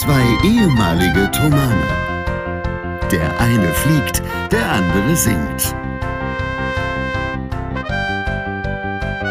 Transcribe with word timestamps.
Zwei 0.00 0.24
ehemalige 0.42 1.30
Tomane. 1.30 1.86
Der 3.12 3.38
eine 3.38 3.70
fliegt, 3.74 4.22
der 4.50 4.72
andere 4.72 5.14
singt. 5.14 5.74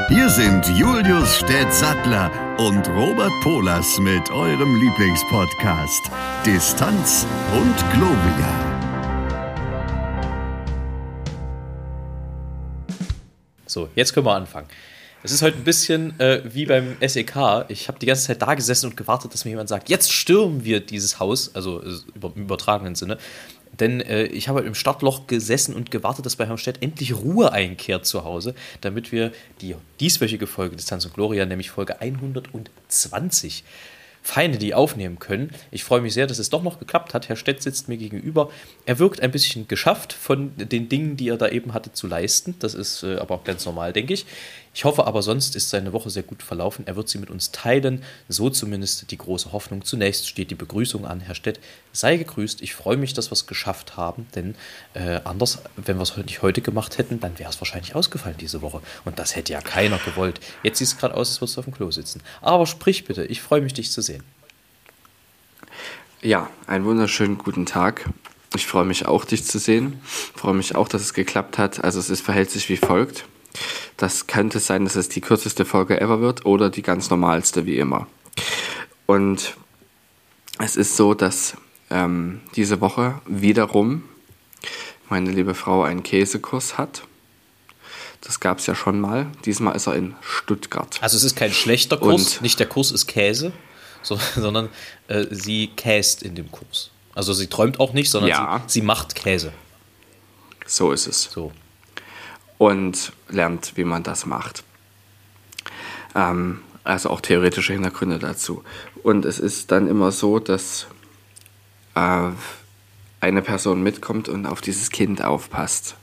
Hier 0.09 0.29
sind 0.29 0.67
Julius 0.77 1.37
Städtsattler 1.37 2.29
und 2.59 2.87
Robert 2.89 3.31
Polas 3.41 3.97
mit 3.97 4.29
eurem 4.29 4.75
Lieblingspodcast 4.75 6.11
Distanz 6.45 7.25
und 7.51 7.75
Globia. 7.91 8.53
So, 13.65 13.89
jetzt 13.95 14.13
können 14.13 14.27
wir 14.27 14.35
anfangen. 14.35 14.67
Es 15.21 15.33
ist 15.33 15.41
heute 15.41 15.57
ein 15.57 15.65
bisschen 15.65 16.17
äh, 16.19 16.41
wie 16.45 16.65
beim 16.65 16.95
SEK. 17.05 17.65
Ich 17.67 17.89
habe 17.89 17.99
die 17.99 18.05
ganze 18.05 18.27
Zeit 18.27 18.41
da 18.41 18.53
gesessen 18.53 18.85
und 18.85 18.95
gewartet, 18.95 19.33
dass 19.33 19.43
mir 19.43 19.51
jemand 19.51 19.67
sagt, 19.67 19.89
jetzt 19.89 20.13
stürmen 20.13 20.63
wir 20.63 20.79
dieses 20.79 21.19
Haus, 21.19 21.53
also 21.55 21.81
äh, 21.83 21.97
im 22.23 22.43
übertragenen 22.43 22.95
Sinne. 22.95 23.17
Denn 23.77 23.99
äh, 23.99 24.23
ich 24.23 24.47
habe 24.47 24.61
im 24.61 24.75
Startloch 24.75 25.27
gesessen 25.27 25.75
und 25.75 25.91
gewartet, 25.91 26.25
dass 26.25 26.37
bei 26.37 26.45
Herrn 26.45 26.57
Stett 26.57 26.81
endlich 26.81 27.13
Ruhe 27.15 27.51
einkehrt 27.51 28.05
zu 28.05 28.23
Hause, 28.23 28.55
damit 28.79 29.11
wir 29.11 29.33
die 29.59 29.75
dieswöchige 29.99 30.47
Folge 30.47 30.77
Distanz 30.77 31.03
und 31.03 31.13
Gloria, 31.13 31.45
nämlich 31.45 31.69
Folge 31.69 31.99
120, 31.99 33.65
Feinde, 34.21 34.57
die 34.57 34.73
aufnehmen 34.73 35.17
können. 35.17 35.51
Ich 35.71 35.83
freue 35.83 36.01
mich 36.01 36.13
sehr, 36.13 36.27
dass 36.27 36.39
es 36.39 36.49
doch 36.49 36.61
noch 36.61 36.77
geklappt 36.77 37.13
hat. 37.13 37.29
Herr 37.29 37.35
Stett 37.35 37.63
sitzt 37.63 37.87
mir 37.87 37.97
gegenüber. 37.97 38.51
Er 38.85 38.99
wirkt 38.99 39.21
ein 39.21 39.31
bisschen 39.31 39.67
geschafft 39.67 40.13
von 40.13 40.51
den 40.57 40.89
Dingen, 40.89 41.17
die 41.17 41.29
er 41.29 41.37
da 41.37 41.47
eben 41.47 41.73
hatte 41.73 41.93
zu 41.93 42.05
leisten. 42.05 42.55
Das 42.59 42.73
ist 42.73 43.03
äh, 43.03 43.15
aber 43.17 43.35
auch 43.35 43.43
ganz 43.43 43.65
normal, 43.65 43.93
denke 43.93 44.13
ich. 44.13 44.25
Ich 44.79 44.85
hoffe 44.85 45.05
aber, 45.05 45.21
sonst 45.21 45.57
ist 45.57 45.71
seine 45.71 45.91
Woche 45.91 46.09
sehr 46.09 46.23
gut 46.23 46.41
verlaufen. 46.41 46.87
Er 46.87 46.95
wird 46.95 47.09
sie 47.09 47.17
mit 47.17 47.29
uns 47.29 47.51
teilen. 47.51 48.01
So 48.29 48.49
zumindest 48.49 49.11
die 49.11 49.17
große 49.17 49.51
Hoffnung. 49.51 49.83
Zunächst 49.83 50.29
steht 50.29 50.51
die 50.51 50.55
Begrüßung 50.55 51.05
an. 51.05 51.19
Herr 51.19 51.35
Stett, 51.35 51.59
sei 51.91 52.15
gegrüßt. 52.15 52.61
Ich 52.61 52.75
freue 52.75 52.95
mich, 52.95 53.13
dass 53.13 53.27
wir 53.29 53.33
es 53.33 53.45
geschafft 53.45 53.97
haben, 53.97 54.27
denn 54.35 54.55
äh, 54.93 55.19
anders, 55.25 55.59
wenn 55.75 55.97
wir 55.97 56.03
es 56.03 56.15
nicht 56.15 56.41
heute 56.41 56.61
gemacht 56.61 56.97
hätten, 56.97 57.19
dann 57.19 57.37
wäre 57.39 57.49
es 57.49 57.59
wahrscheinlich 57.59 57.93
ausgefallen 57.93 58.37
diese 58.39 58.61
Woche. 58.61 58.79
Und 59.03 59.19
das 59.19 59.35
hätte 59.35 59.51
ja 59.51 59.59
keiner 59.59 59.97
gewollt. 59.97 60.39
Jetzt 60.63 60.77
sieht 60.77 60.87
es 60.87 60.97
gerade 60.97 61.13
aus, 61.13 61.27
als 61.27 61.41
würdest 61.41 61.57
du 61.57 61.59
auf 61.59 61.65
dem 61.65 61.73
Klo 61.73 61.91
sitzen. 61.91 62.21
Aber 62.39 62.65
sprich 62.65 63.03
bitte. 63.03 63.25
Ich 63.25 63.41
freue 63.41 63.59
mich, 63.59 63.73
dich 63.73 63.91
zu 63.91 64.01
sehen. 64.01 64.23
Ja, 66.21 66.49
einen 66.67 66.85
wunderschönen 66.85 67.37
guten 67.37 67.65
Tag. 67.65 68.09
Ich 68.55 68.65
freue 68.65 68.85
mich 68.85 69.07
auch, 69.07 69.25
dich 69.25 69.43
zu 69.43 69.59
sehen. 69.59 69.99
Ich 70.05 70.39
freue 70.39 70.53
mich 70.53 70.75
auch, 70.75 70.87
dass 70.87 71.01
es 71.01 71.13
geklappt 71.13 71.57
hat. 71.57 71.83
Also 71.83 71.99
es 71.99 72.09
ist, 72.09 72.21
verhält 72.21 72.49
sich 72.49 72.69
wie 72.69 72.77
folgt. 72.77 73.25
Das 73.99 74.27
könnte 74.27 74.59
sein, 74.59 74.85
dass 74.85 74.95
es 74.95 75.09
die 75.09 75.19
kürzeste 75.19 75.65
Folge 75.65 75.99
ever 75.99 76.21
wird 76.21 76.45
oder 76.45 76.69
die 76.69 76.81
ganz 76.81 77.09
normalste 77.09 77.65
wie 77.65 77.77
immer. 77.77 78.07
Und 79.05 79.55
es 80.57 80.77
ist 80.77 80.95
so, 80.95 81.13
dass 81.13 81.57
ähm, 81.89 82.39
diese 82.55 82.79
Woche 82.79 83.19
wiederum 83.25 84.03
meine 85.09 85.31
liebe 85.31 85.53
Frau 85.53 85.83
einen 85.83 86.01
Käsekurs 86.01 86.77
hat. 86.77 87.03
Das 88.21 88.39
gab 88.39 88.59
es 88.59 88.67
ja 88.67 88.75
schon 88.75 89.01
mal. 89.01 89.27
Diesmal 89.43 89.75
ist 89.75 89.87
er 89.87 89.95
in 89.95 90.15
Stuttgart. 90.21 90.97
Also 91.01 91.17
es 91.17 91.25
ist 91.25 91.35
kein 91.35 91.51
schlechter 91.51 91.97
Kurs, 91.97 92.37
Und 92.37 92.41
nicht 92.41 92.57
der 92.57 92.67
Kurs 92.67 92.91
ist 92.91 93.05
Käse, 93.05 93.51
so, 94.01 94.17
sondern 94.37 94.69
äh, 95.09 95.25
sie 95.29 95.67
käst 95.75 96.23
in 96.23 96.35
dem 96.35 96.49
Kurs. 96.53 96.91
Also 97.15 97.33
sie 97.33 97.47
träumt 97.47 97.81
auch 97.81 97.91
nicht, 97.91 98.09
sondern 98.09 98.29
ja. 98.29 98.63
sie, 98.65 98.79
sie 98.79 98.81
macht 98.81 99.15
Käse. 99.15 99.51
So 100.65 100.93
ist 100.93 101.05
es. 101.05 101.23
So 101.23 101.51
und 102.59 103.13
lernt, 103.29 103.75
wie 103.77 103.85
man 103.85 104.03
das 104.03 104.27
macht. 104.27 104.63
Ähm, 106.13 106.59
also 106.83 107.09
auch 107.09 107.21
theoretische 107.21 107.73
Hintergründe 107.73 108.19
dazu. 108.19 108.63
Und 109.01 109.25
es 109.25 109.39
ist 109.39 109.71
dann 109.71 109.87
immer 109.87 110.11
so, 110.11 110.39
dass 110.39 110.87
äh, 111.95 112.29
eine 113.21 113.41
Person 113.41 113.81
mitkommt 113.81 114.29
und 114.29 114.45
auf 114.45 114.61
dieses 114.61 114.91
Kind 114.91 115.23
aufpasst. 115.23 115.95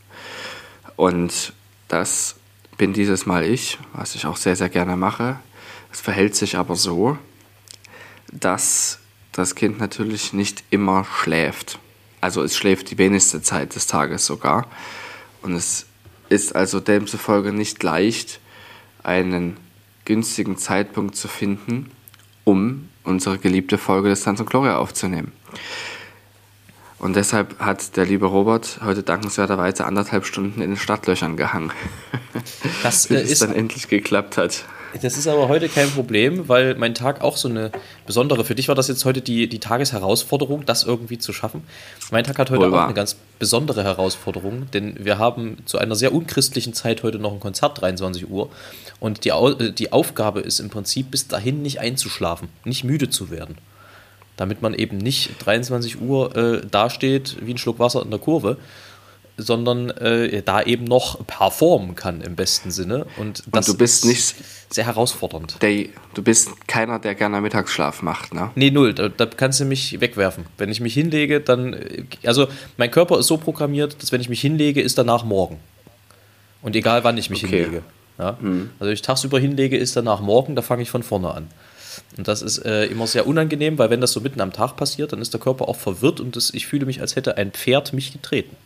Und 0.96 1.52
das 1.88 2.36
bin 2.78 2.92
dieses 2.92 3.26
Mal 3.26 3.44
ich, 3.44 3.78
was 3.92 4.14
ich 4.14 4.26
auch 4.26 4.36
sehr, 4.36 4.56
sehr 4.56 4.70
gerne 4.70 4.96
mache. 4.96 5.38
Es 5.92 6.00
verhält 6.00 6.34
sich 6.34 6.56
aber 6.56 6.74
so, 6.74 7.18
dass 8.32 8.98
das 9.32 9.54
Kind 9.54 9.78
natürlich 9.78 10.32
nicht 10.32 10.64
immer 10.70 11.04
schläft. 11.04 11.78
Also 12.22 12.42
es 12.42 12.56
schläft 12.56 12.90
die 12.90 12.98
wenigste 12.98 13.42
Zeit 13.42 13.74
des 13.74 13.86
Tages 13.86 14.24
sogar. 14.24 14.66
Und 15.42 15.54
es 15.54 15.86
ist 16.28 16.54
also 16.54 16.80
demzufolge 16.80 17.52
nicht 17.52 17.82
leicht, 17.82 18.40
einen 19.02 19.56
günstigen 20.04 20.56
Zeitpunkt 20.56 21.16
zu 21.16 21.28
finden, 21.28 21.90
um 22.44 22.88
unsere 23.04 23.38
geliebte 23.38 23.78
Folge 23.78 24.08
des 24.08 24.22
Tanz 24.22 24.40
und 24.40 24.50
Gloria 24.50 24.78
aufzunehmen. 24.78 25.32
Und 26.98 27.14
deshalb 27.14 27.58
hat 27.60 27.96
der 27.96 28.06
liebe 28.06 28.26
Robert 28.26 28.80
heute 28.82 29.02
dankenswerterweise 29.02 29.84
anderthalb 29.84 30.24
Stunden 30.24 30.62
in 30.62 30.70
den 30.70 30.76
Stadtlöchern 30.76 31.36
gehangen. 31.36 31.72
Das, 32.82 33.06
bis 33.08 33.28
äh, 33.28 33.32
es 33.32 33.38
dann 33.40 33.54
endlich 33.54 33.88
geklappt 33.88 34.38
hat. 34.38 34.64
Das 35.02 35.16
ist 35.16 35.26
aber 35.26 35.48
heute 35.48 35.68
kein 35.68 35.90
Problem, 35.90 36.48
weil 36.48 36.74
mein 36.74 36.94
Tag 36.94 37.20
auch 37.20 37.36
so 37.36 37.48
eine 37.48 37.70
besondere. 38.06 38.44
Für 38.44 38.54
dich 38.54 38.68
war 38.68 38.74
das 38.74 38.88
jetzt 38.88 39.04
heute 39.04 39.20
die, 39.20 39.48
die 39.48 39.58
Tagesherausforderung, 39.58 40.64
das 40.64 40.84
irgendwie 40.84 41.18
zu 41.18 41.32
schaffen. 41.32 41.62
Mein 42.10 42.24
Tag 42.24 42.38
hat 42.38 42.50
heute 42.50 42.60
Wohl 42.60 42.68
auch 42.68 42.72
wahr. 42.72 42.84
eine 42.86 42.94
ganz 42.94 43.16
besondere 43.38 43.84
Herausforderung, 43.84 44.70
denn 44.72 45.04
wir 45.04 45.18
haben 45.18 45.58
zu 45.66 45.78
einer 45.78 45.94
sehr 45.94 46.12
unchristlichen 46.12 46.72
Zeit 46.72 47.02
heute 47.02 47.18
noch 47.18 47.32
ein 47.32 47.40
Konzert, 47.40 47.80
23 47.80 48.30
Uhr. 48.30 48.48
Und 49.00 49.24
die, 49.24 49.30
äh, 49.30 49.72
die 49.72 49.92
Aufgabe 49.92 50.40
ist 50.40 50.60
im 50.60 50.70
Prinzip 50.70 51.10
bis 51.10 51.28
dahin 51.28 51.62
nicht 51.62 51.80
einzuschlafen, 51.80 52.48
nicht 52.64 52.84
müde 52.84 53.10
zu 53.10 53.30
werden. 53.30 53.58
Damit 54.36 54.62
man 54.62 54.74
eben 54.74 54.98
nicht 54.98 55.30
23 55.44 56.00
Uhr 56.00 56.36
äh, 56.36 56.66
dasteht 56.70 57.36
wie 57.40 57.54
ein 57.54 57.58
Schluck 57.58 57.78
Wasser 57.78 58.02
in 58.02 58.10
der 58.10 58.20
Kurve, 58.20 58.58
sondern 59.36 59.90
äh, 59.90 60.42
da 60.42 60.62
eben 60.62 60.84
noch 60.84 61.26
performen 61.26 61.94
kann 61.94 62.20
im 62.22 62.36
besten 62.36 62.70
Sinne. 62.70 63.06
Und 63.18 63.42
das 63.52 63.68
und 63.68 63.74
du 63.74 63.78
bist 63.78 64.04
nicht 64.04 64.34
sehr 64.70 64.86
herausfordernd. 64.86 65.62
Der, 65.62 65.86
du 66.14 66.22
bist 66.22 66.66
keiner, 66.66 66.98
der 66.98 67.14
gerne 67.14 67.40
Mittagsschlaf 67.40 68.02
macht, 68.02 68.34
ne? 68.34 68.50
Nee, 68.54 68.70
null. 68.70 68.94
Da, 68.94 69.08
da, 69.08 69.26
kannst 69.26 69.60
du 69.60 69.64
mich 69.64 70.00
wegwerfen. 70.00 70.46
Wenn 70.58 70.70
ich 70.70 70.80
mich 70.80 70.94
hinlege, 70.94 71.40
dann. 71.40 71.74
Äh, 71.74 72.04
also, 72.24 72.48
mein 72.76 72.90
Körper 72.90 73.18
ist 73.18 73.26
so 73.26 73.36
programmiert, 73.36 74.02
dass 74.02 74.12
wenn 74.12 74.20
ich 74.20 74.28
mich 74.28 74.40
hinlege, 74.40 74.80
ist 74.80 74.96
danach 74.98 75.24
morgen. 75.24 75.58
Und 76.62 76.74
egal 76.74 77.04
wann 77.04 77.18
ich 77.18 77.30
mich 77.30 77.44
okay. 77.44 77.62
hinlege. 77.62 77.82
Ja? 78.18 78.38
Mhm. 78.40 78.70
Also, 78.78 78.88
wenn 78.88 78.94
ich 78.94 79.02
tagsüber 79.02 79.38
hinlege, 79.38 79.76
ist 79.76 79.96
danach 79.96 80.20
morgen, 80.20 80.56
da 80.56 80.62
fange 80.62 80.82
ich 80.82 80.90
von 80.90 81.02
vorne 81.02 81.32
an. 81.32 81.48
Und 82.16 82.28
das 82.28 82.42
ist 82.42 82.58
äh, 82.58 82.86
immer 82.86 83.06
sehr 83.06 83.26
unangenehm, 83.26 83.78
weil 83.78 83.90
wenn 83.90 84.00
das 84.00 84.12
so 84.12 84.20
mitten 84.20 84.40
am 84.40 84.52
Tag 84.52 84.76
passiert, 84.76 85.12
dann 85.12 85.20
ist 85.20 85.32
der 85.32 85.40
Körper 85.40 85.68
auch 85.68 85.76
verwirrt 85.76 86.20
und 86.20 86.36
das, 86.36 86.52
ich 86.52 86.66
fühle 86.66 86.86
mich, 86.86 87.00
als 87.00 87.16
hätte 87.16 87.36
ein 87.36 87.52
Pferd 87.52 87.92
mich 87.92 88.12
getreten. 88.12 88.56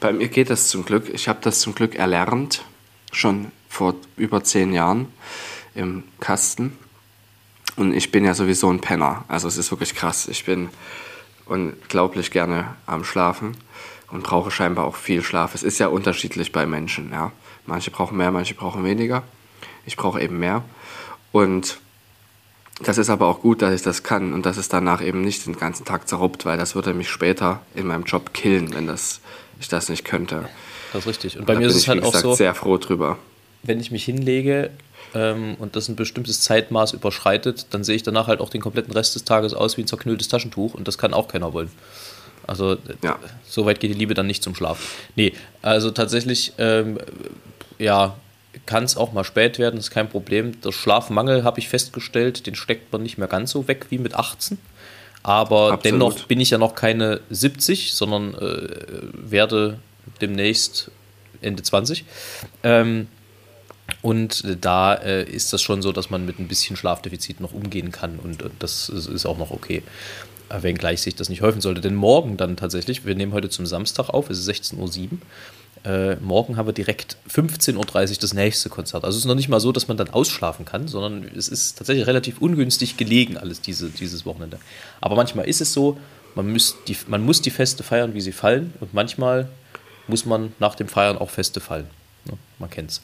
Bei 0.00 0.12
mir 0.12 0.28
geht 0.28 0.50
das 0.50 0.68
zum 0.68 0.84
Glück. 0.84 1.08
Ich 1.08 1.28
habe 1.28 1.40
das 1.42 1.60
zum 1.60 1.74
Glück 1.74 1.94
erlernt, 1.94 2.64
schon 3.12 3.52
vor 3.68 3.94
über 4.16 4.42
zehn 4.42 4.72
Jahren 4.72 5.08
im 5.74 6.04
Kasten. 6.20 6.76
Und 7.76 7.94
ich 7.94 8.10
bin 8.10 8.24
ja 8.24 8.34
sowieso 8.34 8.70
ein 8.70 8.80
Penner. 8.80 9.24
Also 9.28 9.48
es 9.48 9.56
ist 9.56 9.70
wirklich 9.70 9.94
krass. 9.94 10.28
Ich 10.28 10.44
bin 10.44 10.70
unglaublich 11.46 12.30
gerne 12.30 12.76
am 12.86 13.04
Schlafen 13.04 13.56
und 14.10 14.22
brauche 14.22 14.50
scheinbar 14.50 14.86
auch 14.86 14.96
viel 14.96 15.22
Schlaf. 15.22 15.54
Es 15.54 15.62
ist 15.62 15.78
ja 15.78 15.88
unterschiedlich 15.88 16.52
bei 16.52 16.66
Menschen. 16.66 17.10
Ja. 17.12 17.32
Manche 17.66 17.90
brauchen 17.90 18.16
mehr, 18.16 18.30
manche 18.30 18.54
brauchen 18.54 18.84
weniger. 18.84 19.22
Ich 19.86 19.96
brauche 19.96 20.20
eben 20.20 20.38
mehr. 20.38 20.64
Und 21.32 21.78
das 22.82 22.98
ist 22.98 23.10
aber 23.10 23.26
auch 23.26 23.40
gut, 23.40 23.62
dass 23.62 23.74
ich 23.74 23.82
das 23.82 24.02
kann 24.02 24.32
und 24.32 24.46
dass 24.46 24.56
es 24.56 24.68
danach 24.68 25.02
eben 25.02 25.20
nicht 25.20 25.46
den 25.46 25.56
ganzen 25.56 25.84
Tag 25.84 26.08
zerruppt, 26.08 26.46
weil 26.46 26.56
das 26.56 26.74
würde 26.74 26.94
mich 26.94 27.10
später 27.10 27.60
in 27.74 27.86
meinem 27.86 28.04
Job 28.04 28.32
killen, 28.32 28.72
wenn 28.74 28.86
das, 28.86 29.20
ich 29.60 29.68
das 29.68 29.88
nicht 29.88 30.04
könnte. 30.04 30.48
Das 30.92 31.02
ist 31.02 31.08
richtig. 31.08 31.38
Und 31.38 31.46
bei 31.46 31.54
und 31.54 31.60
mir 31.60 31.68
ist 31.68 31.76
es 31.76 31.88
halt 31.88 32.02
auch 32.02 32.12
gesagt, 32.12 32.22
so. 32.22 32.34
sehr 32.34 32.54
froh 32.54 32.78
drüber. 32.78 33.18
Wenn 33.62 33.78
ich 33.78 33.90
mich 33.90 34.04
hinlege 34.04 34.70
ähm, 35.14 35.56
und 35.58 35.76
das 35.76 35.88
ein 35.88 35.96
bestimmtes 35.96 36.40
Zeitmaß 36.40 36.92
überschreitet, 36.92 37.66
dann 37.70 37.84
sehe 37.84 37.96
ich 37.96 38.02
danach 38.02 38.26
halt 38.26 38.40
auch 38.40 38.48
den 38.48 38.60
kompletten 38.60 38.92
Rest 38.92 39.14
des 39.14 39.24
Tages 39.24 39.54
aus 39.54 39.76
wie 39.76 39.82
ein 39.82 39.86
zerknülltes 39.86 40.28
Taschentuch 40.28 40.74
und 40.74 40.88
das 40.88 40.98
kann 40.98 41.14
auch 41.14 41.28
keiner 41.28 41.52
wollen. 41.52 41.70
Also 42.46 42.78
ja. 43.02 43.18
so 43.44 43.66
weit 43.66 43.80
geht 43.80 43.90
die 43.90 43.98
Liebe 43.98 44.14
dann 44.14 44.26
nicht 44.26 44.42
zum 44.42 44.54
Schlaf. 44.54 44.80
Nee, 45.14 45.34
also 45.62 45.90
tatsächlich, 45.90 46.54
ähm, 46.58 46.98
ja, 47.78 48.16
kann 48.66 48.84
es 48.84 48.96
auch 48.96 49.12
mal 49.12 49.24
spät 49.24 49.58
werden, 49.58 49.78
ist 49.78 49.90
kein 49.90 50.08
Problem. 50.08 50.60
Der 50.62 50.72
Schlafmangel 50.72 51.44
habe 51.44 51.60
ich 51.60 51.68
festgestellt, 51.68 52.46
den 52.46 52.54
steckt 52.54 52.92
man 52.92 53.02
nicht 53.02 53.18
mehr 53.18 53.28
ganz 53.28 53.52
so 53.52 53.68
weg 53.68 53.86
wie 53.90 53.98
mit 53.98 54.14
18. 54.14 54.58
Aber 55.22 55.72
Absolut. 55.72 55.84
dennoch 55.84 56.24
bin 56.26 56.40
ich 56.40 56.50
ja 56.50 56.58
noch 56.58 56.74
keine 56.74 57.20
70, 57.30 57.92
sondern 57.92 58.34
äh, 58.34 58.68
werde 59.12 59.78
demnächst 60.20 60.90
Ende 61.42 61.62
20. 61.62 62.04
Ähm, 62.62 63.06
und 64.02 64.44
da 64.60 64.94
äh, 64.94 65.24
ist 65.24 65.52
das 65.52 65.62
schon 65.62 65.82
so, 65.82 65.92
dass 65.92 66.10
man 66.10 66.24
mit 66.24 66.38
ein 66.38 66.48
bisschen 66.48 66.76
Schlafdefizit 66.76 67.40
noch 67.40 67.52
umgehen 67.52 67.90
kann 67.92 68.18
und, 68.18 68.42
und 68.42 68.52
das 68.60 68.88
ist, 68.88 69.06
ist 69.06 69.26
auch 69.26 69.38
noch 69.38 69.50
okay. 69.50 69.82
Wenngleich 70.48 71.00
sich 71.02 71.14
das 71.14 71.28
nicht 71.28 71.42
häufen 71.42 71.60
sollte. 71.60 71.80
Denn 71.80 71.94
morgen 71.94 72.36
dann 72.36 72.56
tatsächlich, 72.56 73.04
wir 73.04 73.14
nehmen 73.14 73.32
heute 73.32 73.50
zum 73.50 73.66
Samstag 73.66 74.08
auf, 74.08 74.30
es 74.30 74.38
ist 74.38 74.72
16.07 74.74 74.78
Uhr 74.78 75.18
äh, 75.84 76.16
morgen 76.16 76.56
haben 76.56 76.66
wir 76.66 76.72
direkt 76.72 77.16
15.30 77.28 77.76
Uhr 77.76 78.16
das 78.20 78.34
nächste 78.34 78.68
Konzert. 78.68 79.04
Also 79.04 79.16
es 79.16 79.24
ist 79.24 79.28
noch 79.28 79.34
nicht 79.34 79.48
mal 79.48 79.60
so, 79.60 79.72
dass 79.72 79.88
man 79.88 79.96
dann 79.96 80.10
ausschlafen 80.10 80.64
kann, 80.64 80.88
sondern 80.88 81.24
es 81.36 81.48
ist 81.48 81.78
tatsächlich 81.78 82.06
relativ 82.06 82.38
ungünstig 82.40 82.96
gelegen, 82.96 83.36
alles 83.36 83.60
diese, 83.60 83.88
dieses 83.88 84.26
Wochenende. 84.26 84.58
Aber 85.00 85.16
manchmal 85.16 85.48
ist 85.48 85.60
es 85.60 85.72
so, 85.72 85.98
man 86.34 86.52
muss, 86.52 86.76
die, 86.86 86.96
man 87.08 87.22
muss 87.24 87.40
die 87.42 87.50
Feste 87.50 87.82
feiern, 87.82 88.14
wie 88.14 88.20
sie 88.20 88.32
fallen, 88.32 88.74
und 88.80 88.94
manchmal 88.94 89.48
muss 90.06 90.26
man 90.26 90.52
nach 90.58 90.74
dem 90.74 90.88
Feiern 90.88 91.18
auch 91.18 91.30
Feste 91.30 91.60
fallen. 91.60 91.88
Ja, 92.26 92.34
man 92.58 92.68
kennt's. 92.70 93.00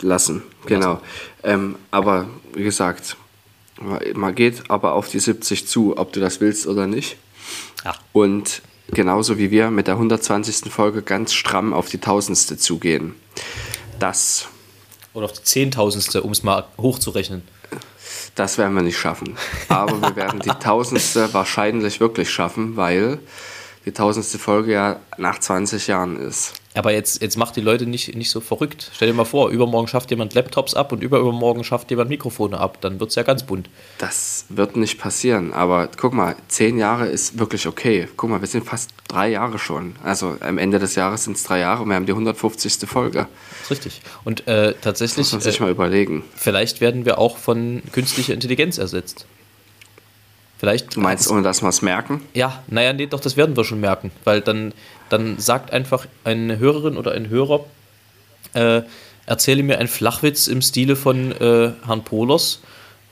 Lassen, 0.00 0.42
genau. 0.66 1.00
Ähm, 1.42 1.76
aber 1.90 2.28
wie 2.54 2.62
gesagt, 2.62 3.16
man 4.14 4.34
geht 4.34 4.70
aber 4.70 4.92
auf 4.92 5.08
die 5.08 5.18
70 5.18 5.66
zu, 5.66 5.96
ob 5.96 6.12
du 6.12 6.20
das 6.20 6.40
willst 6.40 6.66
oder 6.66 6.86
nicht. 6.86 7.16
Ja. 7.84 7.94
Und 8.12 8.62
genauso 8.92 9.38
wie 9.38 9.50
wir 9.50 9.70
mit 9.70 9.86
der 9.86 9.94
120. 9.94 10.72
Folge 10.72 11.02
ganz 11.02 11.32
stramm 11.32 11.72
auf 11.72 11.88
die 11.88 11.98
tausendste 11.98 12.56
zugehen. 12.56 13.14
Das, 13.98 14.48
Oder 15.12 15.26
auf 15.26 15.32
die 15.32 15.42
Zehntausendste, 15.42 16.22
um 16.22 16.32
es 16.32 16.42
mal 16.42 16.66
hochzurechnen. 16.78 17.42
das 18.34 18.58
werden 18.58 18.74
wir 18.74 18.82
nicht 18.82 18.98
schaffen. 18.98 19.36
Aber 19.68 20.00
wir 20.00 20.16
werden 20.16 20.40
die 20.40 20.50
tausendste 20.50 21.32
wahrscheinlich 21.34 22.00
wirklich 22.00 22.30
schaffen, 22.30 22.76
weil 22.76 23.18
die 23.84 23.92
tausendste 23.92 24.38
Folge 24.38 24.72
ja 24.72 25.00
nach 25.16 25.38
20 25.38 25.86
Jahren 25.86 26.16
ist. 26.16 26.59
Aber 26.74 26.92
jetzt, 26.92 27.20
jetzt 27.20 27.36
macht 27.36 27.56
die 27.56 27.60
Leute 27.60 27.84
nicht, 27.84 28.14
nicht 28.14 28.30
so 28.30 28.40
verrückt. 28.40 28.92
Stell 28.94 29.08
dir 29.08 29.14
mal 29.14 29.24
vor, 29.24 29.50
übermorgen 29.50 29.88
schafft 29.88 30.10
jemand 30.10 30.34
Laptops 30.34 30.74
ab 30.74 30.92
und 30.92 31.02
übermorgen 31.02 31.64
schafft 31.64 31.90
jemand 31.90 32.10
Mikrofone 32.10 32.58
ab. 32.58 32.78
Dann 32.80 33.00
wird 33.00 33.10
es 33.10 33.16
ja 33.16 33.24
ganz 33.24 33.42
bunt. 33.42 33.68
Das 33.98 34.44
wird 34.50 34.76
nicht 34.76 34.98
passieren. 34.98 35.52
Aber 35.52 35.88
guck 35.96 36.12
mal, 36.12 36.36
zehn 36.46 36.78
Jahre 36.78 37.08
ist 37.08 37.40
wirklich 37.40 37.66
okay. 37.66 38.08
Guck 38.16 38.30
mal, 38.30 38.40
wir 38.40 38.46
sind 38.46 38.64
fast 38.64 38.90
drei 39.08 39.30
Jahre 39.30 39.58
schon. 39.58 39.96
Also 40.04 40.36
am 40.40 40.58
Ende 40.58 40.78
des 40.78 40.94
Jahres 40.94 41.24
sind 41.24 41.36
es 41.36 41.42
drei 41.42 41.58
Jahre 41.58 41.82
und 41.82 41.88
wir 41.88 41.96
haben 41.96 42.06
die 42.06 42.12
150. 42.12 42.88
Folge. 42.88 43.26
Das 43.50 43.62
ist 43.62 43.70
richtig. 43.72 44.02
Und 44.22 44.46
äh, 44.46 44.74
tatsächlich, 44.80 45.18
Muss 45.18 45.32
man 45.32 45.40
sich 45.40 45.58
äh, 45.58 45.62
mal 45.64 45.70
überlegen. 45.72 46.22
vielleicht 46.36 46.80
werden 46.80 47.04
wir 47.04 47.18
auch 47.18 47.36
von 47.36 47.82
künstlicher 47.90 48.32
Intelligenz 48.32 48.78
ersetzt. 48.78 49.26
Vielleicht. 50.60 50.94
Du 50.94 51.00
meinst, 51.00 51.30
ohne 51.30 51.40
dass 51.40 51.62
wir 51.62 51.70
es 51.70 51.80
merken? 51.80 52.20
Ja, 52.34 52.62
naja, 52.66 52.92
nee, 52.92 53.06
doch, 53.06 53.20
das 53.20 53.38
werden 53.38 53.56
wir 53.56 53.64
schon 53.64 53.80
merken. 53.80 54.10
Weil 54.24 54.42
dann, 54.42 54.74
dann 55.08 55.38
sagt 55.38 55.72
einfach 55.72 56.06
eine 56.22 56.58
Hörerin 56.58 56.98
oder 56.98 57.12
ein 57.12 57.30
Hörer, 57.30 57.64
äh, 58.52 58.82
erzähle 59.24 59.62
mir 59.62 59.78
einen 59.78 59.88
Flachwitz 59.88 60.48
im 60.48 60.60
Stile 60.60 60.96
von 60.96 61.32
äh, 61.32 61.72
Herrn 61.86 62.04
Pohlers 62.04 62.60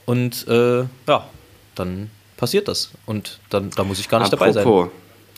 und 0.05 0.47
äh, 0.47 0.81
ja, 1.07 1.27
dann 1.73 2.11
passiert 2.37 2.67
das. 2.67 2.91
Und 3.07 3.39
dann 3.49 3.71
da 3.71 3.83
muss 3.83 3.99
ich 3.99 4.09
gar 4.09 4.19
nicht 4.19 4.31
dabei 4.31 4.51
sein. 4.51 4.61
Apropos, 4.63 4.91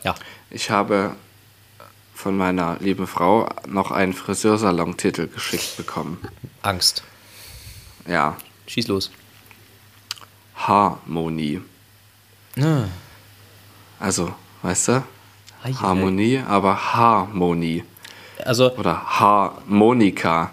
Ja. 0.03 0.13
ich 0.49 0.69
habe 0.69 1.15
von 2.13 2.35
meiner 2.35 2.75
lieben 2.81 3.07
Frau 3.07 3.47
noch 3.67 3.89
einen 3.91 4.11
Friseursalon-Titel 4.11 5.27
geschickt 5.27 5.77
bekommen. 5.77 6.17
Angst. 6.61 7.03
Ja, 8.05 8.35
Schieß 8.67 8.89
los. 8.89 9.11
Harmonie. 10.55 11.61
Ah. 12.59 12.83
Also, 13.99 14.33
weißt 14.61 14.87
du? 14.89 15.03
Ei, 15.63 15.73
Harmonie, 15.73 16.39
aber 16.47 16.93
Harmonie. 16.95 17.83
Also, 18.43 18.75
Oder 18.75 19.19
Harmonika. 19.19 20.51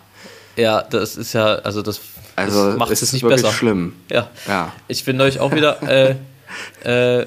ja, 0.56 0.82
das 0.82 1.16
ist 1.16 1.32
ja, 1.32 1.46
also 1.56 1.80
das, 1.82 2.00
Also, 2.36 2.70
das 2.70 2.78
macht 2.78 2.90
es 2.90 2.98
es 3.02 3.08
ist 3.08 3.12
nicht 3.14 3.22
wirklich 3.22 3.42
besser. 3.42 3.54
schlimm. 3.54 3.94
Ja. 4.10 4.28
Ja. 4.46 4.72
Ich 4.88 5.04
bin 5.04 5.18
euch 5.20 5.40
auch 5.40 5.52
wieder 5.54 5.82
äh, 5.82 6.16
äh, 6.84 7.26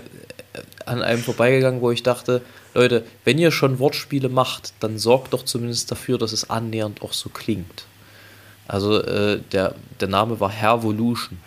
an 0.85 1.01
einem 1.01 1.23
vorbeigegangen, 1.23 1.81
wo 1.81 1.89
ich 1.91 2.03
dachte, 2.03 2.41
Leute, 2.75 3.03
wenn 3.25 3.38
ihr 3.39 3.51
schon 3.51 3.79
Wortspiele 3.79 4.29
macht, 4.29 4.73
dann 4.79 4.97
sorgt 5.00 5.33
doch 5.33 5.44
zumindest 5.44 5.91
dafür, 5.91 6.18
dass 6.19 6.31
es 6.31 6.50
annähernd 6.50 7.01
auch 7.01 7.13
so 7.13 7.29
klingt. 7.29 7.85
Also 8.68 9.01
äh, 9.01 9.39
der, 9.51 9.73
der 10.00 10.07
Name 10.07 10.39
war 10.39 10.50
Hervolution 10.51 11.39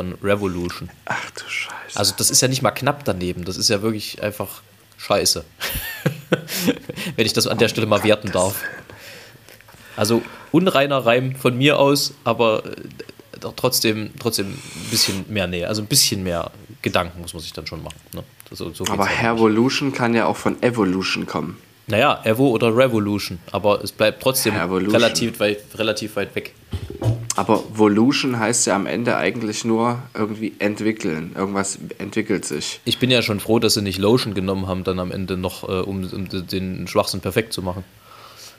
von 0.00 0.14
Revolution. 0.22 0.88
Ach 1.04 1.30
du 1.32 1.42
Scheiße. 1.46 1.98
Also 1.98 2.14
das 2.16 2.30
ist 2.30 2.40
ja 2.40 2.48
nicht 2.48 2.62
mal 2.62 2.70
knapp 2.70 3.04
daneben, 3.04 3.44
das 3.44 3.58
ist 3.58 3.68
ja 3.68 3.82
wirklich 3.82 4.22
einfach 4.22 4.62
scheiße. 4.96 5.44
wenn 7.16 7.26
ich 7.26 7.34
das 7.34 7.46
an 7.46 7.58
der 7.58 7.68
Stelle 7.68 7.86
mal 7.86 8.02
werten 8.02 8.32
darf. 8.32 8.62
Also 9.96 10.22
unreiner 10.52 11.04
Reim 11.04 11.34
von 11.34 11.58
mir 11.58 11.78
aus, 11.78 12.14
aber 12.24 12.64
äh, 12.64 13.48
trotzdem, 13.56 14.12
trotzdem 14.18 14.46
ein 14.46 14.90
bisschen 14.90 15.26
mehr 15.28 15.46
Nähe, 15.46 15.68
also 15.68 15.82
ein 15.82 15.86
bisschen 15.86 16.22
mehr 16.22 16.50
Gedanken 16.80 17.20
muss 17.20 17.34
man 17.34 17.42
sich 17.42 17.52
dann 17.52 17.66
schon 17.66 17.82
machen. 17.82 18.00
Ne? 18.14 18.24
So, 18.50 18.72
so 18.72 18.84
aber 18.84 19.04
halt 19.04 19.10
nicht. 19.10 19.20
Hervolution 19.20 19.92
kann 19.92 20.14
ja 20.14 20.24
auch 20.24 20.38
von 20.38 20.62
Evolution 20.62 21.26
kommen. 21.26 21.58
Naja, 21.88 22.22
Evo 22.24 22.48
oder 22.48 22.74
Revolution, 22.74 23.38
aber 23.52 23.84
es 23.84 23.92
bleibt 23.92 24.22
trotzdem 24.22 24.54
relativ 24.54 25.40
weit, 25.40 25.58
relativ 25.74 26.16
weit 26.16 26.34
weg. 26.34 26.54
Aber 27.40 27.64
Volution 27.72 28.38
heißt 28.38 28.66
ja 28.66 28.76
am 28.76 28.86
Ende 28.86 29.16
eigentlich 29.16 29.64
nur 29.64 30.02
irgendwie 30.12 30.52
entwickeln. 30.58 31.32
Irgendwas 31.34 31.78
entwickelt 31.96 32.44
sich. 32.44 32.80
Ich 32.84 32.98
bin 32.98 33.10
ja 33.10 33.22
schon 33.22 33.40
froh, 33.40 33.58
dass 33.58 33.74
sie 33.74 33.82
nicht 33.82 33.98
Lotion 33.98 34.34
genommen 34.34 34.66
haben, 34.66 34.84
dann 34.84 34.98
am 34.98 35.10
Ende 35.10 35.38
noch, 35.38 35.66
äh, 35.66 35.80
um, 35.80 36.04
um 36.04 36.28
den 36.28 36.86
Schwachsinn 36.86 37.20
perfekt 37.20 37.54
zu 37.54 37.62
machen. 37.62 37.84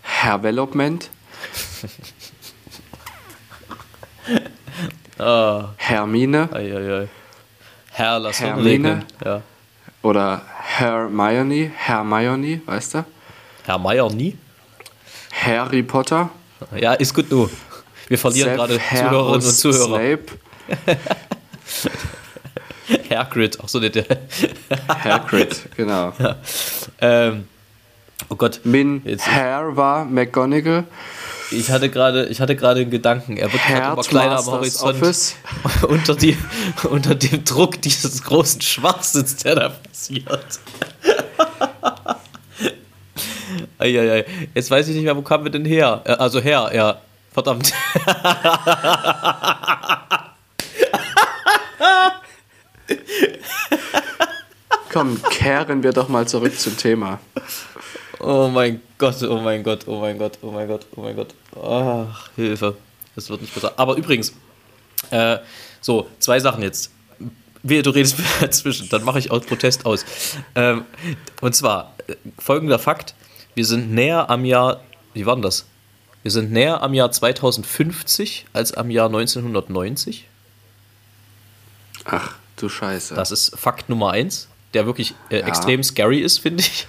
Hervelopment. 0.01 1.09
Ah, 5.17 5.73
Hermine 5.77 6.49
ei, 6.51 6.75
ei, 6.75 7.01
ei. 7.01 7.07
Herr, 7.91 8.17
lass 8.17 8.41
Hermine? 8.41 9.05
Ja. 9.23 9.43
oder 10.01 10.41
Hermione. 10.63 11.71
Hermione, 11.75 12.61
weißt 12.65 12.95
du? 12.95 13.05
Nie? 14.09 14.35
Harry 15.31 15.83
Potter. 15.83 16.31
Ja, 16.75 16.93
ist 16.93 17.13
gut, 17.13 17.31
du. 17.31 17.49
Wir 18.11 18.17
verlieren 18.17 18.49
Seth 18.49 18.57
gerade 18.57 18.77
Herus 18.77 19.09
Zuhörerinnen 19.09 19.45
und 19.45 19.51
Zuhörer. 19.55 19.87
Snape. 19.87 20.25
Hagrid, 23.09 23.57
ach 23.63 23.69
so, 23.69 23.79
der, 23.79 23.89
der 23.91 24.05
Hagrid, 24.89 25.61
genau. 25.77 26.11
ähm, 27.01 27.45
Oh 28.27 28.35
Gott, 28.35 28.59
Min 28.65 29.01
Jetzt- 29.05 29.27
Hair 29.27 29.77
war 29.77 30.03
McGonagall. 30.03 30.83
ich 31.51 31.71
hatte 31.71 31.89
gerade, 31.89 32.25
ich 32.25 32.41
hatte 32.41 32.57
gerade 32.57 32.81
einen 32.81 32.91
Gedanken. 32.91 33.37
Er 33.37 33.51
wird 33.51 33.63
gerade 33.65 33.93
immer 33.93 34.03
kleiner 34.03 34.39
am 34.39 34.45
Horizont. 34.45 34.97
Unter, 35.87 36.15
die, 36.15 36.37
unter 36.89 37.15
dem 37.15 37.45
Druck 37.45 37.81
dieses 37.81 38.23
großen 38.23 38.59
Schwachsinns, 38.59 39.37
der 39.37 39.55
da 39.55 39.69
passiert. 39.69 40.59
Eieiei. 43.79 44.25
Jetzt 44.53 44.69
weiß 44.69 44.89
ich 44.89 44.95
nicht 44.95 45.05
mehr, 45.05 45.15
wo 45.15 45.21
kamen 45.21 45.45
wir 45.45 45.51
denn 45.51 45.63
her? 45.65 46.01
Äh, 46.03 46.11
Also 46.11 46.41
her, 46.41 46.71
ja. 46.73 46.99
Verdammt. 47.31 47.71
Komm, 54.91 55.21
kehren 55.29 55.83
wir 55.83 55.93
doch 55.93 56.09
mal 56.09 56.27
zurück 56.27 56.59
zum 56.59 56.75
Thema. 56.75 57.19
Oh 58.19 58.49
mein 58.49 58.81
Gott, 58.97 59.23
oh 59.23 59.37
mein 59.37 59.63
Gott, 59.63 59.87
oh 59.87 60.01
mein 60.01 60.17
Gott, 60.17 60.37
oh 60.41 60.51
mein 60.51 60.67
Gott, 60.67 60.85
oh 60.95 61.01
mein 61.01 61.15
Gott. 61.15 61.33
Ach, 61.55 62.29
Hilfe. 62.35 62.75
Es 63.15 63.29
wird 63.29 63.41
nicht 63.41 63.53
besser. 63.53 63.73
Aber 63.77 63.95
übrigens, 63.95 64.33
äh, 65.09 65.37
so, 65.79 66.07
zwei 66.19 66.39
Sachen 66.39 66.61
jetzt. 66.61 66.91
Wehe, 67.63 67.81
du 67.81 67.91
redest 67.91 68.19
mir 68.19 68.25
dazwischen, 68.41 68.89
dann 68.89 69.03
mache 69.03 69.19
ich 69.19 69.31
aus 69.31 69.45
Protest 69.45 69.85
aus. 69.85 70.05
Ähm, 70.55 70.85
und 71.41 71.55
zwar, 71.55 71.93
äh, 72.07 72.15
folgender 72.37 72.79
Fakt: 72.79 73.15
Wir 73.55 73.65
sind 73.65 73.91
näher 73.91 74.29
am 74.29 74.45
Jahr, 74.45 74.81
wie 75.13 75.25
war 75.25 75.35
denn 75.35 75.43
das? 75.43 75.65
Wir 76.23 76.31
sind 76.31 76.51
näher 76.51 76.81
am 76.83 76.93
Jahr 76.93 77.11
2050 77.11 78.45
als 78.53 78.73
am 78.73 78.91
Jahr 78.91 79.07
1990. 79.07 80.27
Ach, 82.05 82.35
du 82.57 82.69
Scheiße. 82.69 83.15
Das 83.15 83.31
ist 83.31 83.57
Fakt 83.57 83.89
Nummer 83.89 84.11
eins, 84.11 84.47
der 84.73 84.85
wirklich 84.85 85.15
äh, 85.29 85.39
extrem 85.39 85.83
scary 85.83 86.19
ist, 86.19 86.39
finde 86.39 86.61
ich. 86.63 86.87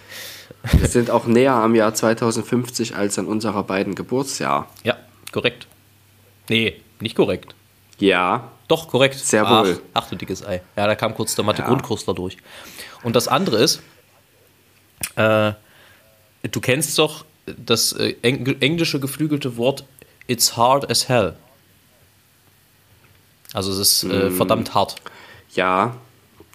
Wir 0.73 0.87
sind 0.89 1.11
auch 1.11 1.27
näher 1.27 1.55
am 1.55 1.75
Jahr 1.75 1.95
2050 1.95 2.95
als 2.95 3.19
an 3.19 3.27
unserer 3.27 3.63
beiden 3.65 3.95
Geburtsjahr. 3.95 4.69
Ja, 4.85 4.97
korrekt. 5.33 5.67
Nee, 6.49 6.81
nicht 7.01 7.17
korrekt. 7.17 7.55
Ja, 7.99 8.51
Doch, 8.69 8.89
korrekt. 8.89 9.19
Sehr 9.19 9.45
ach, 9.47 9.65
wohl. 9.65 9.81
Ach 9.93 10.09
du 10.09 10.17
dickes 10.17 10.45
Ei. 10.45 10.63
Ja, 10.77 10.87
da 10.87 10.95
kam 10.95 11.15
kurz 11.15 11.35
der 11.35 11.45
Ja. 11.45 11.47
Mathe-Grundkursler 11.47 12.15
durch. 12.15 12.37
Und 13.03 13.17
das 13.17 13.29
andere 13.29 13.59
ist, 13.63 13.83
äh, 15.17 15.53
du 16.43 16.61
kennst 16.61 16.99
doch 16.99 17.25
das 17.47 17.93
äh, 17.93 18.15
eng 18.23 18.47
englische 18.61 19.01
geflügelte 19.01 19.57
Wort 19.57 19.85
It's 20.29 20.57
hard 20.57 20.89
as 20.91 21.09
hell. 21.09 21.35
Also 23.53 23.73
es 23.73 23.79
ist 23.79 24.05
äh, 24.05 24.31
Mm. 24.31 24.37
verdammt 24.37 24.75
hart. 24.75 24.97
ja, 25.55 25.97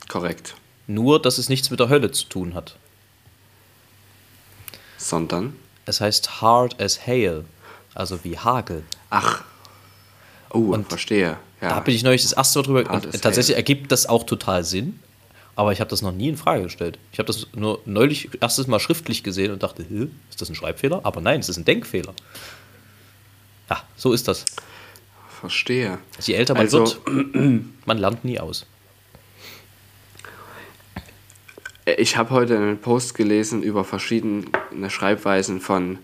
korrekt. 0.07 0.55
Nur, 0.87 1.21
dass 1.21 1.37
es 1.37 1.49
nichts 1.49 1.69
mit 1.69 1.79
der 1.81 1.89
Hölle 1.89 2.11
zu 2.11 2.25
tun 2.27 2.53
hat. 2.53 2.77
Sondern, 4.97 5.55
Es 5.85 6.01
heißt 6.01 6.41
hard 6.41 6.81
as 6.81 7.05
hail. 7.05 7.45
Also 7.93 8.23
wie 8.23 8.37
Hagel. 8.37 8.83
ach, 9.09 9.43
oh, 10.51 10.73
Und 10.73 10.87
verstehe. 10.89 11.37
Ja. 11.61 11.69
Da 11.69 11.79
bin 11.79 11.93
ich 11.95 12.03
neulich 12.03 12.21
das 12.23 12.33
erste 12.33 12.59
Mal 12.59 12.63
drüber. 12.63 12.89
Hard 12.89 13.05
Und 13.07 13.21
tatsächlich 13.21 13.55
hail. 13.55 13.57
ergibt 13.61 13.91
das 13.91 14.05
auch 14.05 14.23
total 14.23 14.63
Sinn. 14.63 14.99
Aber 15.57 15.71
ich 15.71 15.79
habe 15.79 15.89
das 15.89 16.03
noch 16.03 16.11
nie 16.11 16.29
in 16.29 16.37
Frage 16.37 16.63
gestellt. 16.63 16.99
Ich 17.11 17.17
habe 17.17 17.25
das 17.25 17.47
nur 17.55 17.81
neulich 17.85 18.29
erstes 18.41 18.67
Mal 18.67 18.79
schriftlich 18.79 19.23
gesehen 19.23 19.51
und 19.51 19.63
dachte, 19.63 19.81
ist 20.29 20.39
das 20.39 20.49
ein 20.49 20.55
Schreibfehler? 20.55 21.01
Aber 21.03 21.19
nein, 21.19 21.39
es 21.39 21.49
ist 21.49 21.57
ein 21.57 21.65
Denkfehler. 21.65 22.13
Ja, 23.67 23.81
so 23.95 24.13
ist 24.13 24.27
das. 24.27 24.45
Verstehe. 25.41 25.97
Je 26.21 26.35
älter 26.35 26.53
man 26.53 26.61
also, 26.61 26.85
wird, 27.05 27.63
man 27.85 27.97
lernt 27.97 28.23
nie 28.23 28.39
aus. 28.39 28.67
Ich 31.97 32.17
habe 32.17 32.29
heute 32.29 32.55
einen 32.55 32.77
Post 32.77 33.15
gelesen 33.15 33.63
über 33.63 33.83
verschiedene 33.83 34.51
Schreibweisen 34.89 35.59
von 35.59 35.97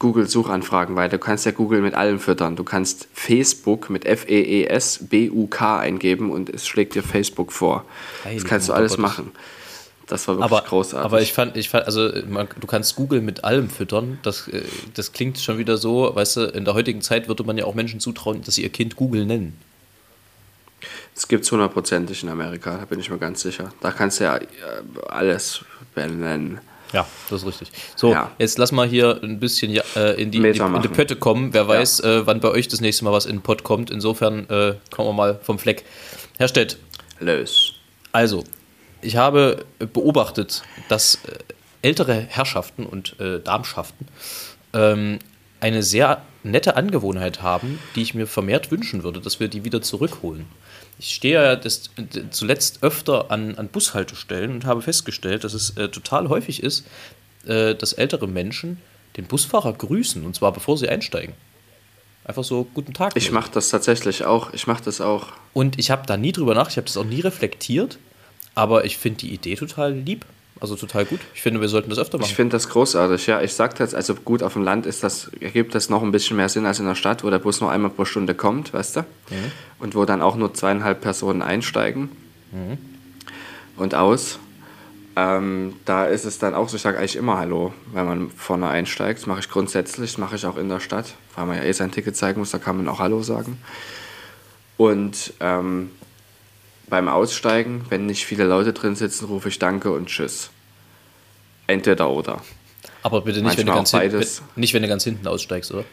Google-Suchanfragen, 0.00 0.96
weil 0.96 1.08
du 1.08 1.18
kannst 1.18 1.46
ja 1.46 1.52
Google 1.52 1.82
mit 1.82 1.94
allem 1.94 2.18
füttern. 2.18 2.56
Du 2.56 2.64
kannst 2.64 3.06
Facebook 3.12 3.90
mit 3.90 4.06
F-E-E-S-B-U-K 4.06 5.78
eingeben 5.78 6.32
und 6.32 6.48
es 6.48 6.66
schlägt 6.66 6.94
dir 6.94 7.02
Facebook 7.02 7.52
vor. 7.52 7.84
Heilige 8.24 8.42
das 8.42 8.50
kannst 8.50 8.68
du 8.68 8.72
alles 8.72 8.96
machen. 8.96 9.30
Das 10.06 10.26
war 10.26 10.38
wirklich 10.38 10.52
aber, 10.52 10.66
großartig. 10.66 11.04
Aber 11.04 11.20
ich 11.20 11.32
fand, 11.32 11.56
ich 11.56 11.68
fand 11.68 11.84
also 11.84 12.10
man, 12.28 12.48
du 12.58 12.66
kannst 12.66 12.96
Google 12.96 13.20
mit 13.20 13.44
allem 13.44 13.68
füttern. 13.68 14.18
Das, 14.22 14.48
äh, 14.48 14.62
das 14.94 15.12
klingt 15.12 15.38
schon 15.38 15.58
wieder 15.58 15.76
so, 15.76 16.10
weißt 16.14 16.36
du, 16.38 16.40
in 16.46 16.64
der 16.64 16.74
heutigen 16.74 17.02
Zeit 17.02 17.28
würde 17.28 17.44
man 17.44 17.56
ja 17.56 17.66
auch 17.66 17.74
Menschen 17.74 18.00
zutrauen, 18.00 18.42
dass 18.42 18.56
sie 18.56 18.62
ihr 18.62 18.70
Kind 18.70 18.96
Google 18.96 19.26
nennen. 19.26 19.56
Das 21.14 21.28
gibt 21.28 21.44
es 21.44 21.52
hundertprozentig 21.52 22.22
in 22.22 22.30
Amerika, 22.30 22.78
da 22.78 22.86
bin 22.86 22.98
ich 22.98 23.10
mir 23.10 23.18
ganz 23.18 23.42
sicher. 23.42 23.70
Da 23.82 23.90
kannst 23.92 24.18
du 24.18 24.24
ja 24.24 24.38
äh, 24.38 24.48
alles 25.08 25.62
benennen. 25.94 26.58
Ja, 26.92 27.06
das 27.28 27.42
ist 27.42 27.46
richtig. 27.46 27.70
So, 27.94 28.12
ja. 28.12 28.30
jetzt 28.38 28.58
lass 28.58 28.72
mal 28.72 28.86
hier 28.88 29.20
ein 29.22 29.38
bisschen 29.38 29.70
äh, 29.70 30.12
in, 30.14 30.30
die, 30.30 30.38
in, 30.38 30.52
die, 30.52 30.58
in 30.58 30.82
die 30.82 30.88
Pötte 30.88 31.16
kommen. 31.16 31.52
Wer 31.54 31.68
weiß, 31.68 32.02
ja. 32.04 32.18
äh, 32.18 32.26
wann 32.26 32.40
bei 32.40 32.48
euch 32.48 32.68
das 32.68 32.80
nächste 32.80 33.04
Mal 33.04 33.12
was 33.12 33.26
in 33.26 33.36
den 33.36 33.42
Pott 33.42 33.62
kommt. 33.62 33.90
Insofern 33.90 34.48
äh, 34.50 34.74
kommen 34.90 35.08
wir 35.08 35.12
mal 35.12 35.40
vom 35.42 35.58
Fleck. 35.58 35.84
Herr 36.38 36.48
Stett. 36.48 36.78
Los. 37.20 37.74
Also, 38.12 38.44
ich 39.02 39.16
habe 39.16 39.64
beobachtet, 39.92 40.62
dass 40.88 41.16
äh, 41.26 41.38
ältere 41.82 42.14
Herrschaften 42.14 42.86
und 42.86 43.18
äh, 43.20 43.40
Darmschaften 43.40 44.06
ähm, 44.72 45.18
eine 45.60 45.82
sehr 45.82 46.22
nette 46.42 46.76
Angewohnheit 46.76 47.42
haben, 47.42 47.78
die 47.94 48.02
ich 48.02 48.14
mir 48.14 48.26
vermehrt 48.26 48.70
wünschen 48.70 49.02
würde, 49.02 49.20
dass 49.20 49.40
wir 49.40 49.48
die 49.48 49.64
wieder 49.64 49.82
zurückholen. 49.82 50.46
Ich 51.00 51.14
stehe 51.14 51.42
ja 51.42 51.56
das, 51.56 51.88
zuletzt 52.30 52.82
öfter 52.82 53.30
an, 53.30 53.56
an 53.56 53.68
Bushaltestellen 53.68 54.50
und 54.50 54.66
habe 54.66 54.82
festgestellt, 54.82 55.44
dass 55.44 55.54
es 55.54 55.70
äh, 55.78 55.88
total 55.88 56.28
häufig 56.28 56.62
ist, 56.62 56.86
äh, 57.46 57.74
dass 57.74 57.94
ältere 57.94 58.28
Menschen 58.28 58.76
den 59.16 59.24
Busfahrer 59.24 59.72
grüßen 59.72 60.22
und 60.26 60.36
zwar 60.36 60.52
bevor 60.52 60.76
sie 60.76 60.90
einsteigen. 60.90 61.34
Einfach 62.24 62.44
so 62.44 62.64
guten 62.74 62.92
Tag. 62.92 63.16
Ich 63.16 63.32
mache 63.32 63.50
das 63.50 63.70
tatsächlich 63.70 64.26
auch. 64.26 64.52
Ich 64.52 64.66
mache 64.66 64.84
das 64.84 65.00
auch. 65.00 65.28
Und 65.54 65.78
ich 65.78 65.90
habe 65.90 66.06
da 66.06 66.18
nie 66.18 66.32
drüber 66.32 66.54
nach. 66.54 66.68
Ich 66.68 66.76
habe 66.76 66.86
das 66.86 66.98
auch 66.98 67.04
nie 67.04 67.20
reflektiert. 67.20 67.98
Aber 68.54 68.84
ich 68.84 68.98
finde 68.98 69.20
die 69.20 69.32
Idee 69.32 69.54
total 69.54 69.94
lieb. 69.94 70.26
Also 70.60 70.76
total 70.76 71.06
gut. 71.06 71.20
Ich 71.34 71.40
finde, 71.40 71.60
wir 71.62 71.68
sollten 71.68 71.88
das 71.88 71.98
öfter 71.98 72.18
machen. 72.18 72.28
Ich 72.28 72.36
finde 72.36 72.52
das 72.52 72.68
großartig, 72.68 73.26
ja. 73.26 73.40
Ich 73.40 73.54
sage 73.54 73.74
das, 73.78 73.94
also 73.94 74.14
gut, 74.14 74.42
auf 74.42 74.52
dem 74.52 74.62
Land 74.62 74.84
ist 74.84 75.02
das, 75.02 75.30
ergibt 75.40 75.74
das 75.74 75.88
noch 75.88 76.02
ein 76.02 76.12
bisschen 76.12 76.36
mehr 76.36 76.50
Sinn 76.50 76.66
als 76.66 76.78
in 76.78 76.86
der 76.86 76.94
Stadt, 76.94 77.24
wo 77.24 77.30
der 77.30 77.38
Bus 77.38 77.62
nur 77.62 77.70
einmal 77.70 77.90
pro 77.90 78.04
Stunde 78.04 78.34
kommt, 78.34 78.74
weißt 78.74 78.96
du? 78.96 79.00
Mhm. 79.00 79.52
Und 79.78 79.94
wo 79.94 80.04
dann 80.04 80.20
auch 80.20 80.36
nur 80.36 80.52
zweieinhalb 80.52 81.00
Personen 81.00 81.40
einsteigen 81.40 82.10
mhm. 82.52 82.76
und 83.76 83.94
aus. 83.94 84.38
Ähm, 85.16 85.74
da 85.86 86.04
ist 86.04 86.24
es 86.24 86.38
dann 86.38 86.54
auch 86.54 86.68
so, 86.68 86.76
ich 86.76 86.82
sage 86.82 86.98
eigentlich 86.98 87.16
immer 87.16 87.38
Hallo, 87.38 87.72
wenn 87.92 88.06
man 88.06 88.30
vorne 88.30 88.68
einsteigt. 88.68 89.20
Das 89.20 89.26
mache 89.26 89.40
ich 89.40 89.48
grundsätzlich, 89.48 90.12
das 90.12 90.18
mache 90.18 90.36
ich 90.36 90.44
auch 90.44 90.58
in 90.58 90.68
der 90.68 90.80
Stadt, 90.80 91.14
weil 91.36 91.46
man 91.46 91.56
ja 91.56 91.64
eh 91.64 91.72
sein 91.72 91.90
Ticket 91.90 92.16
zeigen 92.16 92.38
muss, 92.38 92.50
da 92.50 92.58
kann 92.58 92.76
man 92.76 92.86
auch 92.86 93.00
Hallo 93.00 93.22
sagen. 93.22 93.58
Und 94.76 95.32
ähm, 95.40 95.90
beim 96.90 97.08
Aussteigen, 97.08 97.86
wenn 97.88 98.06
nicht 98.06 98.26
viele 98.26 98.44
Leute 98.44 98.72
drin 98.72 98.96
sitzen, 98.96 99.26
rufe 99.26 99.48
ich 99.48 99.58
Danke 99.58 99.92
und 99.92 100.06
Tschüss. 100.06 100.50
Entweder 101.66 102.10
oder. 102.10 102.42
Aber 103.02 103.22
bitte 103.22 103.40
nicht, 103.40 103.56
wenn 103.56 103.66
du, 103.66 103.72
ganz 103.72 103.92
hinten, 103.92 104.24
nicht 104.56 104.74
wenn 104.74 104.82
du 104.82 104.88
ganz 104.88 105.04
hinten 105.04 105.26
aussteigst, 105.26 105.72
oder? 105.72 105.84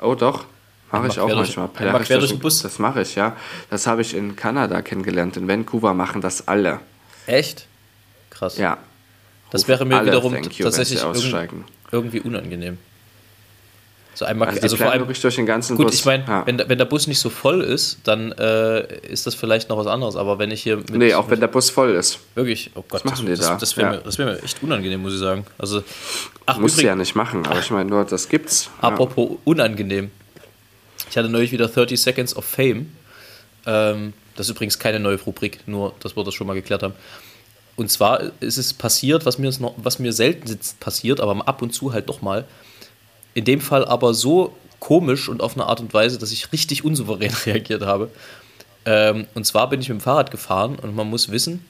Oh 0.00 0.14
doch, 0.14 0.44
mache 0.92 1.08
ich 1.08 1.18
auch 1.18 1.28
durch, 1.28 1.56
manchmal. 1.56 1.70
Einmal 1.86 2.02
quer 2.02 2.18
durch 2.18 2.30
den 2.30 2.38
Bus. 2.38 2.62
Das 2.62 2.78
mache 2.78 3.02
ich, 3.02 3.14
ja. 3.14 3.36
Das 3.70 3.86
habe 3.86 4.02
ich 4.02 4.14
in 4.14 4.36
Kanada 4.36 4.82
kennengelernt. 4.82 5.36
In 5.36 5.48
Vancouver 5.48 5.94
machen 5.94 6.20
das 6.20 6.46
alle. 6.46 6.80
Echt? 7.26 7.66
Krass. 8.30 8.58
Ja. 8.58 8.78
Das 9.50 9.68
wäre 9.68 9.84
mir 9.84 10.04
wiederum 10.04 10.34
tatsächlich 10.34 11.02
irgendwie 11.90 12.20
unangenehm. 12.20 12.78
So 14.14 14.26
einmal, 14.26 14.48
also, 14.48 14.60
also 14.60 14.76
vor 14.76 14.90
allem 14.90 15.06
durch 15.06 15.36
den 15.36 15.46
ganzen 15.46 15.76
gut, 15.76 15.86
Bus. 15.86 15.94
ich 15.94 16.04
meine, 16.04 16.24
ja. 16.26 16.46
wenn, 16.46 16.58
wenn 16.58 16.76
der 16.76 16.84
Bus 16.84 17.06
nicht 17.06 17.18
so 17.18 17.30
voll 17.30 17.62
ist, 17.62 17.98
dann 18.04 18.32
äh, 18.32 18.98
ist 19.06 19.26
das 19.26 19.34
vielleicht 19.34 19.70
noch 19.70 19.78
was 19.78 19.86
anderes. 19.86 20.16
Aber 20.16 20.38
wenn 20.38 20.50
ich 20.50 20.62
hier 20.62 20.76
mit, 20.76 20.90
nee, 20.90 21.14
auch 21.14 21.30
wenn 21.30 21.40
der 21.40 21.48
Bus 21.48 21.70
voll 21.70 21.92
ist. 21.94 22.18
Wirklich, 22.34 22.70
oh 22.74 22.84
Gott, 22.88 23.04
was 23.04 23.04
machen 23.04 23.26
das, 23.26 23.40
die 23.40 23.46
da? 23.46 23.56
das, 23.56 23.76
wäre 23.76 23.94
ja. 23.94 24.00
mir, 24.04 24.18
wär 24.18 24.26
mir, 24.26 24.42
echt 24.42 24.62
unangenehm, 24.62 25.00
muss 25.00 25.14
ich 25.14 25.18
sagen. 25.18 25.46
Also, 25.56 25.82
ach, 26.44 26.58
Musst 26.58 26.78
du 26.78 26.84
ja 26.84 26.94
nicht 26.94 27.14
machen, 27.14 27.46
aber 27.46 27.60
ich 27.60 27.70
meine 27.70 27.88
nur, 27.88 28.04
das 28.04 28.28
gibt's. 28.28 28.70
Apropos 28.82 29.30
ja. 29.30 29.36
unangenehm. 29.44 30.10
Ich 31.10 31.16
hatte 31.16 31.30
neulich 31.30 31.52
wieder 31.52 31.68
30 31.68 32.00
Seconds 32.00 32.36
of 32.36 32.44
Fame. 32.44 32.92
Ähm, 33.66 34.12
das 34.36 34.46
ist 34.46 34.50
übrigens 34.50 34.78
keine 34.78 35.00
neue 35.00 35.20
Rubrik, 35.20 35.60
nur, 35.66 35.94
dass 36.00 36.16
wir 36.16 36.24
das 36.24 36.34
schon 36.34 36.46
mal 36.46 36.54
geklärt 36.54 36.82
haben. 36.82 36.94
Und 37.76 37.90
zwar 37.90 38.20
ist 38.40 38.58
es 38.58 38.74
passiert, 38.74 39.24
was 39.24 39.38
mir, 39.38 39.50
noch, 39.58 39.74
was 39.78 39.98
mir 39.98 40.12
selten 40.12 40.58
passiert, 40.80 41.20
aber 41.20 41.48
ab 41.48 41.62
und 41.62 41.72
zu 41.72 41.92
halt 41.94 42.08
doch 42.08 42.20
mal 42.20 42.44
in 43.34 43.44
dem 43.44 43.60
Fall 43.60 43.84
aber 43.84 44.14
so 44.14 44.54
komisch 44.80 45.28
und 45.28 45.42
auf 45.42 45.54
eine 45.54 45.66
Art 45.66 45.80
und 45.80 45.94
Weise, 45.94 46.18
dass 46.18 46.32
ich 46.32 46.52
richtig 46.52 46.84
unsouverän 46.84 47.32
reagiert 47.46 47.82
habe. 47.82 48.10
Ähm, 48.84 49.26
und 49.34 49.46
zwar 49.46 49.68
bin 49.68 49.80
ich 49.80 49.88
mit 49.88 49.98
dem 49.98 50.02
Fahrrad 50.02 50.30
gefahren 50.30 50.76
und 50.76 50.94
man 50.94 51.08
muss 51.08 51.30
wissen, 51.30 51.64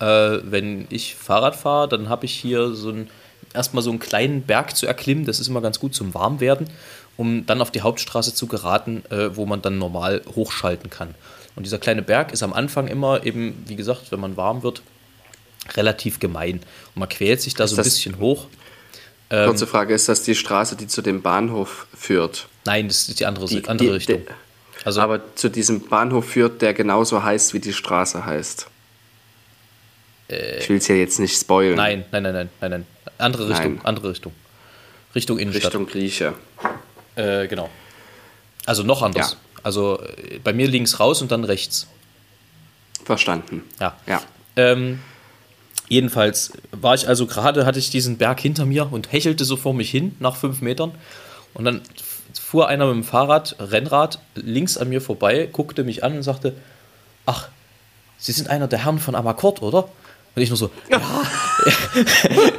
äh, 0.00 0.38
wenn 0.42 0.86
ich 0.90 1.14
Fahrrad 1.14 1.56
fahre, 1.56 1.88
dann 1.88 2.08
habe 2.08 2.26
ich 2.26 2.34
hier 2.34 2.74
so 2.74 2.90
ein, 2.90 3.10
erstmal 3.54 3.82
so 3.82 3.90
einen 3.90 4.00
kleinen 4.00 4.42
Berg 4.42 4.76
zu 4.76 4.86
erklimmen. 4.86 5.24
Das 5.24 5.40
ist 5.40 5.48
immer 5.48 5.60
ganz 5.60 5.78
gut 5.78 5.94
zum 5.94 6.14
Warmwerden, 6.14 6.68
um 7.16 7.46
dann 7.46 7.60
auf 7.60 7.70
die 7.70 7.82
Hauptstraße 7.82 8.34
zu 8.34 8.46
geraten, 8.46 9.04
äh, 9.10 9.36
wo 9.36 9.46
man 9.46 9.62
dann 9.62 9.78
normal 9.78 10.22
hochschalten 10.34 10.90
kann. 10.90 11.14
Und 11.54 11.64
dieser 11.64 11.78
kleine 11.78 12.02
Berg 12.02 12.32
ist 12.32 12.42
am 12.42 12.52
Anfang 12.52 12.86
immer 12.88 13.24
eben, 13.24 13.64
wie 13.66 13.76
gesagt, 13.76 14.12
wenn 14.12 14.20
man 14.20 14.36
warm 14.36 14.62
wird, 14.62 14.82
relativ 15.76 16.20
gemein. 16.20 16.60
Und 16.94 17.00
man 17.00 17.08
quält 17.08 17.40
sich 17.40 17.54
da 17.54 17.64
ist 17.64 17.70
so 17.70 17.76
ein 17.76 17.84
bisschen 17.84 18.18
hoch. 18.18 18.46
Ähm, 19.30 19.46
Kurze 19.46 19.66
Frage, 19.66 19.94
ist 19.94 20.08
das 20.08 20.22
die 20.22 20.34
Straße, 20.34 20.76
die 20.76 20.86
zu 20.86 21.02
dem 21.02 21.20
Bahnhof 21.22 21.86
führt? 21.96 22.48
Nein, 22.64 22.88
das 22.88 23.08
ist 23.08 23.20
die 23.20 23.26
andere, 23.26 23.46
die, 23.46 23.66
andere 23.68 23.88
die, 23.88 23.94
Richtung. 23.94 24.22
also, 24.84 25.00
aber 25.00 25.34
zu 25.34 25.50
diesem 25.50 25.80
Bahnhof 25.80 26.26
führt, 26.30 26.62
der 26.62 26.72
genauso 26.72 27.22
heißt, 27.22 27.52
wie 27.52 27.60
die 27.60 27.74
Straße 27.74 28.24
heißt. 28.24 28.68
Äh, 30.30 30.58
ich 30.58 30.68
will 30.68 30.78
es 30.78 30.88
ja 30.88 30.94
jetzt 30.94 31.18
nicht 31.18 31.38
spoilen. 31.38 31.76
Nein, 31.76 32.04
nein, 32.10 32.22
nein, 32.22 32.32
nein, 32.32 32.48
nein, 32.60 32.70
nein. 32.70 32.86
Andere 33.18 33.48
Richtung, 33.48 33.74
nein. 33.76 33.84
andere 33.84 34.10
Richtung. 34.10 34.32
Richtung 35.14 35.38
Innenstadt. 35.38 35.66
Richtung 35.66 35.86
Grieche. 35.86 36.34
Äh, 37.16 37.48
genau. 37.48 37.68
Also 38.66 38.82
noch 38.82 39.02
anders. 39.02 39.32
Ja. 39.32 39.60
Also 39.62 40.00
äh, 40.00 40.38
bei 40.38 40.52
mir 40.52 40.68
links 40.68 41.00
raus 41.00 41.20
und 41.20 41.30
dann 41.32 41.44
rechts. 41.44 41.86
Verstanden. 43.04 43.62
Ja. 43.80 43.96
ja. 44.06 44.22
Ähm, 44.56 45.00
Jedenfalls 45.88 46.52
war 46.72 46.94
ich 46.94 47.08
also 47.08 47.26
gerade, 47.26 47.64
hatte 47.64 47.78
ich 47.78 47.90
diesen 47.90 48.18
Berg 48.18 48.40
hinter 48.40 48.66
mir 48.66 48.92
und 48.92 49.12
hechelte 49.12 49.44
so 49.44 49.56
vor 49.56 49.74
mich 49.74 49.90
hin 49.90 50.14
nach 50.20 50.36
fünf 50.36 50.60
Metern. 50.60 50.92
Und 51.54 51.64
dann 51.64 51.80
fuhr 52.38 52.68
einer 52.68 52.86
mit 52.86 52.96
dem 52.96 53.04
Fahrrad, 53.04 53.56
Rennrad, 53.58 54.20
links 54.34 54.76
an 54.76 54.90
mir 54.90 55.00
vorbei, 55.00 55.48
guckte 55.50 55.84
mich 55.84 56.04
an 56.04 56.16
und 56.16 56.22
sagte: 56.22 56.54
Ach, 57.26 57.48
Sie 58.18 58.32
sind 58.32 58.50
einer 58.50 58.66
der 58.66 58.84
Herren 58.84 58.98
von 58.98 59.14
Amakord, 59.14 59.62
oder? 59.62 59.88
Und 60.34 60.42
ich 60.42 60.50
nur 60.50 60.58
so, 60.58 60.70
ja. 60.90 61.00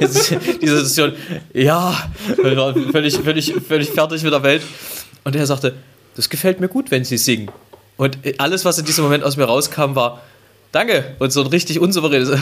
Diese 0.00 0.84
Situation, 0.84 1.12
ja, 1.54 2.10
völlig, 2.90 3.16
völlig, 3.16 3.54
völlig 3.66 3.90
fertig 3.90 4.22
mit 4.22 4.32
der 4.32 4.42
Welt. 4.42 4.62
Und 5.24 5.36
er 5.36 5.46
sagte, 5.46 5.74
das 6.16 6.28
gefällt 6.28 6.60
mir 6.60 6.68
gut, 6.68 6.90
wenn 6.90 7.04
Sie 7.04 7.16
singen. 7.16 7.50
Und 7.96 8.18
alles, 8.38 8.64
was 8.64 8.78
in 8.78 8.86
diesem 8.86 9.04
Moment 9.04 9.24
aus 9.24 9.36
mir 9.36 9.44
rauskam, 9.44 9.94
war, 9.94 10.22
Danke. 10.72 11.16
Und 11.18 11.32
so 11.32 11.40
ein 11.42 11.48
richtig 11.48 11.80
unsouveränes. 11.80 12.28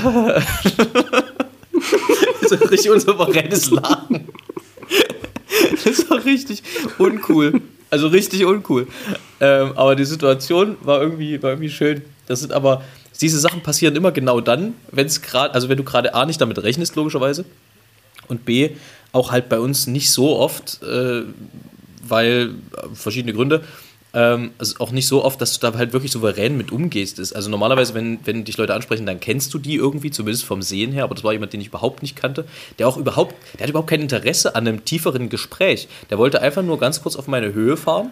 so 2.48 2.54
ein 2.54 2.62
richtig 2.68 2.90
unsouveränes 2.90 3.70
Lachen. 3.70 4.28
Das 5.84 6.10
war 6.10 6.24
richtig 6.24 6.62
uncool. 6.98 7.60
Also 7.90 8.08
richtig 8.08 8.44
uncool. 8.44 8.86
Ähm, 9.40 9.72
aber 9.76 9.96
die 9.96 10.04
Situation 10.04 10.76
war 10.82 11.00
irgendwie, 11.00 11.42
war 11.42 11.50
irgendwie 11.50 11.70
schön. 11.70 12.02
Das 12.26 12.40
sind 12.40 12.52
aber, 12.52 12.82
diese 13.20 13.38
Sachen 13.38 13.62
passieren 13.62 13.96
immer 13.96 14.12
genau 14.12 14.40
dann, 14.40 14.74
wenn 14.92 15.06
es 15.06 15.22
gerade, 15.22 15.54
also 15.54 15.68
wenn 15.68 15.78
du 15.78 15.84
gerade 15.84 16.14
A 16.14 16.26
nicht 16.26 16.40
damit 16.40 16.62
rechnest, 16.62 16.96
logischerweise. 16.96 17.46
Und 18.28 18.44
B, 18.44 18.70
auch 19.12 19.30
halt 19.32 19.48
bei 19.48 19.58
uns 19.58 19.86
nicht 19.86 20.10
so 20.10 20.36
oft, 20.36 20.82
äh, 20.82 21.22
weil 22.06 22.50
äh, 22.76 22.94
verschiedene 22.94 23.32
Gründe 23.32 23.64
ähm, 24.14 24.52
also 24.58 24.76
auch 24.78 24.90
nicht 24.90 25.06
so 25.06 25.24
oft, 25.24 25.40
dass 25.40 25.58
du 25.58 25.70
da 25.70 25.76
halt 25.76 25.92
wirklich 25.92 26.12
souverän 26.12 26.56
mit 26.56 26.72
umgehst. 26.72 27.18
Also 27.34 27.50
normalerweise, 27.50 27.94
wenn, 27.94 28.18
wenn 28.24 28.44
dich 28.44 28.56
Leute 28.56 28.74
ansprechen, 28.74 29.06
dann 29.06 29.20
kennst 29.20 29.52
du 29.52 29.58
die 29.58 29.74
irgendwie, 29.74 30.10
zumindest 30.10 30.44
vom 30.44 30.62
Sehen 30.62 30.92
her, 30.92 31.04
aber 31.04 31.14
das 31.14 31.24
war 31.24 31.32
jemand, 31.32 31.52
den 31.52 31.60
ich 31.60 31.68
überhaupt 31.68 32.02
nicht 32.02 32.16
kannte, 32.16 32.44
der 32.78 32.88
auch 32.88 32.96
überhaupt, 32.96 33.34
der 33.54 33.64
hat 33.64 33.70
überhaupt 33.70 33.90
kein 33.90 34.00
Interesse 34.00 34.54
an 34.54 34.66
einem 34.66 34.84
tieferen 34.84 35.28
Gespräch. 35.28 35.88
Der 36.10 36.18
wollte 36.18 36.40
einfach 36.40 36.62
nur 36.62 36.78
ganz 36.78 37.02
kurz 37.02 37.16
auf 37.16 37.28
meine 37.28 37.52
Höhe 37.52 37.76
fahren 37.76 38.10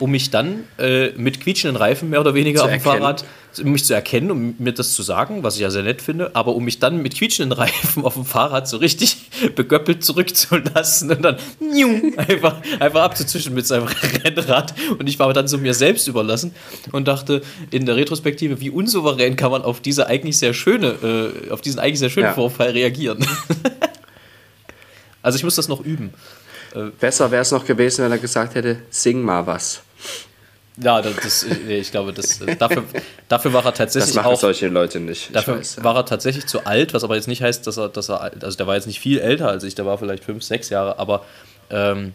um 0.00 0.10
mich 0.10 0.30
dann 0.30 0.64
äh, 0.78 1.10
mit 1.10 1.40
quietschenden 1.40 1.76
Reifen 1.76 2.10
mehr 2.10 2.20
oder 2.20 2.34
weniger 2.34 2.58
Zu 2.60 2.64
auf 2.64 2.70
dem 2.70 2.78
erkennen. 2.78 2.98
Fahrrad, 3.00 3.24
um 3.62 3.72
mich 3.72 3.84
zu 3.84 3.94
erkennen, 3.94 4.30
um 4.30 4.54
mir 4.58 4.72
das 4.72 4.92
zu 4.94 5.02
sagen, 5.02 5.42
was 5.42 5.56
ich 5.56 5.60
ja 5.60 5.70
sehr 5.70 5.82
nett 5.82 6.00
finde, 6.02 6.34
aber 6.34 6.54
um 6.54 6.64
mich 6.64 6.78
dann 6.78 7.02
mit 7.02 7.14
quietschenden 7.16 7.52
Reifen 7.58 8.04
auf 8.04 8.14
dem 8.14 8.24
Fahrrad 8.24 8.66
so 8.68 8.78
richtig 8.78 9.28
begöppelt 9.54 10.02
zurückzulassen 10.04 11.10
und 11.10 11.22
dann 11.22 11.36
einfach, 12.16 12.56
einfach 12.80 13.02
abzuzwischen 13.02 13.54
mit 13.54 13.66
seinem 13.66 13.86
Rennrad. 14.24 14.74
Und 14.98 15.08
ich 15.08 15.18
war 15.18 15.32
dann 15.32 15.48
so 15.48 15.58
mir 15.58 15.74
selbst 15.74 16.08
überlassen 16.08 16.54
und 16.92 17.06
dachte 17.06 17.42
in 17.70 17.86
der 17.86 17.96
Retrospektive, 17.96 18.60
wie 18.60 18.70
unsouverän 18.70 19.36
kann 19.36 19.50
man 19.50 19.62
auf 19.62 19.80
diese 19.80 20.06
eigentlich 20.06 20.38
sehr 20.38 20.54
schöne, 20.54 21.32
äh, 21.46 21.50
auf 21.50 21.60
diesen 21.60 21.78
eigentlich 21.78 21.98
sehr 21.98 22.10
schönen 22.10 22.26
Ja. 22.26 22.34
Vorfall 22.34 22.70
reagieren. 22.70 23.24
also 25.22 25.36
ich 25.36 25.44
muss 25.44 25.56
das 25.56 25.68
noch 25.68 25.84
üben. 25.84 26.14
Besser 27.00 27.30
wäre 27.30 27.42
es 27.42 27.50
noch 27.50 27.64
gewesen, 27.64 28.04
wenn 28.04 28.12
er 28.12 28.18
gesagt 28.18 28.54
hätte, 28.54 28.78
sing 28.90 29.22
mal 29.22 29.46
was. 29.46 29.82
Ja, 30.82 31.02
das, 31.02 31.14
das, 31.16 31.42
ich 31.68 31.90
glaube, 31.90 32.12
das, 32.12 32.38
dafür, 32.58 32.84
dafür 33.28 33.52
war 33.52 33.62
er 33.64 33.70
Das 33.72 33.78
tatsächlich 33.78 34.14
machen 34.14 34.28
auch. 34.28 34.40
solche 34.40 34.68
Leute 34.68 34.98
nicht. 35.00 35.26
Ich 35.26 35.32
Dafür 35.32 35.58
weiß, 35.58 35.82
war 35.84 35.96
er 35.96 36.06
tatsächlich 36.06 36.46
zu 36.46 36.64
alt, 36.64 36.94
was 36.94 37.04
aber 37.04 37.16
jetzt 37.16 37.28
nicht 37.28 37.42
heißt, 37.42 37.66
dass 37.66 37.76
er, 37.76 37.88
dass 37.88 38.08
er, 38.08 38.20
alt- 38.22 38.42
also 38.44 38.56
der 38.56 38.66
war 38.66 38.76
jetzt 38.76 38.86
nicht 38.86 39.00
viel 39.00 39.18
älter 39.18 39.48
als 39.48 39.62
ich, 39.64 39.74
der 39.74 39.84
war 39.84 39.98
vielleicht 39.98 40.24
fünf, 40.24 40.42
sechs 40.42 40.70
Jahre, 40.70 40.98
aber 40.98 41.24
ähm, 41.70 42.14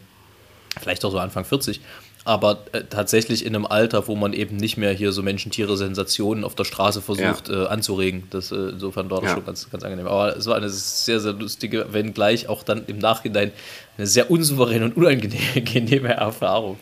vielleicht 0.80 1.04
auch 1.04 1.10
so 1.12 1.18
Anfang 1.18 1.44
40, 1.44 1.80
aber 2.26 2.64
äh, 2.72 2.82
tatsächlich 2.90 3.46
in 3.46 3.54
einem 3.54 3.66
Alter, 3.66 4.08
wo 4.08 4.16
man 4.16 4.32
eben 4.32 4.56
nicht 4.56 4.76
mehr 4.76 4.92
hier 4.92 5.12
so 5.12 5.22
Menschen-Tiere-Sensationen 5.22 6.44
auf 6.44 6.54
der 6.54 6.64
Straße 6.64 7.00
versucht 7.00 7.48
äh, 7.48 7.66
anzuregen. 7.66 8.24
Das, 8.30 8.50
äh, 8.52 8.56
insofern 8.70 9.10
war 9.10 9.20
das 9.20 9.30
Ja. 9.30 9.36
schon 9.36 9.46
ganz, 9.46 9.70
ganz 9.70 9.84
angenehm. 9.84 10.06
Aber 10.06 10.36
es 10.36 10.46
war 10.46 10.56
eine 10.56 10.68
sehr, 10.68 11.20
sehr 11.20 11.32
lustige, 11.32 11.86
wenn 11.92 12.12
gleich 12.14 12.48
auch 12.48 12.62
dann 12.62 12.84
im 12.86 12.98
Nachhinein 12.98 13.52
eine 13.96 14.06
sehr 14.06 14.30
unsouveräne 14.30 14.86
und 14.86 14.96
unangenehme 14.96 16.08
Erfahrung. 16.14 16.78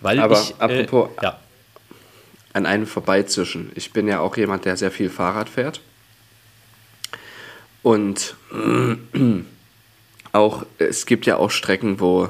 Weil 0.00 0.20
Aber 0.20 0.40
ich, 0.40 0.54
apropos- 0.56 1.08
äh, 1.20 1.24
ja, 1.24 1.38
an 2.52 2.66
einem 2.66 2.86
vorbeizischen. 2.86 3.70
Ich 3.74 3.92
bin 3.92 4.08
ja 4.08 4.20
auch 4.20 4.36
jemand, 4.36 4.64
der 4.64 4.76
sehr 4.76 4.90
viel 4.90 5.08
Fahrrad 5.08 5.48
fährt. 5.48 5.80
Und 7.82 8.34
auch, 10.32 10.64
es 10.78 11.06
gibt 11.06 11.26
ja 11.26 11.36
auch 11.36 11.50
Strecken, 11.50 12.00
wo 12.00 12.28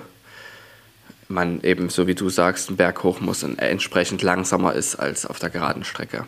man 1.31 1.63
eben, 1.63 1.89
so 1.89 2.07
wie 2.07 2.15
du 2.15 2.29
sagst, 2.29 2.69
einen 2.69 2.77
Berg 2.77 3.03
hoch 3.03 3.21
muss 3.21 3.43
und 3.43 3.59
entsprechend 3.59 4.23
langsamer 4.23 4.75
ist 4.75 4.97
als 4.97 5.27
auf 5.27 5.39
der 5.39 5.51
geraden 5.51 5.85
Strecke. 5.85 6.27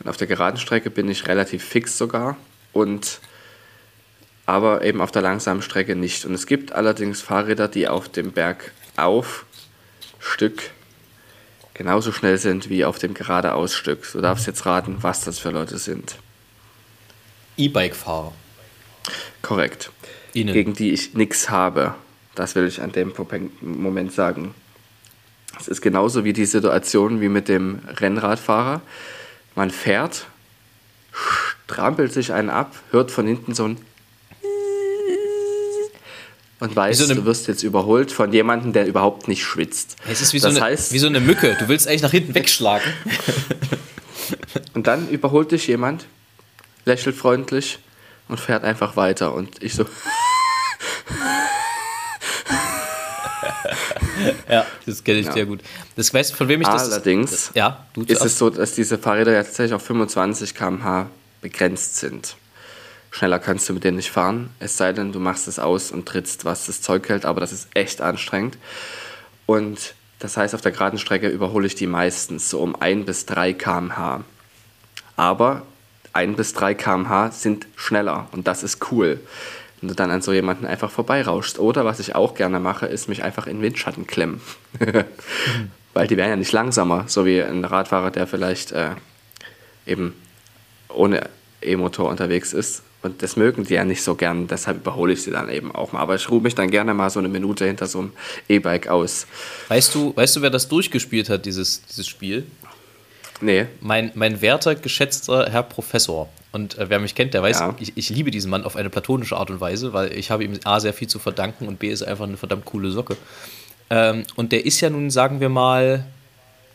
Und 0.00 0.08
auf 0.08 0.16
der 0.16 0.26
geraden 0.26 0.58
Strecke 0.58 0.90
bin 0.90 1.08
ich 1.08 1.28
relativ 1.28 1.64
fix 1.64 1.98
sogar 1.98 2.36
und 2.72 3.20
aber 4.46 4.82
eben 4.82 5.00
auf 5.02 5.10
der 5.10 5.22
langsamen 5.22 5.62
Strecke 5.62 5.94
nicht. 5.94 6.24
Und 6.24 6.32
es 6.32 6.46
gibt 6.46 6.72
allerdings 6.72 7.20
Fahrräder, 7.20 7.68
die 7.68 7.86
auf 7.86 8.08
dem 8.08 8.32
Bergaufstück 8.32 9.42
genauso 11.74 12.12
schnell 12.12 12.38
sind 12.38 12.70
wie 12.70 12.84
auf 12.84 12.98
dem 12.98 13.14
geradeausstück. 13.14 14.10
Du 14.12 14.20
darfst 14.20 14.46
jetzt 14.46 14.64
raten, 14.66 14.96
was 15.02 15.24
das 15.24 15.38
für 15.38 15.50
Leute 15.50 15.78
sind. 15.78 16.16
E-Bike-Fahrer. 17.56 18.32
Korrekt. 19.42 19.90
Ihnen. 20.32 20.54
Gegen 20.54 20.74
die 20.74 20.92
ich 20.92 21.14
nichts 21.14 21.50
habe. 21.50 21.94
Das 22.38 22.54
will 22.54 22.68
ich 22.68 22.80
an 22.80 22.92
dem 22.92 23.12
Moment 23.60 24.12
sagen. 24.12 24.54
Es 25.58 25.66
ist 25.66 25.80
genauso 25.80 26.22
wie 26.22 26.32
die 26.32 26.46
Situation 26.46 27.20
wie 27.20 27.28
mit 27.28 27.48
dem 27.48 27.80
Rennradfahrer. 27.96 28.80
Man 29.56 29.70
fährt, 29.72 30.26
strampelt 31.66 32.12
sich 32.12 32.32
einen 32.32 32.48
ab, 32.48 32.76
hört 32.92 33.10
von 33.10 33.26
hinten 33.26 33.54
so 33.56 33.64
ein 33.64 33.78
und 36.60 36.74
weiß, 36.76 36.98
Wie 36.98 37.02
so 37.02 37.10
eine- 37.12 37.20
du 37.20 37.26
wirst 37.26 37.48
jetzt 37.48 37.64
überholt 37.64 38.12
von 38.12 38.32
jemandem, 38.32 38.72
der 38.72 38.86
überhaupt 38.86 39.26
nicht 39.26 39.42
schwitzt. 39.42 39.96
Es 40.08 40.20
ist 40.20 40.32
wie 40.32 40.38
so, 40.38 40.46
das 40.48 40.56
eine, 40.58 40.64
heißt, 40.66 40.92
wie 40.92 40.98
so 41.00 41.06
eine 41.08 41.18
Mücke. 41.20 41.56
Du 41.58 41.66
willst 41.66 41.88
eigentlich 41.88 42.02
nach 42.02 42.10
hinten 42.12 42.34
wegschlagen. 42.36 42.92
Und 44.74 44.86
dann 44.86 45.08
überholt 45.08 45.50
dich 45.50 45.66
jemand, 45.66 46.06
lächelt 46.84 47.16
freundlich 47.16 47.78
und 48.28 48.38
fährt 48.38 48.62
einfach 48.62 48.94
weiter. 48.96 49.34
Und 49.34 49.60
ich 49.62 49.74
so, 49.74 49.86
Ja, 54.50 54.66
das 54.86 55.04
kenne 55.04 55.18
ich 55.20 55.26
Ja. 55.26 55.32
sehr 55.32 55.46
gut. 55.46 55.60
Das 55.96 56.12
weißt 56.12 56.34
von 56.34 56.48
wem 56.48 56.60
ich 56.62 56.68
das. 56.68 56.90
allerdings 56.90 57.50
ja, 57.54 57.86
du 57.94 58.02
ist 58.02 58.08
zuerst. 58.08 58.24
es 58.26 58.38
so, 58.38 58.50
dass 58.50 58.72
diese 58.72 58.98
Fahrräder 58.98 59.32
ja 59.32 59.42
tatsächlich 59.42 59.74
auf 59.74 59.82
25 59.82 60.54
km/h 60.54 61.06
begrenzt 61.40 61.96
sind. 61.96 62.36
Schneller 63.10 63.38
kannst 63.38 63.68
du 63.68 63.72
mit 63.72 63.84
denen 63.84 63.96
nicht 63.96 64.10
fahren, 64.10 64.50
es 64.58 64.76
sei 64.76 64.92
denn, 64.92 65.12
du 65.12 65.20
machst 65.20 65.48
es 65.48 65.58
aus 65.58 65.90
und 65.90 66.06
trittst, 66.06 66.44
was 66.44 66.66
das 66.66 66.82
Zeug 66.82 67.08
hält, 67.08 67.24
aber 67.24 67.40
das 67.40 67.52
ist 67.52 67.68
echt 67.74 68.00
anstrengend. 68.02 68.58
Und 69.46 69.94
das 70.18 70.36
heißt, 70.36 70.54
auf 70.54 70.60
der 70.60 70.72
geraden 70.72 70.98
Strecke 70.98 71.28
überhole 71.28 71.66
ich 71.66 71.74
die 71.74 71.86
meistens 71.86 72.50
so 72.50 72.60
um 72.60 72.76
1 72.76 73.06
bis 73.06 73.24
3 73.26 73.54
km/h. 73.54 74.24
Aber 75.16 75.62
1 76.12 76.36
bis 76.36 76.52
3 76.54 76.74
km/h 76.74 77.30
sind 77.30 77.66
schneller 77.76 78.28
und 78.32 78.46
das 78.46 78.62
ist 78.62 78.90
cool. 78.92 79.20
Wenn 79.80 79.88
du 79.88 79.94
dann 79.94 80.10
an 80.10 80.22
so 80.22 80.32
jemanden 80.32 80.66
einfach 80.66 80.90
vorbeirauschst. 80.90 81.58
Oder 81.58 81.84
was 81.84 82.00
ich 82.00 82.14
auch 82.14 82.34
gerne 82.34 82.60
mache, 82.60 82.86
ist 82.86 83.08
mich 83.08 83.22
einfach 83.22 83.46
in 83.46 83.62
Windschatten 83.62 84.06
klemmen. 84.06 84.40
Weil 85.94 86.06
die 86.06 86.16
werden 86.16 86.30
ja 86.30 86.36
nicht 86.36 86.52
langsamer, 86.52 87.04
so 87.06 87.24
wie 87.24 87.40
ein 87.42 87.64
Radfahrer, 87.64 88.10
der 88.10 88.26
vielleicht 88.26 88.72
äh, 88.72 88.90
eben 89.86 90.14
ohne 90.88 91.28
E-Motor 91.62 92.08
unterwegs 92.08 92.52
ist. 92.52 92.82
Und 93.00 93.22
das 93.22 93.36
mögen 93.36 93.64
die 93.64 93.74
ja 93.74 93.84
nicht 93.84 94.02
so 94.02 94.16
gern, 94.16 94.48
deshalb 94.48 94.78
überhole 94.78 95.12
ich 95.12 95.22
sie 95.22 95.30
dann 95.30 95.48
eben 95.48 95.72
auch 95.72 95.92
mal. 95.92 96.00
Aber 96.00 96.16
ich 96.16 96.28
ruhe 96.30 96.40
mich 96.40 96.56
dann 96.56 96.70
gerne 96.70 96.94
mal 96.94 97.10
so 97.10 97.20
eine 97.20 97.28
Minute 97.28 97.64
hinter 97.64 97.86
so 97.86 98.00
einem 98.00 98.12
E-Bike 98.48 98.88
aus. 98.88 99.26
Weißt 99.68 99.94
du, 99.94 100.14
weißt 100.16 100.36
du, 100.36 100.42
wer 100.42 100.50
das 100.50 100.68
durchgespielt 100.68 101.30
hat, 101.30 101.46
dieses, 101.46 101.82
dieses 101.82 102.08
Spiel? 102.08 102.46
Nee, 103.40 103.66
Mein, 103.80 104.10
mein 104.14 104.40
werter, 104.40 104.74
geschätzter 104.74 105.48
Herr 105.50 105.62
Professor. 105.62 106.28
Und 106.50 106.78
äh, 106.78 106.88
wer 106.90 106.98
mich 106.98 107.14
kennt, 107.14 107.34
der 107.34 107.42
weiß, 107.42 107.60
Ja. 107.60 107.74
ich, 107.78 107.92
ich 107.96 108.08
liebe 108.10 108.30
diesen 108.30 108.50
Mann 108.50 108.64
auf 108.64 108.74
eine 108.76 108.90
platonische 108.90 109.36
Art 109.36 109.50
und 109.50 109.60
Weise, 109.60 109.92
weil 109.92 110.12
ich 110.12 110.30
habe 110.30 110.44
ihm 110.44 110.58
A 110.64 110.80
sehr 110.80 110.92
viel 110.94 111.08
zu 111.08 111.18
verdanken 111.18 111.68
und 111.68 111.78
B 111.78 111.88
ist 111.88 112.02
einfach 112.02 112.24
eine 112.26 112.36
verdammt 112.36 112.64
coole 112.64 112.90
Socke. 112.90 113.16
Ähm, 113.90 114.24
und 114.36 114.52
der 114.52 114.66
ist 114.66 114.80
ja 114.80 114.90
nun, 114.90 115.10
sagen 115.10 115.40
wir 115.40 115.48
mal, 115.48 116.04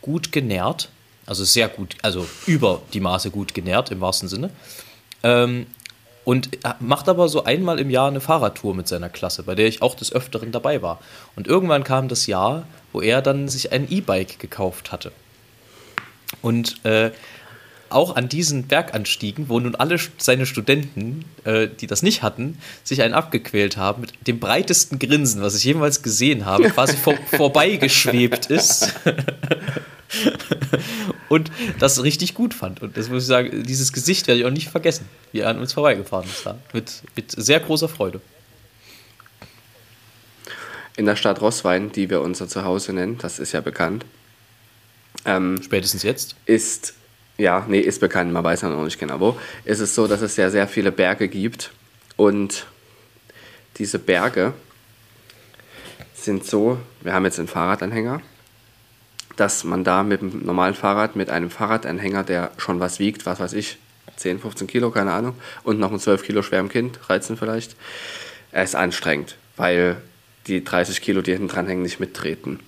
gut 0.00 0.32
genährt. 0.32 0.88
Also 1.26 1.44
sehr 1.44 1.68
gut, 1.68 1.96
also 2.02 2.26
über 2.46 2.82
die 2.92 3.00
Maße 3.00 3.30
gut 3.30 3.54
genährt 3.54 3.90
im 3.90 4.00
wahrsten 4.00 4.28
Sinne. 4.28 4.50
Ähm, 5.22 5.66
und 6.24 6.50
macht 6.80 7.08
aber 7.10 7.28
so 7.28 7.44
einmal 7.44 7.78
im 7.78 7.90
Jahr 7.90 8.08
eine 8.08 8.20
Fahrradtour 8.20 8.74
mit 8.74 8.88
seiner 8.88 9.10
Klasse, 9.10 9.42
bei 9.42 9.54
der 9.54 9.66
ich 9.66 9.82
auch 9.82 9.94
des 9.94 10.10
Öfteren 10.12 10.52
dabei 10.52 10.80
war. 10.80 11.00
Und 11.36 11.46
irgendwann 11.46 11.84
kam 11.84 12.08
das 12.08 12.26
Jahr, 12.26 12.66
wo 12.92 13.02
er 13.02 13.20
dann 13.20 13.48
sich 13.48 13.72
ein 13.72 13.90
E-Bike 13.90 14.38
gekauft 14.38 14.90
hatte. 14.90 15.12
Und 16.44 16.84
äh, 16.84 17.10
auch 17.88 18.16
an 18.16 18.28
diesen 18.28 18.66
Berganstiegen, 18.66 19.48
wo 19.48 19.58
nun 19.58 19.74
alle 19.74 19.96
seine 20.18 20.44
Studenten, 20.44 21.24
äh, 21.44 21.68
die 21.68 21.86
das 21.86 22.02
nicht 22.02 22.22
hatten, 22.22 22.58
sich 22.82 23.00
einen 23.00 23.14
abgequält 23.14 23.78
haben, 23.78 24.02
mit 24.02 24.12
dem 24.26 24.40
breitesten 24.40 24.98
Grinsen, 24.98 25.40
was 25.40 25.56
ich 25.56 25.64
jemals 25.64 26.02
gesehen 26.02 26.44
habe, 26.44 26.68
quasi 26.68 26.98
vor, 26.98 27.14
vorbeigeschwebt 27.34 28.50
ist. 28.50 28.92
und 31.30 31.50
das 31.78 32.02
richtig 32.02 32.34
gut 32.34 32.52
fand. 32.52 32.82
Und 32.82 32.98
das 32.98 33.08
muss 33.08 33.22
ich 33.22 33.28
sagen, 33.28 33.64
dieses 33.64 33.94
Gesicht 33.94 34.26
werde 34.26 34.40
ich 34.40 34.46
auch 34.46 34.50
nicht 34.50 34.68
vergessen, 34.68 35.08
wie 35.32 35.40
er 35.40 35.48
an 35.48 35.58
uns 35.58 35.72
vorbeigefahren 35.72 36.28
ist. 36.28 36.44
Da. 36.44 36.58
Mit, 36.74 37.04
mit 37.16 37.30
sehr 37.30 37.60
großer 37.60 37.88
Freude. 37.88 38.20
in 40.96 41.06
der 41.06 41.16
Stadt 41.16 41.40
Rosswein, 41.40 41.90
die 41.90 42.10
wir 42.10 42.20
unser 42.20 42.48
Zuhause 42.48 42.92
nennen, 42.92 43.16
das 43.16 43.38
ist 43.38 43.52
ja 43.52 43.62
bekannt, 43.62 44.04
ähm, 45.24 45.60
Spätestens 45.62 46.02
jetzt. 46.02 46.36
ist, 46.46 46.94
ja, 47.36 47.64
nee, 47.68 47.80
ist 47.80 48.00
bekannt, 48.00 48.32
man 48.32 48.44
weiß 48.44 48.62
ja 48.62 48.68
noch 48.68 48.84
nicht 48.84 48.98
genau 48.98 49.20
wo, 49.20 49.38
ist 49.64 49.80
es 49.80 49.94
so, 49.94 50.06
dass 50.06 50.20
es 50.20 50.36
ja 50.36 50.50
sehr 50.50 50.68
viele 50.68 50.92
Berge 50.92 51.28
gibt 51.28 51.70
und 52.16 52.66
diese 53.76 53.98
Berge 53.98 54.52
sind 56.14 56.44
so, 56.44 56.78
wir 57.02 57.12
haben 57.12 57.24
jetzt 57.24 57.38
einen 57.38 57.48
Fahrradanhänger, 57.48 58.20
dass 59.36 59.64
man 59.64 59.84
da 59.84 60.02
mit 60.02 60.20
dem 60.20 60.44
normalen 60.44 60.74
Fahrrad, 60.74 61.16
mit 61.16 61.28
einem 61.28 61.50
Fahrradanhänger, 61.50 62.22
der 62.22 62.52
schon 62.56 62.80
was 62.80 62.98
wiegt, 62.98 63.26
was 63.26 63.40
weiß 63.40 63.52
ich, 63.54 63.78
10, 64.16 64.38
15 64.38 64.66
Kilo, 64.66 64.90
keine 64.90 65.12
Ahnung, 65.12 65.34
und 65.64 65.78
noch 65.78 65.90
ein 65.90 65.98
12 65.98 66.22
Kilo 66.22 66.42
schwerem 66.42 66.68
Kind, 66.68 67.00
13 67.06 67.36
vielleicht, 67.36 67.76
er 68.52 68.62
ist 68.62 68.76
anstrengend, 68.76 69.36
weil 69.56 69.96
die 70.46 70.62
30 70.62 71.00
Kilo, 71.00 71.22
die 71.22 71.32
hinten 71.32 71.48
dran 71.48 71.66
hängen, 71.66 71.82
nicht 71.82 72.00
mittreten. 72.00 72.60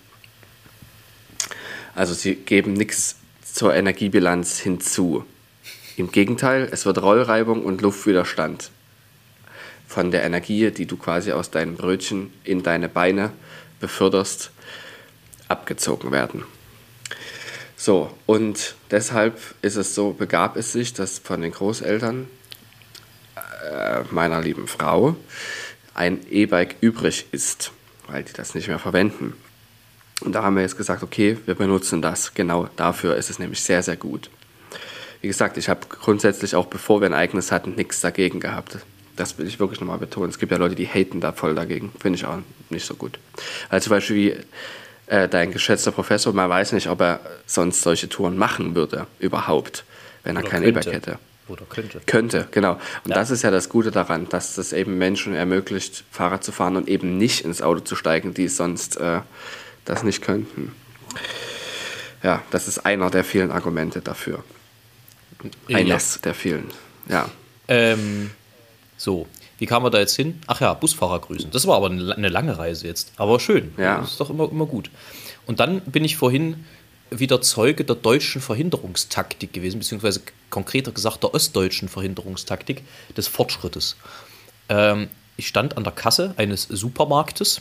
Also 1.97 2.13
sie 2.13 2.35
geben 2.35 2.75
nichts 2.75 3.17
zur 3.43 3.75
Energiebilanz 3.75 4.59
hinzu. 4.59 5.25
Im 5.97 6.13
Gegenteil, 6.13 6.69
es 6.71 6.85
wird 6.85 7.01
Rollreibung 7.01 7.65
und 7.65 7.81
Luftwiderstand 7.81 8.71
von 9.89 10.11
der 10.11 10.23
Energie, 10.23 10.71
die 10.71 10.85
du 10.85 10.99
quasi 10.99 11.33
aus 11.33 11.51
deinen 11.51 11.77
Brötchen 11.77 12.35
in 12.45 12.63
deine 12.63 12.91
Beine 12.91 13.33
beförderst, 13.81 14.51
abgezogen 15.49 16.13
werden. 16.13 16.45
So, 17.79 18.13
und 18.27 18.75
deshalb 18.91 19.41
ist 19.63 19.77
es 19.77 19.95
so, 19.95 20.13
begab 20.13 20.57
es 20.57 20.73
sich, 20.73 20.93
dass 20.93 21.19
von 21.19 21.41
den 21.41 21.53
Großeltern 21.53 22.29
äh, 23.37 24.03
meiner 24.11 24.43
lieben 24.43 24.69
Frau 24.69 25.17
ein 25.95 26.27
E-Bike 26.31 26.77
übrig 26.83 27.25
ist, 27.33 27.73
weil 28.07 28.23
die 28.23 28.35
das 28.35 28.55
nicht 28.55 28.69
mehr 28.69 28.79
verwenden. 28.79 29.33
Und 30.22 30.33
da 30.35 30.42
haben 30.42 30.57
wir 30.57 30.62
jetzt 30.62 30.79
gesagt, 30.79 31.02
okay, 31.02 31.37
wir 31.46 31.55
benutzen 31.55 32.00
das. 32.02 32.35
Genau 32.35 32.68
dafür 32.76 33.16
ist 33.16 33.31
es 33.31 33.38
nämlich 33.38 33.62
sehr, 33.62 33.83
sehr 33.83 33.96
gut. 33.96 34.31
Wie 35.20 35.29
gesagt, 35.29 35.57
ich 35.57 35.68
habe 35.68 35.81
grundsätzlich 35.88 36.55
auch 36.55 36.66
bevor 36.66 37.00
wir 37.00 37.07
ein 37.09 37.12
Ereignis 37.12 37.52
hatten, 37.52 37.74
nichts 37.74 38.00
dagegen 38.00 38.40
gehabt. 38.40 38.79
Das 39.16 39.38
will 39.38 39.46
ich 39.46 39.59
wirklich 39.59 39.81
nochmal 39.81 39.98
betonen. 39.98 40.31
Es 40.31 40.38
gibt 40.38 40.52
ja 40.52 40.59
Leute, 40.59 40.74
die 40.74 40.87
haten 40.87 41.20
da 41.20 41.33
voll 41.33 41.55
dagegen. 41.55 41.92
Finde 41.98 42.18
ich 42.18 42.26
auch 42.26 42.38
nicht 42.70 42.87
so 42.87 42.94
gut. 42.94 43.18
Also 43.68 43.85
zum 43.85 43.96
Beispiel 43.96 44.16
wie 44.16 45.12
äh, 45.12 45.29
dein 45.29 45.52
geschätzter 45.52 45.92
Professor, 45.92 46.33
man 46.33 46.50
weiß 46.50 46.72
nicht, 46.72 46.88
ob 46.88 47.00
er 47.00 47.20
sonst 47.46 47.83
solche 47.83 48.09
Touren 48.09 48.37
machen 48.37 48.74
würde, 48.74 49.07
überhaupt, 49.18 49.85
wenn 50.24 50.37
er 50.37 50.42
kein 50.42 50.62
E-Bike 50.62 50.87
hätte. 50.87 51.18
Oder 51.48 51.64
könnte. 51.68 52.00
Könnte, 52.07 52.48
genau. 52.50 52.72
Und 53.05 53.11
Ja. 53.11 53.14
das 53.14 53.31
ist 53.31 53.42
ja 53.42 53.52
das 53.52 53.68
Gute 53.68 53.92
daran, 53.92 54.29
dass 54.29 54.57
das 54.57 54.72
eben 54.72 54.98
Menschen 54.98 55.35
ermöglicht, 55.35 56.05
Fahrrad 56.11 56.42
zu 56.42 56.50
fahren 56.50 56.76
und 56.76 56.88
eben 56.88 57.18
nicht 57.18 57.44
ins 57.44 57.62
Auto 57.62 57.81
zu 57.81 57.94
steigen, 57.94 58.35
die 58.35 58.48
sonst 58.48 58.96
äh, 58.96 59.20
das 59.87 60.03
nicht 60.03 60.20
könnten. 60.20 60.72
Ja, 62.22 62.42
das 62.51 62.68
ist 62.68 62.85
einer 62.85 63.11
der 63.11 63.25
vielen 63.25 63.51
Argumente 63.51 64.01
dafür. 64.01 64.44
Eines 65.68 66.20
der 66.20 66.35
vielen. 66.35 66.66
Ja. 67.09 67.29
Ähm, 67.68 68.31
so, 68.96 69.27
wie 69.59 69.66
kamen 69.66 69.87
wir 69.87 69.90
da 69.90 69.99
jetzt 69.99 70.16
hin? 70.16 70.40
Ach 70.46 70.61
ja, 70.61 70.75
Busfahrer 70.75 71.20
grüßen. 71.20 71.51
Das 71.51 71.66
war 71.66 71.77
aber 71.77 71.87
eine, 71.87 72.14
eine 72.14 72.29
lange 72.29 72.59
Reise 72.59 72.87
jetzt. 72.87 73.12
Aber 73.16 73.40
schön. 73.40 73.72
Ja. 73.77 73.99
Das 74.01 74.12
ist 74.12 74.20
doch 74.20 74.31
immer, 74.31 74.51
immer 74.51 74.66
gut. 74.66 74.90
Und 75.46 75.61
dann 75.61 75.81
bin 75.83 76.05
ich 76.05 76.16
vorhin 76.16 76.64
wieder 77.11 77.40
Zeuge 77.40 77.85
der 77.85 77.96
deutschen 77.96 78.40
Verhinderungstaktik 78.40 79.53
gewesen, 79.53 79.79
beziehungsweise 79.79 80.22
konkreter 80.51 80.92
gesagt 80.92 81.22
der 81.22 81.35
ostdeutschen 81.35 81.88
Verhinderungstaktik 81.88 82.83
des 83.16 83.29
Fortschrittes. 83.29 83.96
Ähm, 84.68 85.09
ich 85.37 85.46
stand 85.46 85.77
an 85.77 85.85
der 85.85 85.92
Kasse 85.92 86.35
eines 86.37 86.64
Supermarktes 86.64 87.61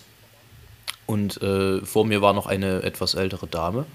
und 1.05 1.41
äh, 1.41 1.81
vor 1.85 2.05
mir 2.05 2.21
war 2.21 2.33
noch 2.33 2.47
eine 2.47 2.83
etwas 2.83 3.13
ältere 3.13 3.47
Dame. 3.47 3.85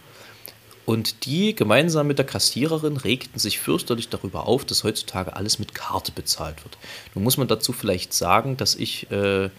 Und 0.87 1.27
die 1.27 1.55
gemeinsam 1.55 2.07
mit 2.07 2.19
der 2.19 2.27
Kassiererin 2.27 2.97
regten 2.97 3.39
sich 3.39 3.61
fürchterlich 3.61 4.09
darüber 4.09 4.47
auf, 4.47 4.65
dass 4.65 4.83
heutzutage 4.83 5.37
alles 5.37 5.59
mit 5.59 5.75
Karte 5.75 6.11
bezahlt 6.11 6.65
wird. 6.65 6.79
Nun 7.15 7.23
muss 7.23 7.37
man 7.37 7.47
dazu 7.47 7.73
vielleicht 7.73 8.13
sagen, 8.13 8.57
dass 8.57 8.75
ich 8.75 9.11
äh, 9.13 9.51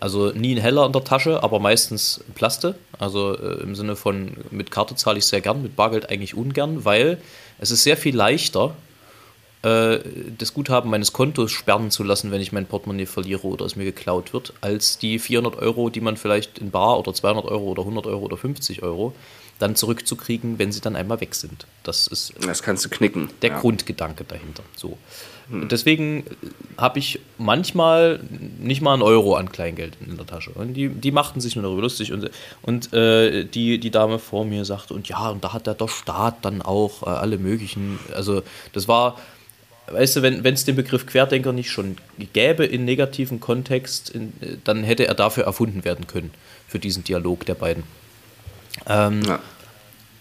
also 0.00 0.30
nie 0.32 0.54
ein 0.54 0.60
Heller 0.60 0.86
in 0.86 0.92
der 0.92 1.04
Tasche, 1.04 1.42
aber 1.42 1.58
meistens 1.58 2.22
Plaste. 2.34 2.74
Also 2.98 3.36
äh, 3.36 3.62
im 3.62 3.74
Sinne 3.74 3.96
von 3.96 4.36
mit 4.50 4.70
Karte 4.70 4.94
zahle 4.94 5.18
ich 5.18 5.26
sehr 5.26 5.40
gern, 5.40 5.62
mit 5.62 5.76
Bargeld 5.76 6.10
eigentlich 6.10 6.34
ungern, 6.34 6.84
weil 6.84 7.18
es 7.58 7.70
ist 7.70 7.82
sehr 7.82 7.96
viel 7.96 8.14
leichter, 8.14 8.74
äh, 9.62 9.98
das 10.36 10.54
Guthaben 10.54 10.90
meines 10.90 11.12
Kontos 11.12 11.50
sperren 11.50 11.90
zu 11.90 12.02
lassen, 12.04 12.30
wenn 12.30 12.40
ich 12.40 12.52
mein 12.52 12.66
Portemonnaie 12.66 13.06
verliere 13.06 13.46
oder 13.46 13.64
es 13.64 13.76
mir 13.76 13.84
geklaut 13.84 14.32
wird, 14.32 14.52
als 14.60 14.98
die 14.98 15.18
400 15.18 15.56
Euro, 15.56 15.90
die 15.90 16.00
man 16.00 16.16
vielleicht 16.16 16.58
in 16.58 16.70
Bar 16.70 16.98
oder 16.98 17.12
200 17.12 17.44
Euro 17.46 17.64
oder 17.64 17.82
100 17.82 18.06
Euro 18.06 18.24
oder 18.24 18.36
50 18.36 18.82
Euro 18.82 19.14
dann 19.58 19.74
zurückzukriegen, 19.74 20.58
wenn 20.58 20.70
sie 20.70 20.80
dann 20.80 20.94
einmal 20.94 21.20
weg 21.20 21.34
sind. 21.34 21.66
Das 21.82 22.06
ist 22.06 22.32
Das 22.40 22.62
kannst 22.62 22.84
du 22.84 22.88
knicken. 22.88 23.30
der 23.42 23.50
ja. 23.50 23.60
Grundgedanke 23.60 24.24
dahinter. 24.24 24.62
So. 24.76 24.96
Und 25.50 25.72
deswegen 25.72 26.24
habe 26.76 26.98
ich 26.98 27.20
manchmal 27.38 28.20
nicht 28.58 28.82
mal 28.82 28.92
einen 28.92 29.02
Euro 29.02 29.34
an 29.34 29.50
Kleingeld 29.50 29.96
in 30.06 30.16
der 30.16 30.26
Tasche. 30.26 30.50
Und 30.50 30.74
die, 30.74 30.90
die 30.90 31.10
machten 31.10 31.40
sich 31.40 31.56
nur 31.56 31.62
darüber 31.62 31.82
lustig. 31.82 32.12
Und, 32.12 32.30
und 32.62 32.92
äh, 32.92 33.44
die, 33.44 33.78
die 33.78 33.90
Dame 33.90 34.18
vor 34.18 34.44
mir 34.44 34.64
sagte, 34.66 34.92
und 34.92 35.08
ja, 35.08 35.30
und 35.30 35.42
da 35.42 35.54
hat 35.54 35.66
der 35.66 35.88
Staat 35.88 36.44
dann 36.44 36.60
auch 36.60 37.02
äh, 37.02 37.06
alle 37.06 37.38
möglichen, 37.38 37.98
also 38.14 38.42
das 38.74 38.88
war, 38.88 39.16
weißt 39.90 40.16
du, 40.16 40.22
wenn 40.22 40.44
es 40.44 40.64
den 40.64 40.76
Begriff 40.76 41.06
Querdenker 41.06 41.52
nicht 41.52 41.70
schon 41.70 41.96
gäbe 42.32 42.64
in 42.64 42.84
negativen 42.84 43.40
Kontext, 43.40 44.10
in, 44.10 44.32
dann 44.64 44.84
hätte 44.84 45.06
er 45.06 45.14
dafür 45.14 45.44
erfunden 45.44 45.84
werden 45.84 46.06
können, 46.06 46.30
für 46.66 46.78
diesen 46.78 47.04
Dialog 47.04 47.44
der 47.46 47.54
beiden. 47.54 47.84
Ähm, 48.86 49.22
Ja. 49.22 49.40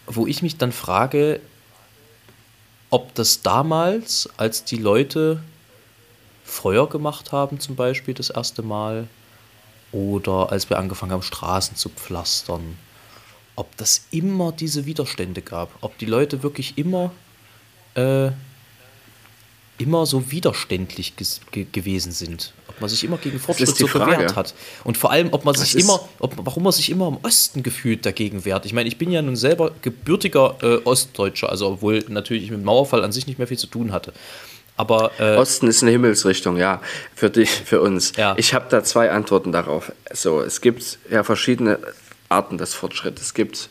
wo 0.08 0.26
ich 0.26 0.42
mich 0.42 0.58
dann 0.58 0.72
frage, 0.72 1.40
ob 2.90 3.14
das 3.16 3.42
damals, 3.42 4.30
als 4.38 4.64
die 4.64 4.78
Leute 4.78 5.42
Feuer 6.46 6.88
gemacht 6.90 7.32
haben, 7.34 7.60
zum 7.60 7.76
Beispiel 7.76 8.14
das 8.14 8.30
erste 8.30 8.64
Mal, 8.64 9.08
oder 9.92 10.52
als 10.52 10.70
wir 10.70 10.80
angefangen 10.80 11.12
haben, 11.12 11.22
Straßen 11.22 11.76
zu 11.76 11.90
pflastern, 11.90 12.78
ob 13.56 13.76
das 13.78 14.06
immer 14.12 14.52
diese 14.54 14.86
Widerstände 14.86 15.42
gab, 15.42 15.72
ob 15.82 15.98
die 15.98 16.06
Leute 16.06 16.44
wirklich 16.44 16.78
immer, 16.78 17.12
äh, 17.96 18.30
immer 19.78 20.06
so 20.06 20.32
widerständlich 20.32 21.14
gewesen 21.52 22.12
sind, 22.12 22.54
ob 22.68 22.82
man 22.82 22.90
sich 22.90 23.04
immer 23.04 23.18
gegen 23.18 23.40
Fortschritt 23.40 23.76
so 23.76 23.88
Frage. 23.88 24.12
gewehrt 24.12 24.36
hat 24.36 24.54
und 24.84 24.98
vor 24.98 25.12
allem, 25.12 25.30
ob 25.32 25.46
man 25.46 25.54
Das 25.54 25.70
sich 25.70 25.82
immer, 25.82 26.08
ob, 26.20 26.34
warum 26.38 26.64
man 26.64 26.72
sich 26.72 26.90
immer 26.90 27.08
im 27.08 27.18
Osten 27.24 27.64
gefühlt 27.64 28.06
dagegen 28.06 28.46
wehrt. 28.46 28.66
Ich 28.66 28.74
meine, 28.74 28.88
ich 28.88 28.98
bin 28.98 29.12
ja 29.12 29.22
nun 29.22 29.36
selber 29.36 29.72
gebürtiger 29.82 30.56
äh, 30.62 30.78
Ostdeutscher, 30.84 31.50
also 31.50 31.68
obwohl 31.68 32.04
natürlich 32.08 32.44
ich 32.44 32.52
mit 32.52 32.60
dem 32.60 32.66
Mauerfall 32.66 33.04
an 33.04 33.12
sich 33.12 33.28
nicht 33.28 33.38
mehr 33.38 33.48
viel 33.48 33.58
zu 33.58 33.68
tun 33.68 33.92
hatte. 33.92 34.14
Aber 34.78 35.12
äh, 35.20 35.36
Osten 35.36 35.68
ist 35.68 35.82
eine 35.82 35.92
Himmelsrichtung, 35.92 36.58
ja, 36.58 36.82
für 37.16 37.32
dich, 37.32 37.50
für 37.50 37.82
uns. 37.82 38.14
Ja. 38.16 38.36
Ich 38.38 38.54
habe 38.54 38.68
da 38.70 38.84
zwei 38.84 39.10
Antworten 39.10 39.52
darauf. 39.52 39.92
So, 40.14 40.42
es 40.42 40.62
gibt 40.62 41.00
ja 41.10 41.24
verschiedene 41.24 41.80
Arten 42.30 42.60
des 42.60 42.76
Fortschritts. 42.76 43.22
Es 43.22 43.34
gibt 43.34 43.70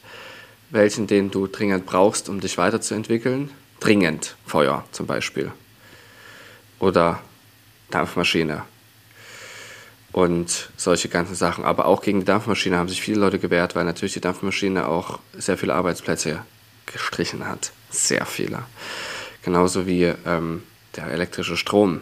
welchen, 0.71 1.07
den 1.07 1.31
du 1.31 1.47
dringend 1.47 1.87
brauchst, 1.87 2.29
um 2.29 2.41
dich 2.41 2.59
weiterzuentwickeln. 2.59 3.51
Dringend, 3.79 4.35
Feuer 4.47 4.85
zum 4.91 5.07
Beispiel. 5.07 5.53
Oder 6.79 7.21
Dampfmaschine. 7.91 8.63
Und 10.13 10.71
solche 10.77 11.09
ganzen 11.09 11.35
Sachen. 11.35 11.65
Aber 11.65 11.87
auch 11.87 12.03
gegen 12.03 12.21
die 12.21 12.27
Dampfmaschine 12.27 12.79
haben 12.79 12.89
sich 12.89 13.03
viele 13.03 13.21
Leute 13.21 13.39
gewehrt, 13.39 13.75
weil 13.75 13.85
natürlich 13.85 14.15
die 14.15 14.21
Dampfmaschine 14.21 14.89
auch 14.89 15.19
sehr 15.37 15.59
viele 15.59 15.75
Arbeitsplätze 15.75 16.43
gestrichen 16.87 17.47
hat. 17.47 17.73
Sehr 17.91 18.25
viele. 18.25 18.63
Genauso 19.43 19.87
wie 19.87 20.05
ähm, 20.25 20.63
der 20.97 21.09
elektrische 21.09 21.57
Strom 21.57 22.01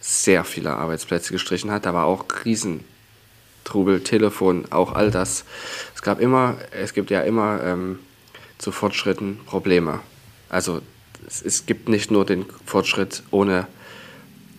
sehr 0.00 0.44
viele 0.44 0.74
Arbeitsplätze 0.74 1.32
gestrichen 1.32 1.70
hat. 1.70 1.86
Da 1.86 1.94
war 1.94 2.04
auch 2.04 2.28
Krisentrubel, 2.28 4.02
Telefon, 4.04 4.66
auch 4.70 4.92
all 4.92 5.10
das. 5.10 5.44
Es 5.94 6.02
gab 6.02 6.20
immer, 6.20 6.56
es 6.70 6.94
gibt 6.94 7.10
ja 7.10 7.22
immer 7.22 7.62
ähm, 7.64 7.98
zu 8.58 8.72
Fortschritten 8.72 9.40
Probleme. 9.46 10.00
Also 10.48 10.80
es, 11.26 11.42
es 11.42 11.66
gibt 11.66 11.88
nicht 11.88 12.10
nur 12.10 12.24
den 12.24 12.46
Fortschritt 12.64 13.22
ohne 13.30 13.66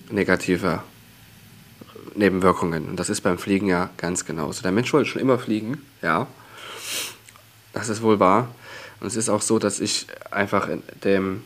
negative 0.10 0.84
Nebenwirkungen. 2.16 2.90
Und 2.90 2.96
das 2.98 3.10
ist 3.10 3.22
beim 3.22 3.38
Fliegen 3.38 3.68
ja 3.68 3.90
ganz 3.98 4.26
genauso. 4.26 4.62
Der 4.62 4.72
Mensch 4.72 4.92
wollte 4.94 5.10
schon 5.10 5.22
immer 5.22 5.40
fliegen, 5.40 5.82
ja. 6.02 6.28
Das 7.74 7.90
ist 7.90 8.02
wohl 8.02 8.20
wahr. 8.20 8.50
Und 9.00 9.08
es 9.08 9.16
ist 9.16 9.30
auch 9.30 9.42
so, 9.42 9.60
dass 9.60 9.80
ich 9.80 10.08
einfach 10.32 10.68
in 10.68 10.84
dem 11.04 11.44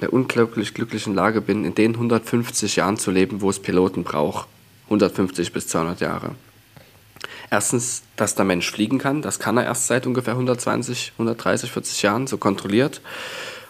der 0.00 0.12
unglaublich 0.12 0.74
glücklichen 0.74 1.14
Lage 1.14 1.40
bin, 1.40 1.64
in 1.64 1.76
den 1.76 1.94
150 1.94 2.74
Jahren 2.74 2.96
zu 2.96 3.12
leben, 3.12 3.40
wo 3.40 3.48
es 3.48 3.60
Piloten 3.60 4.02
braucht. 4.02 4.48
150 4.86 5.52
bis 5.52 5.68
200 5.68 6.00
Jahre. 6.00 6.34
Erstens, 7.50 8.02
dass 8.16 8.34
der 8.34 8.44
Mensch 8.44 8.70
fliegen 8.70 8.98
kann. 8.98 9.22
Das 9.22 9.38
kann 9.38 9.56
er 9.56 9.64
erst 9.64 9.86
seit 9.86 10.06
ungefähr 10.06 10.32
120, 10.34 11.12
130, 11.14 11.70
40 11.70 12.02
Jahren 12.02 12.26
so 12.26 12.36
kontrolliert. 12.36 13.00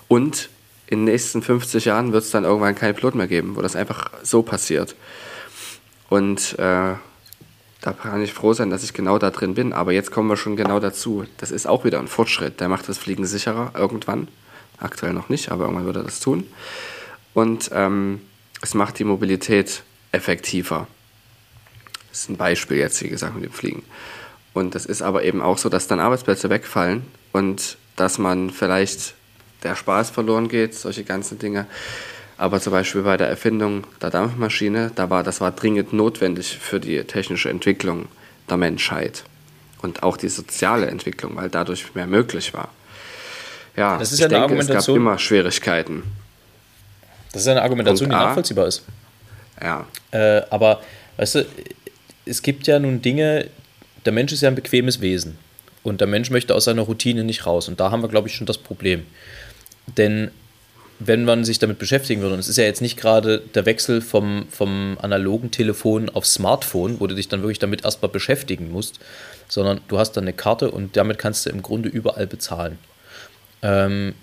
Und 0.08 0.48
in 0.92 1.06
den 1.06 1.14
nächsten 1.14 1.40
50 1.40 1.86
Jahren 1.86 2.12
wird 2.12 2.22
es 2.22 2.32
dann 2.32 2.44
irgendwann 2.44 2.74
keinen 2.74 2.94
Pilot 2.94 3.14
mehr 3.14 3.26
geben, 3.26 3.56
wo 3.56 3.62
das 3.62 3.76
einfach 3.76 4.10
so 4.22 4.42
passiert. 4.42 4.94
Und 6.10 6.52
äh, 6.58 6.96
da 7.80 7.92
kann 7.98 8.22
ich 8.22 8.34
froh 8.34 8.52
sein, 8.52 8.68
dass 8.68 8.84
ich 8.84 8.92
genau 8.92 9.16
da 9.16 9.30
drin 9.30 9.54
bin. 9.54 9.72
Aber 9.72 9.92
jetzt 9.92 10.10
kommen 10.10 10.28
wir 10.28 10.36
schon 10.36 10.54
genau 10.54 10.80
dazu. 10.80 11.24
Das 11.38 11.50
ist 11.50 11.66
auch 11.66 11.86
wieder 11.86 11.98
ein 11.98 12.08
Fortschritt. 12.08 12.60
Der 12.60 12.68
macht 12.68 12.90
das 12.90 12.98
Fliegen 12.98 13.24
sicherer 13.24 13.72
irgendwann. 13.74 14.28
Aktuell 14.76 15.14
noch 15.14 15.30
nicht, 15.30 15.50
aber 15.50 15.64
irgendwann 15.64 15.86
wird 15.86 15.96
er 15.96 16.02
das 16.02 16.20
tun. 16.20 16.46
Und 17.32 17.70
ähm, 17.72 18.20
es 18.60 18.74
macht 18.74 18.98
die 18.98 19.04
Mobilität 19.04 19.84
effektiver. 20.12 20.88
Das 22.10 22.20
ist 22.20 22.28
ein 22.28 22.36
Beispiel 22.36 22.76
jetzt, 22.76 23.02
wie 23.02 23.08
gesagt, 23.08 23.34
mit 23.34 23.44
dem 23.44 23.52
Fliegen. 23.52 23.82
Und 24.52 24.74
es 24.74 24.84
ist 24.84 25.00
aber 25.00 25.24
eben 25.24 25.40
auch 25.40 25.56
so, 25.56 25.70
dass 25.70 25.86
dann 25.86 26.00
Arbeitsplätze 26.00 26.50
wegfallen 26.50 27.06
und 27.32 27.78
dass 27.96 28.18
man 28.18 28.50
vielleicht 28.50 29.14
der 29.62 29.76
Spaß 29.76 30.10
verloren 30.10 30.48
geht, 30.48 30.74
solche 30.74 31.04
ganzen 31.04 31.38
Dinge. 31.38 31.66
Aber 32.38 32.60
zum 32.60 32.72
Beispiel 32.72 33.02
bei 33.02 33.16
der 33.16 33.28
Erfindung 33.28 33.84
der 34.00 34.10
Dampfmaschine, 34.10 34.90
da 34.94 35.10
war, 35.10 35.22
das 35.22 35.40
war 35.40 35.52
dringend 35.52 35.92
notwendig 35.92 36.58
für 36.58 36.80
die 36.80 37.02
technische 37.04 37.50
Entwicklung 37.50 38.08
der 38.48 38.56
Menschheit. 38.56 39.24
Und 39.80 40.02
auch 40.02 40.16
die 40.16 40.28
soziale 40.28 40.86
Entwicklung, 40.86 41.36
weil 41.36 41.48
dadurch 41.50 41.94
mehr 41.94 42.06
möglich 42.06 42.54
war. 42.54 42.68
Ja, 43.76 43.98
Das 43.98 44.12
ist 44.12 44.18
ich 44.18 44.22
ja 44.22 44.28
denke, 44.28 44.56
es 44.56 44.68
gab 44.68 44.88
immer 44.88 45.18
Schwierigkeiten. 45.18 46.02
das 47.32 47.42
ist 47.42 47.48
eine 47.48 47.62
Argumentation, 47.62 48.10
die 48.10 48.14
nachvollziehbar 48.14 48.66
ist. 48.66 48.82
Ja, 49.60 49.86
Äh, 50.10 50.42
aber, 50.50 50.82
weißt 51.16 51.36
du, 51.36 51.46
es 52.26 52.42
gibt 52.42 52.66
ja 52.66 52.78
nun 52.78 53.00
Dinge, 53.02 53.48
der 54.04 54.12
Mensch 54.12 54.32
ist 54.32 54.42
ja 54.42 54.48
ein 54.48 54.54
bequemes 54.54 55.00
Wesen. 55.00 55.38
Und 55.82 56.00
der 56.00 56.06
Mensch 56.08 56.30
möchte 56.30 56.54
aus 56.54 56.64
seiner 56.64 56.82
Routine 56.82 57.24
nicht 57.24 57.46
raus. 57.46 57.68
Und 57.68 57.80
da 57.80 57.90
haben 57.90 58.02
wir, 58.02 58.08
glaube 58.08 58.28
ich, 58.28 58.34
schon 58.34 58.46
das 58.46 58.58
Problem. 58.58 59.04
Denn 59.86 60.30
wenn 61.06 61.24
man 61.24 61.44
sich 61.44 61.58
damit 61.58 61.78
beschäftigen 61.78 62.20
würde, 62.20 62.34
und 62.34 62.40
es 62.40 62.48
ist 62.48 62.58
ja 62.58 62.64
jetzt 62.64 62.80
nicht 62.80 62.96
gerade 62.96 63.42
der 63.54 63.66
Wechsel 63.66 64.00
vom, 64.00 64.46
vom 64.50 64.96
analogen 65.00 65.50
Telefon 65.50 66.08
auf 66.08 66.26
Smartphone, 66.26 67.00
wo 67.00 67.06
du 67.06 67.14
dich 67.14 67.28
dann 67.28 67.42
wirklich 67.42 67.58
damit 67.58 67.84
erstmal 67.84 68.10
beschäftigen 68.10 68.70
musst, 68.70 69.00
sondern 69.48 69.80
du 69.88 69.98
hast 69.98 70.12
dann 70.12 70.24
eine 70.24 70.32
Karte 70.32 70.70
und 70.70 70.96
damit 70.96 71.18
kannst 71.18 71.46
du 71.46 71.50
im 71.50 71.62
Grunde 71.62 71.88
überall 71.88 72.26
bezahlen. 72.26 72.78
Ähm, 73.62 74.14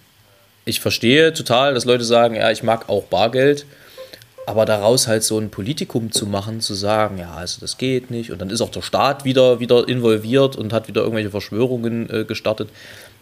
ich 0.65 0.79
verstehe 0.79 1.33
total, 1.33 1.73
dass 1.73 1.85
Leute 1.85 2.03
sagen, 2.03 2.35
ja, 2.35 2.51
ich 2.51 2.63
mag 2.63 2.89
auch 2.89 3.03
Bargeld, 3.05 3.65
aber 4.45 4.65
daraus 4.65 5.07
halt 5.07 5.23
so 5.23 5.37
ein 5.37 5.49
Politikum 5.49 6.11
zu 6.11 6.25
machen, 6.25 6.61
zu 6.61 6.73
sagen, 6.73 7.19
ja, 7.19 7.33
also 7.33 7.59
das 7.61 7.77
geht 7.77 8.09
nicht, 8.09 8.31
und 8.31 8.39
dann 8.39 8.49
ist 8.49 8.61
auch 8.61 8.71
der 8.71 8.81
Staat 8.81 9.25
wieder, 9.25 9.59
wieder 9.59 9.87
involviert 9.87 10.55
und 10.55 10.73
hat 10.73 10.87
wieder 10.87 11.01
irgendwelche 11.01 11.29
Verschwörungen 11.29 12.09
äh, 12.09 12.23
gestartet 12.23 12.69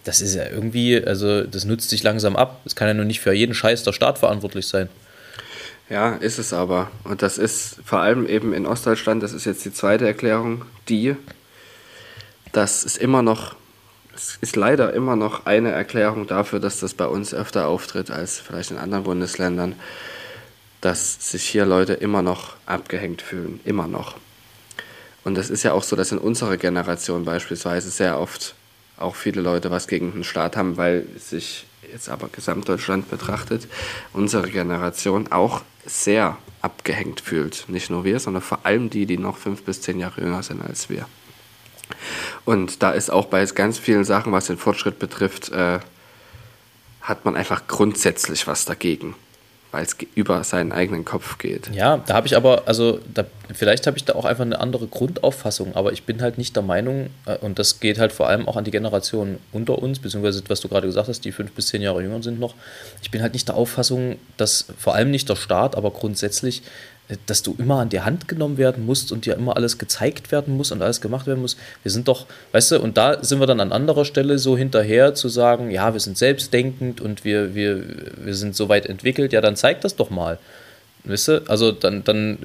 das 0.08 0.22
ist 0.22 0.36
ja 0.36 0.46
irgendwie, 0.46 1.06
also 1.06 1.44
das 1.44 1.66
nutzt 1.66 1.90
sich 1.90 2.02
langsam 2.02 2.38
ab. 2.38 2.62
Es 2.64 2.78
kann 2.78 2.88
ja 2.88 2.94
nur 2.94 3.04
nicht 3.04 3.20
für 3.20 3.34
jeden 3.34 3.54
Scheiß 3.54 3.84
der 3.84 3.92
Staat 3.92 4.18
verantwortlich 4.18 4.66
sein. 4.66 4.88
Ja, 5.90 6.16
ist 6.16 6.40
es 6.40 6.54
aber. 6.54 6.90
Und 7.04 7.22
das 7.22 7.38
ist 7.38 7.78
vor 7.84 8.00
allem 8.00 8.26
eben 8.26 8.54
in 8.54 8.66
Ostdeutschland, 8.66 9.22
das 9.22 9.34
ist 9.34 9.46
jetzt 9.46 9.66
die 9.66 9.74
zweite 9.74 10.08
Erklärung, 10.08 10.64
die, 10.88 11.18
dass 12.54 12.86
es 12.86 12.96
immer 12.96 13.22
noch, 13.22 13.56
es 14.16 14.38
ist 14.40 14.56
leider 14.56 14.94
immer 14.94 15.18
noch 15.18 15.46
eine 15.46 15.72
Erklärung 15.72 16.26
dafür, 16.26 16.62
dass 16.62 16.80
das 16.80 16.94
bei 16.94 17.06
uns 17.06 17.34
öfter 17.34 17.68
auftritt 17.68 18.10
als 18.10 18.40
vielleicht 18.40 18.72
in 18.72 18.78
anderen 18.78 19.04
Bundesländern, 19.04 19.76
dass 20.80 21.32
sich 21.32 21.44
hier 21.44 21.66
Leute 21.66 21.94
immer 21.94 22.22
noch 22.22 22.56
abgehängt 22.66 23.22
fühlen. 23.22 23.60
Immer 23.66 23.88
noch. 23.88 24.16
Und 25.26 25.38
es 25.38 25.50
ist 25.50 25.64
ja 25.64 25.74
auch 25.74 25.84
so, 25.84 25.98
dass 25.98 26.14
in 26.14 26.18
unserer 26.18 26.56
Generation 26.56 27.26
beispielsweise 27.26 27.90
sehr 27.90 28.18
oft 28.18 28.56
auch 28.98 29.16
viele 29.16 29.42
Leute 29.42 29.72
was 29.72 29.88
gegen 29.88 30.12
den 30.12 30.24
Staat 30.24 30.58
haben, 30.58 30.78
weil 30.78 31.06
sich 31.18 31.66
jetzt 31.92 32.10
aber 32.10 32.30
Gesamtdeutschland 32.30 33.10
betrachtet, 33.10 33.68
unsere 34.14 34.50
Generation 34.50 35.32
auch 35.32 35.62
sehr 35.86 36.38
abgehängt 36.62 37.22
fühlt. 37.22 37.66
Nicht 37.68 37.90
nur 37.90 38.04
wir, 38.04 38.20
sondern 38.20 38.42
vor 38.42 38.66
allem 38.66 38.90
die, 38.90 39.06
die 39.06 39.18
noch 39.18 39.38
fünf 39.38 39.64
bis 39.64 39.82
zehn 39.82 40.00
Jahre 40.00 40.22
jünger 40.22 40.44
sind 40.44 40.62
als 40.62 40.90
wir. 40.90 41.08
Und 42.44 42.84
da 42.84 42.92
ist 42.92 43.10
auch 43.10 43.28
bei 43.28 43.46
ganz 43.46 43.78
vielen 43.78 44.04
Sachen, 44.04 44.34
was 44.34 44.48
den 44.48 44.58
Fortschritt 44.58 45.00
betrifft, 45.00 45.50
äh, 45.50 45.80
hat 47.02 47.24
man 47.24 47.38
einfach 47.38 47.68
grundsätzlich 47.68 48.48
was 48.48 48.66
dagegen 48.66 49.16
weil 49.78 49.84
es 49.84 49.96
über 50.16 50.44
seinen 50.44 50.72
eigenen 50.72 51.06
Kopf 51.06 51.38
geht. 51.38 51.70
Ja, 51.72 51.98
da 51.98 52.16
habe 52.16 52.26
ich 52.26 52.36
aber, 52.36 52.64
also 52.66 53.00
da, 53.14 53.26
vielleicht 53.54 53.86
habe 53.86 53.96
ich 53.96 54.06
da 54.06 54.16
auch 54.16 54.26
einfach 54.26 54.44
eine 54.44 54.60
andere 54.60 54.88
Grundauffassung, 54.88 55.76
aber 55.76 55.92
ich 55.92 56.02
bin 56.02 56.24
halt 56.24 56.40
nicht 56.40 56.56
der 56.56 56.64
Meinung, 56.64 57.12
äh, 57.28 57.38
und 57.38 57.60
das 57.60 57.80
geht 57.80 58.00
halt 58.00 58.12
vor 58.12 58.28
allem 58.28 58.48
auch 58.48 58.58
an 58.58 58.64
die 58.64 58.72
Generation 58.72 59.38
unter 59.52 59.78
uns, 59.78 60.00
beziehungsweise 60.00 60.42
was 60.48 60.62
du 60.62 60.68
gerade 60.68 60.88
gesagt 60.88 61.10
hast, 61.10 61.24
die 61.26 61.32
fünf 61.32 61.52
bis 61.52 61.68
zehn 61.68 61.84
Jahre 61.84 62.02
jünger 62.02 62.24
sind 62.24 62.40
noch. 62.40 62.56
Ich 63.04 63.12
bin 63.12 63.22
halt 63.22 63.34
nicht 63.34 63.50
der 63.50 63.56
Auffassung, 63.56 64.18
dass 64.38 64.66
vor 64.80 64.96
allem 64.96 65.12
nicht 65.12 65.30
der 65.30 65.36
Staat, 65.36 65.78
aber 65.78 65.92
grundsätzlich 65.92 66.64
dass 67.26 67.42
du 67.42 67.56
immer 67.58 67.80
an 67.80 67.90
die 67.90 68.02
Hand 68.02 68.28
genommen 68.28 68.58
werden 68.58 68.86
musst 68.86 69.12
und 69.12 69.26
dir 69.26 69.36
immer 69.36 69.56
alles 69.56 69.78
gezeigt 69.78 70.32
werden 70.32 70.58
muss 70.58 70.72
und 70.72 70.82
alles 70.82 71.00
gemacht 71.00 71.26
werden 71.26 71.40
muss. 71.42 71.56
Wir 71.84 71.92
sind 71.92 72.08
doch, 72.08 72.26
weißt 72.52 72.72
du, 72.72 72.82
und 72.82 72.98
da 72.98 73.24
sind 73.24 73.40
wir 73.40 73.48
dann 73.48 73.62
an 73.62 73.72
anderer 73.72 74.04
Stelle 74.04 74.38
so 74.40 74.58
hinterher 74.58 75.14
zu 75.14 75.30
sagen, 75.30 75.72
ja, 75.72 75.94
wir 75.94 76.00
sind 76.00 76.18
selbstdenkend 76.18 77.00
und 77.00 77.24
wir, 77.24 77.56
wir, 77.56 77.84
wir 78.18 78.36
sind 78.36 78.56
so 78.56 78.68
weit 78.68 78.86
entwickelt, 78.88 79.32
ja, 79.32 79.42
dann 79.42 79.56
zeig 79.56 79.82
das 79.82 79.96
doch 79.96 80.10
mal. 80.10 80.38
Weißt 81.08 81.28
du? 81.30 81.44
Also 81.48 81.72
dann, 81.72 82.04
dann 82.04 82.38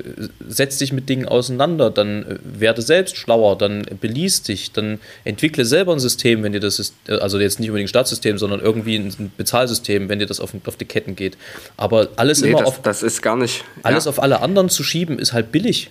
setz 0.49 0.79
dich 0.79 0.93
mit 0.93 1.09
Dingen 1.09 1.27
auseinander, 1.27 1.91
dann 1.91 2.23
äh, 2.23 2.39
werde 2.43 2.83
selbst 2.83 3.17
schlauer, 3.17 3.59
dann 3.59 3.85
beließ 4.01 4.43
dich, 4.43 4.73
dann 4.73 5.01
entwickle 5.25 5.65
selber 5.65 5.93
ein 5.93 5.99
System, 5.99 6.43
wenn 6.43 6.53
dir 6.53 6.61
das 6.61 6.79
ist, 6.79 6.95
äh, 7.09 7.15
also 7.15 7.41
jetzt 7.41 7.59
nicht 7.59 7.71
unbedingt 7.71 7.89
ein 7.89 7.91
Staatssystem, 7.91 8.39
sondern 8.39 8.61
irgendwie 8.61 8.97
ein 8.97 9.33
Bezahlsystem, 9.37 10.09
wenn 10.09 10.21
dir 10.21 10.27
das 10.27 10.39
auf, 10.39 10.51
auf 10.67 10.77
die 10.77 10.85
Ketten 10.85 11.17
geht. 11.17 11.37
Aber 11.77 12.09
alles 12.17 12.41
nee, 12.41 12.51
immer 12.51 12.61
das, 12.61 12.69
auf. 12.69 12.83
Das 12.83 13.03
ist 13.03 13.21
gar 13.21 13.37
nicht. 13.37 13.65
Alles 13.83 14.05
ja. 14.05 14.11
auf 14.11 14.23
alle 14.23 14.41
anderen 14.41 14.69
zu 14.69 14.85
schieben, 14.85 15.19
ist 15.19 15.33
halt 15.33 15.51
billig. 15.51 15.91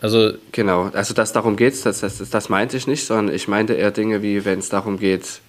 Also 0.00 0.32
genau, 0.52 0.90
also 0.94 1.12
das 1.12 1.32
darum 1.32 1.56
geht 1.56 1.74
es, 1.74 1.82
das, 1.82 2.00
das, 2.00 2.30
das 2.30 2.48
meinte 2.48 2.76
ich 2.76 2.86
nicht, 2.86 3.04
sondern 3.04 3.34
ich 3.34 3.48
meinte 3.48 3.74
eher 3.74 3.90
Dinge 3.90 4.22
wie, 4.22 4.44
wenn 4.46 4.58
es 4.58 4.70
darum 4.70 4.98
geht, 4.98 5.40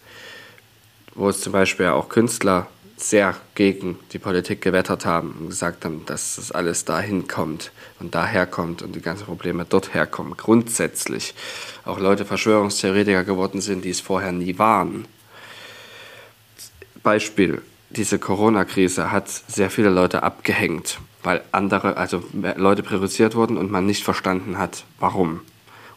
wo 1.15 1.29
es 1.29 1.39
zum 1.39 1.53
Beispiel 1.53 1.87
auch 1.87 2.09
Künstler 2.09 2.67
sehr 3.03 3.35
gegen 3.55 3.97
die 4.13 4.19
Politik 4.19 4.61
gewettert 4.61 5.05
haben 5.05 5.35
und 5.39 5.49
gesagt 5.49 5.85
haben, 5.85 6.05
dass 6.05 6.35
das 6.35 6.51
alles 6.51 6.85
dahin 6.85 7.27
kommt 7.27 7.71
und 7.99 8.15
daher 8.15 8.45
kommt 8.45 8.81
und 8.81 8.95
die 8.95 9.01
ganzen 9.01 9.25
Probleme 9.25 9.65
dort 9.67 9.93
herkommen. 9.93 10.35
Grundsätzlich 10.37 11.33
auch 11.85 11.99
Leute 11.99 12.25
Verschwörungstheoretiker 12.25 13.23
geworden 13.23 13.61
sind, 13.61 13.85
die 13.85 13.89
es 13.89 14.01
vorher 14.01 14.31
nie 14.31 14.57
waren. 14.57 15.05
Beispiel, 17.03 17.61
diese 17.89 18.19
Corona-Krise 18.19 19.11
hat 19.11 19.29
sehr 19.29 19.69
viele 19.69 19.89
Leute 19.89 20.23
abgehängt, 20.23 20.99
weil 21.23 21.41
andere, 21.51 21.97
also 21.97 22.23
Leute 22.55 22.83
priorisiert 22.83 23.35
wurden 23.35 23.57
und 23.57 23.71
man 23.71 23.85
nicht 23.85 24.03
verstanden 24.03 24.57
hat, 24.57 24.85
warum. 24.99 25.41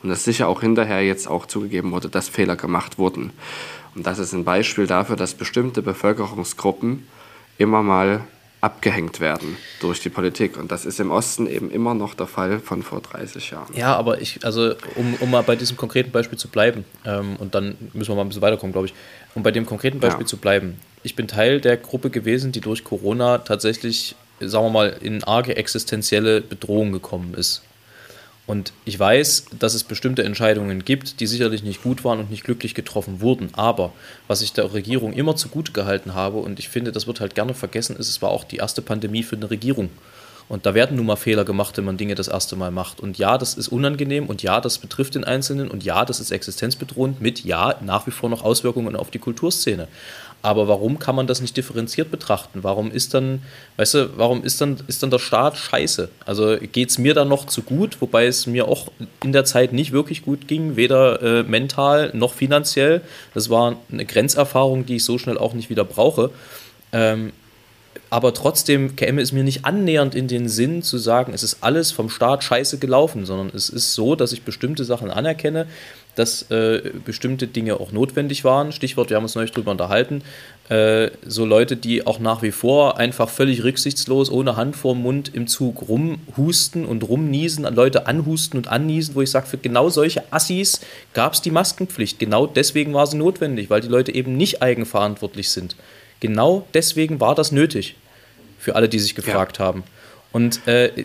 Und 0.03 0.11
dass 0.11 0.25
sicher 0.25 0.49
auch 0.49 0.61
hinterher 0.61 1.03
jetzt 1.03 1.29
auch 1.29 1.47
zugegeben 1.47 1.93
wurde, 1.93 2.09
dass 2.09 2.29
Fehler 2.29 2.57
gemacht 2.57 2.99
wurden. 2.99 3.33
Und 3.95 4.07
das 4.07 4.19
ist 4.19 4.33
ein 4.33 4.45
Beispiel 4.45 4.87
dafür, 4.87 5.17
dass 5.17 5.35
bestimmte 5.35 5.83
Bevölkerungsgruppen 5.83 7.07
immer 7.59 7.83
mal 7.83 8.21
abgehängt 8.65 9.21
werden 9.21 9.59
durch 9.81 10.01
die 10.01 10.09
Politik. 10.09 10.57
Und 10.57 10.73
das 10.73 10.87
ist 10.87 10.99
im 10.99 11.11
Osten 11.11 11.47
eben 11.47 11.71
immer 11.71 11.93
noch 11.93 12.15
der 12.15 12.27
Fall 12.27 12.61
von 12.61 12.83
vor 12.83 13.03
30 13.03 13.51
Jahren. 13.51 13.77
Ja, 13.77 13.95
aber 13.95 14.23
ich, 14.23 14.43
also 14.43 14.73
um, 14.97 15.15
um 15.21 15.31
mal 15.31 15.43
bei 15.43 15.55
diesem 15.55 15.77
konkreten 15.77 16.11
Beispiel 16.11 16.39
zu 16.39 16.49
bleiben, 16.49 16.87
ähm, 17.05 17.37
und 17.37 17.55
dann 17.55 17.77
müssen 17.93 18.11
wir 18.11 18.17
mal 18.17 18.23
ein 18.23 18.29
bisschen 18.29 18.41
weiterkommen, 18.41 18.73
glaube 18.73 18.87
ich, 18.87 18.95
um 19.35 19.43
bei 19.43 19.51
dem 19.51 19.67
konkreten 19.67 20.01
Beispiel 20.01 20.25
ja. 20.25 20.29
zu 20.29 20.39
bleiben. 20.39 20.81
Ich 21.03 21.15
bin 21.15 21.29
Teil 21.29 21.61
der 21.61 21.77
Gruppe 21.77 22.09
gewesen, 22.09 22.53
die 22.53 22.63
durch 22.63 22.85
Corona 22.85 23.39
tatsächlich, 23.39 24.17
sagen 24.41 24.65
wir 24.65 24.71
mal, 24.71 24.97
in 24.99 25.23
arge 25.25 25.57
existenzielle 25.57 26.41
Bedrohung 26.41 26.91
gekommen 26.93 27.35
ist. 27.35 27.63
Und 28.47 28.73
ich 28.85 28.99
weiß, 28.99 29.47
dass 29.59 29.73
es 29.73 29.85
bestimmte 29.85 30.23
Entscheidungen 30.23 30.85
gibt, 30.85 31.21
die 31.21 31.27
sicherlich 31.27 31.63
nicht 31.63 31.83
gut 31.83 32.05
waren 32.05 32.19
und 32.19 32.31
nicht 32.31 32.45
glücklich 32.45 32.75
getroffen 32.75 33.21
wurden. 33.23 33.49
Aber 33.55 33.93
was 34.29 34.43
ich 34.43 34.53
der 34.53 34.75
Regierung 34.75 35.15
immer 35.15 35.35
zugute 35.35 35.73
gehalten 35.73 36.15
habe, 36.15 36.39
und 36.39 36.59
ich 36.59 36.69
finde, 36.69 36.93
das 36.93 37.07
wird 37.07 37.21
halt 37.21 37.35
gerne 37.35 37.55
vergessen, 37.55 37.97
ist, 37.97 38.09
es 38.09 38.21
war 38.21 38.31
auch 38.31 38.45
die 38.45 38.57
erste 38.57 38.83
Pandemie 38.83 39.23
für 39.23 39.37
eine 39.37 39.51
Regierung. 39.51 39.89
Und 40.47 40.67
da 40.67 40.75
werden 40.75 40.97
nun 40.99 41.07
mal 41.07 41.17
Fehler 41.17 41.45
gemacht, 41.45 41.77
wenn 41.79 41.85
man 41.85 41.97
Dinge 41.97 42.15
das 42.15 42.29
erste 42.29 42.55
Mal 42.55 42.71
macht. 42.71 43.01
Und 43.01 43.17
ja, 43.17 43.39
das 43.39 43.55
ist 43.55 43.69
unangenehm 43.69 44.27
und 44.27 44.43
ja, 44.43 44.61
das 44.61 44.77
betrifft 44.77 45.15
den 45.15 45.25
Einzelnen 45.25 45.71
und 45.71 45.85
ja, 45.85 46.05
das 46.05 46.21
ist 46.21 46.31
existenzbedrohend 46.31 47.23
mit 47.23 47.45
ja, 47.45 47.77
nach 47.81 48.07
wie 48.07 48.11
vor 48.11 48.29
noch 48.29 48.45
Auswirkungen 48.45 48.95
auf 48.95 49.11
die 49.11 49.19
Kulturszene. 49.19 49.89
Aber 50.45 50.69
warum 50.69 50.99
kann 50.99 51.17
man 51.17 51.27
das 51.27 51.41
nicht 51.41 51.57
differenziert 51.57 52.11
betrachten? 52.11 52.59
Warum 52.65 52.93
ist 52.93 53.15
dann, 53.15 53.41
weißt 53.79 53.95
du, 53.95 54.11
warum 54.19 54.45
ist 54.45 54.61
dann, 54.61 54.77
ist 54.89 55.03
dann 55.03 55.09
der 55.09 55.19
Staat 55.19 55.57
scheiße? 55.57 56.11
Also 56.27 56.59
geht 56.59 56.91
es 56.91 56.99
mir 56.99 57.15
dann 57.15 57.29
noch 57.29 57.47
zu 57.47 57.63
gut, 57.63 58.03
wobei 58.03 58.27
es 58.27 58.47
mir 58.47 58.69
auch 58.69 58.89
in 59.23 59.33
der 59.33 59.47
Zeit 59.47 59.73
nicht 59.73 59.93
wirklich 59.93 60.23
gut 60.23 60.47
ging, 60.47 60.77
weder 60.77 61.23
äh, 61.23 61.43
mental 61.45 62.11
noch 62.13 62.35
finanziell. 62.35 63.01
Das 63.33 63.49
war 63.49 63.79
eine 63.91 64.05
Grenzerfahrung, 64.05 64.85
die 64.85 64.97
ich 64.97 65.05
so 65.05 65.17
schnell 65.17 65.39
auch 65.39 65.55
nicht 65.55 65.71
wieder 65.71 65.87
brauche. 65.87 66.31
Ähm, 66.93 67.33
aber 68.11 68.35
trotzdem 68.35 68.97
käme 68.97 69.23
es 69.23 69.33
mir 69.33 69.45
nicht 69.45 69.65
annähernd 69.65 70.15
in 70.15 70.29
den 70.29 70.49
Sinn 70.51 70.83
zu 70.83 70.99
sagen, 70.99 71.33
es 71.33 71.43
ist 71.43 71.59
alles 71.63 71.91
vom 71.91 72.11
Staat 72.11 72.45
scheiße 72.45 72.79
gelaufen, 72.79 73.25
sondern 73.25 73.51
es 73.55 73.71
ist 73.71 73.95
so, 73.95 74.15
dass 74.15 74.33
ich 74.33 74.43
bestimmte 74.43 74.85
Sachen 74.85 75.11
anerkenne, 75.11 75.67
dass 76.15 76.51
äh, 76.51 76.91
bestimmte 77.05 77.47
Dinge 77.47 77.81
auch 77.81 77.93
notwendig 77.93 78.45
waren. 78.45 78.73
Stichwort, 78.73 79.11
wir 79.11 79.17
haben 79.17 79.25
uns 79.25 79.35
neulich 79.35 79.53
darüber 79.53 79.71
unterhalten, 79.73 80.23
äh, 80.69 81.11
so 81.27 81.45
Leute, 81.45 81.77
die 81.77 82.07
auch 82.07 82.19
nach 82.19 82.43
wie 82.43 82.53
vor 82.53 82.97
einfach 82.99 83.29
völlig 83.29 83.65
rücksichtslos 83.65 84.31
ohne 84.31 84.57
Hand 84.57 84.77
vor 84.77 84.95
Mund 84.95 85.31
im 85.35 85.47
Zug 85.47 85.89
rumhusten 85.89 86.87
und 86.87 87.07
rumniesen, 87.07 87.65
Leute 87.75 88.07
anhusten 88.07 88.59
und 88.59 88.69
anniesen, 88.69 89.15
wo 89.15 89.23
ich 89.23 89.31
sage, 89.31 89.47
für 89.47 89.59
genau 89.59 89.91
solche 89.91 90.23
Assis 90.33 90.81
gab 91.13 91.35
es 91.35 91.43
die 91.43 91.51
Maskenpflicht. 91.51 92.19
Genau 92.19 92.47
deswegen 92.47 92.95
war 92.95 93.07
sie 93.07 93.19
notwendig, 93.19 93.69
weil 93.69 93.83
die 93.83 93.89
Leute 93.89 94.15
eben 94.15 94.37
nicht 94.37 94.63
eigenverantwortlich 94.63 95.51
sind. 95.51 95.77
Genau 96.21 96.67
deswegen 96.73 97.21
war 97.21 97.35
das 97.35 97.53
nötig. 97.53 97.97
Für 98.59 98.77
alle, 98.77 98.89
die 98.89 98.99
sich 98.99 99.15
gefragt 99.15 99.59
ja. 99.59 99.67
haben. 99.67 99.85
Und 100.35 100.67
äh, 100.67 101.05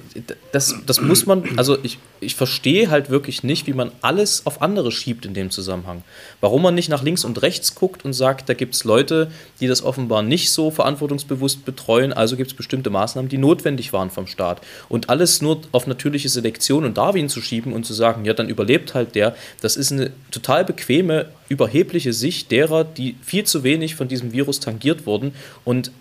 das, 0.51 0.73
das 0.87 1.01
muss 1.01 1.27
man, 1.27 1.43
also 1.55 1.77
ich, 1.83 1.99
ich 2.19 2.33
verstehe 2.33 2.89
halt 2.89 3.11
wirklich 3.11 3.43
nicht, 3.43 3.67
wie 3.67 3.73
man 3.73 3.91
alles 4.01 4.47
auf 4.47 4.63
andere 4.63 4.91
schiebt 4.91 5.23
in 5.23 5.35
dem 5.35 5.51
Zusammenhang. 5.51 6.01
Warum 6.41 6.63
man 6.63 6.73
nicht 6.73 6.89
nach 6.89 7.03
links 7.03 7.23
und 7.23 7.39
rechts 7.43 7.75
guckt 7.75 8.03
und 8.03 8.13
sagt, 8.13 8.49
da 8.49 8.55
gibt 8.55 8.73
es 8.73 8.85
Leute, 8.85 9.31
die 9.59 9.67
das 9.67 9.83
offenbar 9.83 10.23
nicht 10.23 10.49
so 10.49 10.71
verantwortungsbewusst 10.71 11.63
betreuen, 11.63 12.11
also 12.11 12.37
gibt 12.37 12.49
es 12.49 12.57
bestimmte 12.57 12.89
Maßnahmen, 12.89 13.29
die 13.29 13.37
notwendig 13.37 13.93
waren 13.93 14.09
vom 14.09 14.25
Staat. 14.25 14.61
Und 14.89 15.11
alles 15.11 15.43
nur 15.43 15.61
auf 15.73 15.85
natürliche 15.85 16.27
Selektion 16.27 16.83
und 16.83 16.97
Darwin 16.97 17.29
zu 17.29 17.39
schieben 17.39 17.71
und 17.71 17.85
zu 17.85 17.93
sagen, 17.93 18.25
ja, 18.25 18.33
dann 18.33 18.49
überlebt 18.49 18.95
halt 18.95 19.13
der, 19.13 19.35
das 19.61 19.77
ist 19.77 19.91
eine 19.91 20.09
total 20.31 20.65
bequeme, 20.65 21.27
überhebliche 21.49 22.13
Sicht 22.13 22.49
derer, 22.49 22.83
die 22.83 23.15
viel 23.21 23.43
zu 23.43 23.61
wenig 23.61 23.93
von 23.93 24.07
diesem 24.07 24.31
Virus 24.31 24.59
tangiert 24.59 25.05
wurden 25.05 25.35
und 25.65 25.91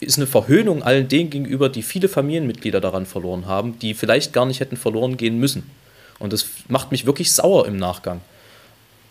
ist 0.00 0.18
eine 0.18 0.26
Verhöhnung 0.26 0.82
allen 0.82 1.08
denen 1.08 1.30
gegenüber, 1.30 1.68
die 1.68 1.82
viele 1.82 2.08
Familienmitglieder 2.08 2.80
daran 2.80 3.06
verloren 3.06 3.46
haben, 3.46 3.78
die 3.78 3.94
vielleicht 3.94 4.32
gar 4.32 4.46
nicht 4.46 4.60
hätten 4.60 4.76
verloren 4.76 5.16
gehen 5.16 5.38
müssen. 5.38 5.70
Und 6.18 6.32
das 6.32 6.46
macht 6.68 6.90
mich 6.90 7.06
wirklich 7.06 7.32
sauer 7.32 7.66
im 7.66 7.76
Nachgang. 7.76 8.20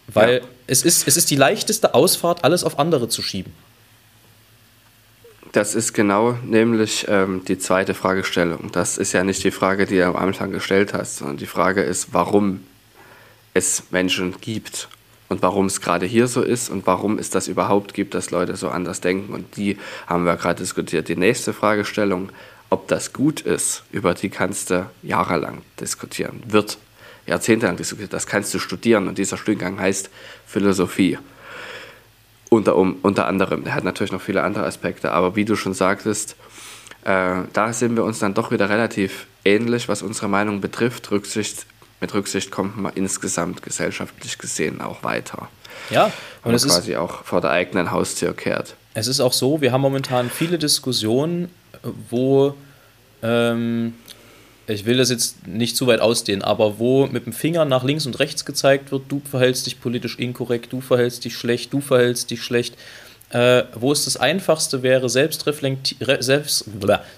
Weil 0.08 0.40
ja. 0.40 0.48
es, 0.68 0.84
ist, 0.84 1.08
es 1.08 1.18
ist 1.18 1.30
die 1.30 1.36
leichteste 1.36 1.94
Ausfahrt, 1.94 2.44
alles 2.44 2.64
auf 2.64 2.80
andere 2.80 3.10
zu 3.10 3.22
schieben. 3.22 3.54
das 5.52 5.76
ist 5.76 5.94
genau 5.94 6.38
nämlich 6.44 7.06
ähm, 7.08 7.44
die 7.48 7.58
zweite 7.58 7.94
Fragestellung. 7.94 8.72
Das 8.72 8.98
ist 8.98 9.14
ja 9.14 9.24
nicht 9.24 9.44
die 9.44 9.52
Frage, 9.52 9.86
die 9.86 9.98
du 9.98 10.06
am 10.06 10.16
Anfang 10.16 10.52
gestellt 10.52 10.94
hast, 10.94 11.18
sondern 11.18 11.38
die 11.38 11.48
Frage 11.48 11.82
ist, 11.82 12.14
warum 12.14 12.64
es 13.54 13.84
Menschen 13.92 14.36
gibt 14.42 14.88
und 15.30 15.44
warum 15.44 15.68
es 15.68 15.80
gerade 15.80 16.06
hier 16.06 16.28
so 16.28 16.42
ist 16.42 16.70
und 16.70 16.86
warum 16.88 17.20
es 17.20 17.30
das 17.30 17.48
überhaupt 17.48 17.94
gibt, 17.94 18.16
dass 18.16 18.32
Leute 18.32 18.56
so 18.58 18.70
anders 18.70 19.00
denken. 19.00 19.34
Und 19.34 19.56
die 19.56 19.78
haben 20.08 20.26
wir 20.26 20.36
gerade 20.36 20.62
diskutiert. 20.62 21.08
Die 21.08 21.16
nächste 21.16 21.54
Fragestellung, 21.54 22.30
ob 22.72 22.88
das 22.88 23.14
gut 23.14 23.40
ist, 23.42 23.84
über 23.92 24.16
die 24.16 24.30
kannst 24.30 24.72
du 24.72 24.90
jahrelang 25.04 25.62
diskutieren, 25.80 26.44
wird 26.48 26.80
jahrzehntelang 27.28 27.78
diskutiert. 27.78 28.12
Das 28.12 28.26
kannst 28.26 28.54
du 28.54 28.60
studieren 28.60 29.08
und 29.08 29.18
dieser 29.18 29.38
Studiengang 29.38 29.80
heißt 29.80 30.10
Philosophie. 30.46 31.20
Unter, 32.50 32.76
um, 32.76 32.98
unter 33.04 33.28
anderem. 33.28 33.64
Der 33.64 33.76
hat 33.76 33.84
natürlich 33.84 34.12
noch 34.12 34.22
viele 34.22 34.42
andere 34.42 34.66
Aspekte, 34.66 35.12
aber 35.12 35.36
wie 35.36 35.46
du 35.46 35.56
schon 35.56 35.76
sagtest, 35.76 36.36
äh, 37.04 37.44
da 37.54 37.74
sind 37.74 37.96
wir 37.96 38.04
uns 38.04 38.18
dann 38.18 38.34
doch 38.34 38.50
wieder 38.50 38.70
relativ 38.70 39.28
ähnlich, 39.46 39.88
was 39.88 40.02
unsere 40.02 40.28
Meinung 40.28 40.60
betrifft. 40.60 41.12
Rücksicht, 41.12 41.68
mit 42.02 42.14
Rücksicht 42.14 42.52
kommt 42.52 42.78
man 42.78 42.94
insgesamt 42.94 43.62
gesellschaftlich 43.62 44.38
gesehen 44.38 44.82
auch 44.82 45.04
weiter. 45.04 45.50
Ja, 45.90 46.12
und 46.44 46.54
es 46.54 46.66
quasi 46.66 46.92
ist, 46.92 46.98
auch 46.98 47.24
vor 47.24 47.42
der 47.42 47.52
eigenen 47.52 47.92
Haustür 47.92 48.36
kehrt. 48.36 48.76
Es 48.94 49.08
ist 49.08 49.20
auch 49.20 49.34
so, 49.34 49.62
wir 49.62 49.72
haben 49.72 49.82
momentan 49.82 50.30
viele 50.30 50.58
Diskussionen, 50.58 51.50
wo 52.10 52.56
ähm, 53.22 53.94
ich 54.68 54.86
will 54.86 54.98
das 54.98 55.10
jetzt 55.10 55.48
nicht 55.48 55.76
zu 55.76 55.88
weit 55.88 56.00
ausdehnen, 56.00 56.44
aber 56.44 56.78
wo 56.80 57.08
mit 57.08 57.26
dem 57.26 57.34
Finger 57.34 57.66
nach 57.66 57.84
links 57.84 58.06
und 58.06 58.20
rechts 58.20 58.46
gezeigt 58.46 58.92
wird, 58.92 59.04
du 59.10 59.20
verhältst 59.20 59.66
dich 59.66 59.82
politisch 59.82 60.18
inkorrekt, 60.20 60.72
du 60.72 60.82
verhältst 60.82 61.26
dich 61.26 61.36
schlecht, 61.36 61.74
du 61.74 61.82
verhältst 61.82 62.30
dich 62.30 62.44
schlecht, 62.44 62.76
äh, 63.32 63.64
wo 63.76 63.92
es 63.92 64.06
das 64.06 64.18
Einfachste 64.18 64.82
wäre, 64.82 65.10
selbstreflekti 65.10 65.98
selbst, 66.20 66.66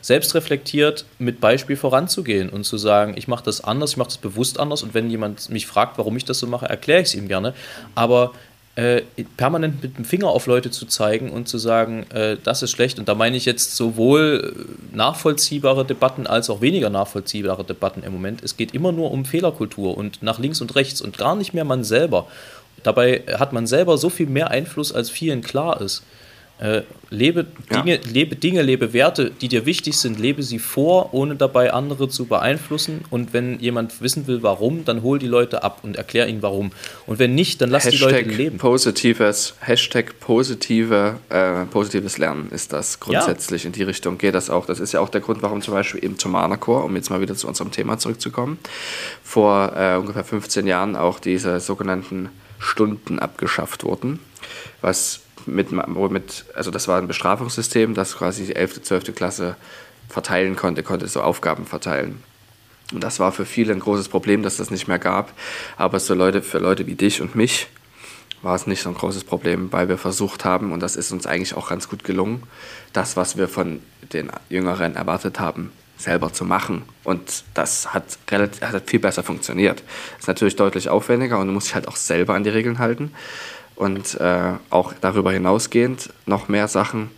selbstreflektiert 0.01 1.05
mit 1.19 1.39
Beispiel 1.39 1.77
voranzugehen 1.77 2.49
und 2.49 2.65
zu 2.65 2.77
sagen, 2.77 3.13
ich 3.15 3.27
mache 3.27 3.45
das 3.45 3.63
anders, 3.63 3.91
ich 3.91 3.97
mache 3.97 4.09
das 4.09 4.17
bewusst 4.17 4.59
anders 4.59 4.83
und 4.83 4.93
wenn 4.93 5.09
jemand 5.09 5.49
mich 5.49 5.67
fragt, 5.67 5.97
warum 5.97 6.17
ich 6.17 6.25
das 6.25 6.39
so 6.39 6.47
mache, 6.47 6.67
erkläre 6.67 7.01
ich 7.01 7.07
es 7.07 7.15
ihm 7.15 7.27
gerne. 7.27 7.53
Aber 7.95 8.31
äh, 8.75 9.01
permanent 9.35 9.83
mit 9.83 9.97
dem 9.97 10.05
Finger 10.05 10.27
auf 10.27 10.47
Leute 10.47 10.71
zu 10.71 10.85
zeigen 10.85 11.29
und 11.29 11.47
zu 11.49 11.57
sagen, 11.57 12.05
äh, 12.11 12.37
das 12.41 12.63
ist 12.63 12.71
schlecht. 12.71 12.99
Und 12.99 13.09
da 13.09 13.15
meine 13.15 13.35
ich 13.35 13.43
jetzt 13.43 13.75
sowohl 13.75 14.55
äh, 14.55 14.95
nachvollziehbare 14.95 15.83
Debatten 15.83 16.25
als 16.25 16.49
auch 16.49 16.61
weniger 16.61 16.89
nachvollziehbare 16.89 17.65
Debatten 17.65 18.03
im 18.03 18.13
Moment. 18.13 18.41
Es 18.43 18.55
geht 18.55 18.73
immer 18.73 18.93
nur 18.93 19.11
um 19.11 19.25
Fehlerkultur 19.25 19.97
und 19.97 20.23
nach 20.23 20.39
links 20.39 20.61
und 20.61 20.73
rechts 20.75 21.01
und 21.01 21.17
gar 21.17 21.35
nicht 21.35 21.53
mehr 21.53 21.65
man 21.65 21.83
selber. 21.83 22.27
Dabei 22.83 23.23
hat 23.37 23.53
man 23.53 23.67
selber 23.67 23.97
so 23.97 24.09
viel 24.09 24.27
mehr 24.27 24.51
Einfluss, 24.51 24.91
als 24.91 25.09
vielen 25.09 25.41
klar 25.41 25.81
ist. 25.81 26.03
Äh, 26.61 26.83
lebe, 27.09 27.47
Dinge, 27.73 27.95
ja. 27.95 28.01
lebe 28.07 28.35
Dinge, 28.35 28.61
lebe 28.61 28.93
Werte, 28.93 29.31
die 29.31 29.47
dir 29.47 29.65
wichtig 29.65 29.97
sind, 29.97 30.19
lebe 30.19 30.43
sie 30.43 30.59
vor, 30.59 31.11
ohne 31.11 31.35
dabei 31.35 31.73
andere 31.73 32.07
zu 32.07 32.25
beeinflussen. 32.25 33.03
Und 33.09 33.33
wenn 33.33 33.59
jemand 33.59 33.99
wissen 33.99 34.27
will, 34.27 34.43
warum, 34.43 34.85
dann 34.85 35.01
hol 35.01 35.17
die 35.17 35.25
Leute 35.25 35.63
ab 35.63 35.79
und 35.81 35.95
erklär 35.95 36.27
ihnen 36.27 36.43
warum. 36.43 36.71
Und 37.07 37.17
wenn 37.17 37.33
nicht, 37.33 37.61
dann 37.61 37.71
lass 37.71 37.85
Hashtag 37.85 38.09
die 38.09 38.15
Leute 38.15 38.29
leben. 38.29 38.57
Positives, 38.59 39.55
Hashtag 39.61 40.19
positive, 40.19 41.15
äh, 41.29 41.65
positives 41.65 42.19
Lernen 42.19 42.51
ist 42.51 42.73
das 42.73 42.99
grundsätzlich. 42.99 43.63
Ja. 43.63 43.67
In 43.67 43.73
die 43.73 43.81
Richtung 43.81 44.19
geht 44.19 44.35
das 44.35 44.51
auch. 44.51 44.67
Das 44.67 44.79
ist 44.79 44.91
ja 44.91 44.99
auch 44.99 45.09
der 45.09 45.21
Grund, 45.21 45.41
warum 45.41 45.63
zum 45.63 45.73
Beispiel 45.73 46.03
im 46.03 46.19
Tomana 46.19 46.57
Chor, 46.57 46.85
um 46.85 46.95
jetzt 46.95 47.09
mal 47.09 47.21
wieder 47.21 47.33
zu 47.33 47.47
unserem 47.47 47.71
Thema 47.71 47.97
zurückzukommen, 47.97 48.59
vor 49.23 49.73
äh, 49.75 49.95
ungefähr 49.95 50.23
15 50.23 50.67
Jahren 50.67 50.95
auch 50.95 51.19
diese 51.19 51.59
sogenannten 51.59 52.29
Stunden 52.61 53.19
abgeschafft 53.19 53.83
wurden, 53.83 54.19
was 54.81 55.21
mit, 55.45 55.71
mit, 55.71 56.45
also 56.55 56.71
das 56.71 56.87
war 56.87 56.99
ein 56.99 57.07
Bestrafungssystem, 57.07 57.93
das 57.93 58.17
quasi 58.17 58.45
die 58.45 58.55
11., 58.55 58.83
12. 58.83 59.15
Klasse 59.15 59.55
verteilen 60.07 60.55
konnte, 60.55 60.83
konnte 60.83 61.07
so 61.07 61.21
Aufgaben 61.21 61.65
verteilen. 61.65 62.23
Und 62.93 63.03
das 63.03 63.19
war 63.19 63.31
für 63.31 63.45
viele 63.45 63.73
ein 63.73 63.79
großes 63.79 64.09
Problem, 64.09 64.43
dass 64.43 64.57
das 64.57 64.69
nicht 64.69 64.87
mehr 64.87 64.99
gab. 64.99 65.33
Aber 65.77 65.99
so 65.99 66.13
Leute, 66.13 66.41
für 66.41 66.59
Leute 66.59 66.87
wie 66.87 66.95
dich 66.95 67.21
und 67.21 67.35
mich 67.35 67.67
war 68.41 68.55
es 68.55 68.67
nicht 68.67 68.81
so 68.81 68.89
ein 68.89 68.95
großes 68.95 69.23
Problem, 69.23 69.71
weil 69.71 69.87
wir 69.87 69.97
versucht 69.97 70.45
haben, 70.45 70.71
und 70.71 70.81
das 70.81 70.95
ist 70.95 71.11
uns 71.11 71.25
eigentlich 71.25 71.55
auch 71.55 71.69
ganz 71.69 71.87
gut 71.87 72.03
gelungen, 72.03 72.43
das, 72.91 73.15
was 73.15 73.37
wir 73.37 73.47
von 73.47 73.81
den 74.13 74.31
Jüngeren 74.49 74.95
erwartet 74.95 75.39
haben, 75.39 75.71
selber 76.01 76.33
zu 76.33 76.45
machen. 76.45 76.83
Und 77.03 77.43
das 77.53 77.93
hat, 77.93 78.03
relativ, 78.29 78.61
hat 78.61 78.89
viel 78.89 78.99
besser 78.99 79.23
funktioniert. 79.23 79.83
Ist 80.19 80.27
natürlich 80.27 80.55
deutlich 80.55 80.89
aufwendiger 80.89 81.39
und 81.39 81.47
du 81.47 81.53
musst 81.53 81.67
dich 81.67 81.75
halt 81.75 81.87
auch 81.87 81.95
selber 81.95 82.33
an 82.33 82.43
die 82.43 82.49
Regeln 82.49 82.79
halten 82.79 83.11
und 83.75 84.19
äh, 84.19 84.53
auch 84.69 84.93
darüber 85.01 85.31
hinausgehend 85.31 86.13
noch 86.25 86.47
mehr 86.47 86.67
Sachen. 86.67 87.09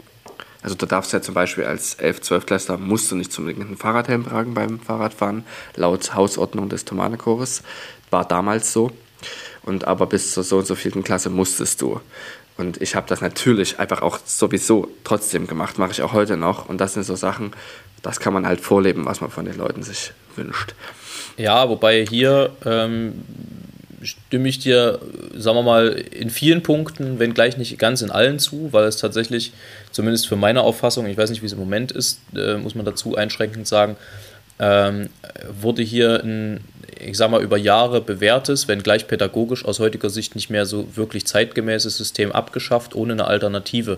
Also 0.61 0.75
du 0.75 0.85
darfst 0.85 1.11
ja 1.11 1.21
zum 1.21 1.33
Beispiel 1.33 1.65
als 1.65 1.99
11-, 1.99 2.21
12 2.21 2.45
Klässler 2.45 2.77
musst 2.77 3.11
du 3.11 3.15
nicht 3.15 3.37
unbedingt 3.37 3.67
einen 3.67 3.75
Fahrradhelm 3.75 4.25
tragen 4.25 4.53
beim 4.53 4.79
Fahrradfahren, 4.79 5.43
laut 5.75 6.15
Hausordnung 6.15 6.69
des 6.69 6.85
Thomanechores. 6.85 7.63
War 8.11 8.25
damals 8.25 8.71
so. 8.71 8.91
Und 9.63 9.85
aber 9.85 10.07
bis 10.07 10.33
zur 10.33 10.43
so 10.43 10.59
und 10.59 10.67
so 10.67 10.75
vierten 10.75 11.03
Klasse 11.03 11.29
musstest 11.29 11.81
du. 11.81 11.99
Und 12.57 12.81
ich 12.81 12.95
habe 12.95 13.07
das 13.07 13.21
natürlich 13.21 13.79
einfach 13.79 14.01
auch 14.01 14.19
sowieso 14.23 14.87
trotzdem 15.03 15.47
gemacht, 15.47 15.79
mache 15.79 15.91
ich 15.91 16.01
auch 16.01 16.13
heute 16.13 16.37
noch. 16.37 16.69
Und 16.69 16.79
das 16.79 16.93
sind 16.93 17.03
so 17.03 17.15
Sachen, 17.15 17.51
das 18.03 18.19
kann 18.19 18.33
man 18.33 18.45
halt 18.45 18.61
vorleben, 18.61 19.05
was 19.05 19.21
man 19.21 19.31
von 19.31 19.45
den 19.45 19.57
Leuten 19.57 19.81
sich 19.81 20.11
wünscht. 20.35 20.75
Ja, 21.37 21.67
wobei 21.67 22.05
hier 22.05 22.51
ähm, 22.63 23.23
stimme 24.03 24.49
ich 24.49 24.59
dir, 24.59 24.99
sagen 25.35 25.57
wir 25.57 25.63
mal, 25.63 25.87
in 25.87 26.29
vielen 26.29 26.61
Punkten, 26.61 27.17
wenn 27.17 27.33
gleich 27.33 27.57
nicht 27.57 27.79
ganz 27.79 28.01
in 28.01 28.11
allen 28.11 28.37
zu, 28.37 28.71
weil 28.71 28.85
es 28.85 28.97
tatsächlich, 28.97 29.53
zumindest 29.91 30.27
für 30.27 30.35
meine 30.35 30.61
Auffassung, 30.61 31.07
ich 31.07 31.17
weiß 31.17 31.29
nicht, 31.29 31.41
wie 31.41 31.47
es 31.47 31.53
im 31.53 31.59
Moment 31.59 31.91
ist, 31.91 32.19
äh, 32.35 32.57
muss 32.57 32.75
man 32.75 32.85
dazu 32.85 33.15
einschränkend 33.15 33.67
sagen, 33.67 33.95
ähm, 34.59 35.09
wurde 35.49 35.81
hier 35.81 36.23
ein, 36.23 36.59
ich 36.99 37.17
sag 37.17 37.31
mal, 37.31 37.41
über 37.41 37.57
Jahre 37.57 38.01
bewährtes, 38.01 38.67
wenn 38.67 38.83
gleich 38.83 39.07
pädagogisch 39.07 39.65
aus 39.65 39.79
heutiger 39.79 40.09
Sicht 40.09 40.35
nicht 40.35 40.49
mehr 40.49 40.65
so 40.65 40.95
wirklich 40.95 41.25
zeitgemäßes 41.25 41.97
System 41.97 42.31
abgeschafft, 42.31 42.93
ohne 42.95 43.13
eine 43.13 43.25
Alternative 43.25 43.97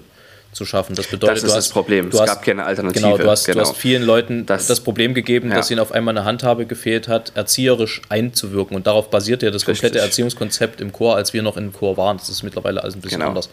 zu 0.56 0.66
schaffen. 0.66 0.96
Das 0.96 1.08
bedeutet, 1.08 1.38
das 1.38 1.44
ist 1.44 1.52
du 1.52 1.56
hast, 1.58 1.68
das 1.68 1.74
Problem. 1.74 2.10
Du 2.10 2.16
es 2.16 2.22
hast, 2.22 2.30
gab 2.30 2.44
keine 2.44 2.64
Alternative. 2.64 3.04
Genau, 3.04 3.18
du 3.18 3.30
hast, 3.30 3.46
genau. 3.46 3.64
du 3.64 3.70
hast 3.70 3.78
vielen 3.78 4.04
Leuten 4.04 4.46
das, 4.46 4.68
das 4.68 4.80
Problem 4.80 5.14
gegeben, 5.14 5.50
ja. 5.50 5.56
dass 5.56 5.70
ihnen 5.70 5.82
auf 5.82 5.92
einmal 5.92 6.18
eine 6.18 6.26
Handhabe 6.26 6.66
gefehlt 6.66 7.10
hat, 7.10 7.34
erzieherisch 7.36 8.02
einzuwirken. 8.08 8.76
Und 8.76 8.88
darauf 8.88 9.10
basiert 9.10 9.44
ja 9.44 9.52
das 9.52 9.66
komplette 9.66 9.96
Richtig. 9.96 10.04
Erziehungskonzept 10.04 10.80
im 10.80 10.94
Chor, 10.94 11.18
als 11.18 11.34
wir 11.34 11.44
noch 11.44 11.58
im 11.58 11.74
Chor 11.74 11.98
waren. 11.98 12.18
Das 12.18 12.30
ist 12.30 12.42
mittlerweile 12.42 12.82
alles 12.82 12.96
ein 12.96 13.02
bisschen 13.02 13.20
genau. 13.20 13.30
anders. 13.30 13.50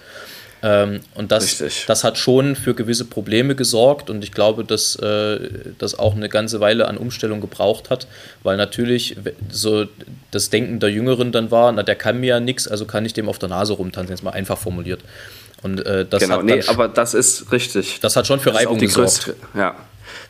Ähm, 0.64 1.00
und 1.16 1.32
das, 1.32 1.60
das 1.88 2.04
hat 2.04 2.18
schon 2.18 2.54
für 2.54 2.74
gewisse 2.74 3.04
Probleme 3.04 3.56
gesorgt 3.56 4.08
und 4.08 4.22
ich 4.22 4.30
glaube, 4.30 4.64
dass 4.64 4.94
äh, 4.94 5.40
das 5.78 5.98
auch 5.98 6.14
eine 6.14 6.28
ganze 6.28 6.60
Weile 6.60 6.86
an 6.86 6.98
Umstellung 6.98 7.40
gebraucht 7.40 7.90
hat, 7.90 8.06
weil 8.44 8.56
natürlich 8.56 9.16
so 9.50 9.86
das 10.30 10.50
Denken 10.50 10.78
der 10.78 10.90
Jüngeren 10.90 11.32
dann 11.32 11.50
war, 11.50 11.72
na, 11.72 11.82
der 11.82 11.96
kann 11.96 12.20
mir 12.20 12.26
ja 12.26 12.40
nichts, 12.40 12.68
also 12.68 12.84
kann 12.84 13.04
ich 13.04 13.12
dem 13.12 13.28
auf 13.28 13.40
der 13.40 13.48
Nase 13.48 13.72
rumtanzen, 13.72 14.14
jetzt 14.14 14.22
mal 14.22 14.30
einfach 14.30 14.56
formuliert. 14.56 15.00
Und 15.62 15.84
äh, 15.86 16.04
das 16.04 16.22
genau, 16.22 16.38
hat 16.38 16.44
nee, 16.44 16.62
aber 16.66 16.88
das 16.88 17.14
ist 17.14 17.52
richtig. 17.52 18.00
Das 18.00 18.16
hat 18.16 18.26
schon 18.26 18.40
für 18.40 18.54
Reibung 18.54 18.78
gesorgt. 18.78 19.24
Größte, 19.24 19.36
ja, 19.54 19.76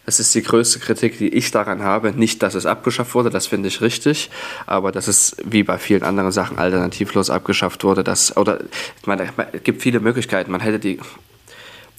das 0.05 0.21
ist 0.21 0.35
die 0.35 0.42
größte 0.42 0.79
Kritik, 0.81 1.18
die 1.18 1.29
ich 1.29 1.51
daran 1.51 1.83
habe. 1.83 2.12
Nicht, 2.12 2.42
dass 2.42 2.55
es 2.55 2.66
abgeschafft 2.66 3.14
wurde, 3.14 3.31
das 3.31 3.47
finde 3.47 3.68
ich 3.68 3.81
richtig, 3.81 4.31
aber 4.66 4.92
dass 4.92 5.09
es 5.09 5.37
wie 5.45 5.62
bei 5.62 5.79
vielen 5.79 6.03
anderen 6.03 6.33
Sachen 6.33 6.59
alternativlos 6.59 7.31
abgeschafft 7.31 7.85
wurde. 7.85 8.05
Dass, 8.05 8.37
oder 8.37 8.61
ich 9.01 9.07
meine, 9.07 9.29
es 9.53 9.62
gibt 9.62 9.81
viele 9.83 10.01
Möglichkeiten. 10.01 10.51
Man 10.51 10.61
hätte 10.61 10.79
die 10.79 10.99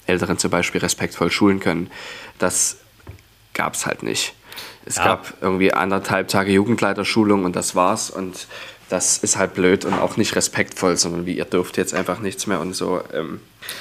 Älteren 0.06 0.38
zum 0.38 0.50
Beispiel 0.50 0.80
respektvoll 0.80 1.30
schulen 1.30 1.60
können. 1.60 1.90
Das 2.38 2.76
gab 3.54 3.74
es 3.74 3.86
halt 3.86 4.02
nicht. 4.02 4.34
Es 4.86 4.96
ja. 4.96 5.04
gab 5.04 5.34
irgendwie 5.40 5.72
anderthalb 5.72 6.28
Tage 6.28 6.52
Jugendleiterschulung 6.52 7.44
und 7.44 7.56
das 7.56 7.74
war's. 7.74 8.10
Und 8.10 8.46
das 8.94 9.18
ist 9.18 9.36
halt 9.36 9.54
blöd 9.54 9.84
und 9.84 9.94
auch 9.94 10.16
nicht 10.16 10.36
respektvoll, 10.36 10.96
sondern 10.96 11.26
wie 11.26 11.36
ihr 11.36 11.44
dürft 11.44 11.78
jetzt 11.78 11.92
einfach 11.94 12.20
nichts 12.20 12.46
mehr 12.46 12.60
und 12.60 12.76
so. 12.76 13.00
Ähm, 13.12 13.40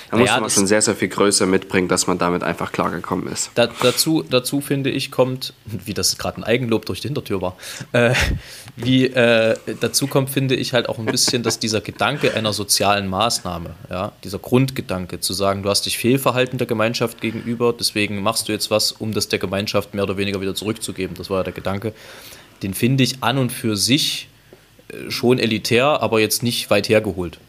da 0.10 0.17
naja, 0.17 0.32
muss 0.32 0.41
man 0.41 0.49
schon 0.49 0.65
sehr, 0.65 0.82
sehr 0.82 0.95
viel 0.95 1.10
Größe 1.10 1.45
mitbringen, 1.45 1.88
dass 1.88 2.08
man 2.08 2.17
damit 2.17 2.41
einfach 2.41 2.71
klargekommen 2.71 3.28
ist. 3.32 3.52
Da, 3.54 3.67
dazu, 3.67 4.23
dazu 4.28 4.60
finde 4.60 4.89
ich, 4.89 5.12
kommt, 5.12 5.54
wie 5.65 5.93
das 5.93 6.17
gerade 6.17 6.38
ein 6.38 6.43
Eigenlob 6.43 6.88
durch 6.88 6.99
die 6.99 7.10
Hintertür 7.10 7.43
war, 7.43 7.56
äh, 7.91 8.15
wie 8.76 9.06
äh, 9.06 9.56
dazu 9.82 10.08
kommt, 10.08 10.32
finde 10.32 10.56
ich 10.56 10.73
halt 10.73 10.89
auch 10.89 10.97
ein 10.97 11.06
bisschen, 11.06 11.43
dass 11.43 11.60
dieser 11.60 11.82
Gedanke 11.82 12.34
einer 12.34 12.52
sozialen 12.52 13.08
Maßnahme, 13.08 13.76
ja, 13.91 14.13
dieser 14.23 14.39
Grundgedanke, 14.39 15.19
zu 15.19 15.34
sagen, 15.34 15.62
du 15.62 15.69
hast 15.69 15.86
dich 15.86 15.99
fehlverhalten 15.99 16.58
der 16.58 16.65
Gemeinschaft 16.65 17.21
gegenüber, 17.21 17.71
deswegen 17.71 18.23
machst 18.23 18.47
du 18.47 18.52
jetzt 18.52 18.71
was, 18.71 18.91
um 18.91 19.13
das 19.13 19.28
der 19.28 19.38
Gemeinschaft 19.38 19.93
mehr 19.93 20.06
oder 20.06 20.17
weniger 20.17 20.42
wieder 20.42 20.56
zurückzugeben. 20.56 21.15
Das 21.15 21.29
war 21.29 21.38
ja 21.38 21.44
der 21.44 21.54
Gedanke. 21.54 21.94
Den 22.63 22.73
finde 22.73 23.04
ich 23.04 23.21
an 23.21 23.38
und 23.38 23.52
für 23.52 23.77
sich 23.77 24.29
schon 25.10 25.39
elitär, 25.39 26.02
aber 26.02 26.19
jetzt 26.19 26.44
nicht 26.44 26.69
weit 26.69 26.89
hergeholt. 26.89 27.39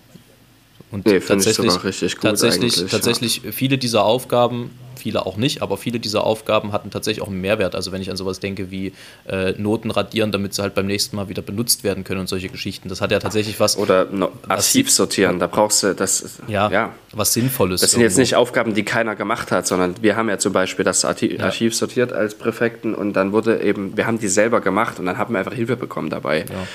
Und 0.91 1.07
nee, 1.07 1.19
tatsächlich, 1.19 1.83
richtig 1.83 2.15
gut 2.15 2.23
tatsächlich, 2.23 2.77
tatsächlich 2.89 3.43
ja. 3.43 3.53
viele 3.53 3.79
dieser 3.79 4.05
Aufgaben 4.05 4.71
viele 5.05 5.27
auch 5.27 5.37
nicht, 5.37 5.61
aber 5.61 5.77
viele 5.77 6.01
dieser 6.01 6.25
Aufgaben 6.25 6.73
hatten 6.73 6.91
tatsächlich 6.91 7.23
auch 7.23 7.29
einen 7.29 7.43
Mehrwert. 7.43 7.75
Also 7.75 7.93
wenn 7.93 8.01
ich 8.01 8.11
an 8.11 8.17
sowas 8.17 8.41
denke 8.41 8.71
wie 8.71 8.95
äh, 9.29 9.53
Noten 9.53 9.91
radieren, 9.91 10.33
damit 10.33 10.55
sie 10.55 10.63
halt 10.63 10.75
beim 10.75 10.87
nächsten 10.87 11.17
Mal 11.17 11.29
wieder 11.29 11.43
benutzt 11.43 11.85
werden 11.85 12.05
können 12.05 12.21
und 12.21 12.27
solche 12.27 12.49
Geschichten. 12.49 12.89
Das 12.89 13.03
hat 13.03 13.11
ja 13.11 13.19
tatsächlich 13.19 13.61
was. 13.61 13.77
Oder 13.77 14.07
no, 14.07 14.33
Archiv 14.49 14.91
sortieren, 14.91 15.39
da 15.39 15.47
brauchst 15.47 15.83
du 15.83 15.95
das. 15.95 16.39
Ja, 16.49 16.71
ja. 16.71 16.95
was 17.13 17.35
Sinnvolles. 17.35 17.83
Das 17.83 17.91
sind 17.91 18.01
irgendwo. 18.01 18.13
jetzt 18.13 18.19
nicht 18.19 18.37
Aufgaben, 18.37 18.73
die 18.73 18.83
keiner 18.83 19.15
gemacht 19.15 19.51
hat, 19.51 19.67
sondern 19.67 19.95
wir 20.01 20.17
haben 20.17 20.31
ja 20.31 20.39
zum 20.39 20.55
Beispiel 20.55 20.87
das 20.87 21.05
Archiv 21.05 21.39
ja. 21.39 21.71
sortiert 21.71 22.15
als 22.15 22.35
Präfekten 22.35 22.95
und 22.95 23.13
dann 23.13 23.33
wurde 23.33 23.61
eben, 23.63 23.99
wir 23.99 24.07
haben 24.07 24.19
die 24.19 24.29
selber 24.29 24.63
gemacht 24.63 24.99
und 24.99 25.05
dann 25.05 25.19
haben 25.19 25.35
wir 25.35 25.39
einfach 25.39 25.53
Hilfe 25.53 25.77
bekommen 25.77 26.09
dabei. 26.09 26.47
Ja. 26.51 26.67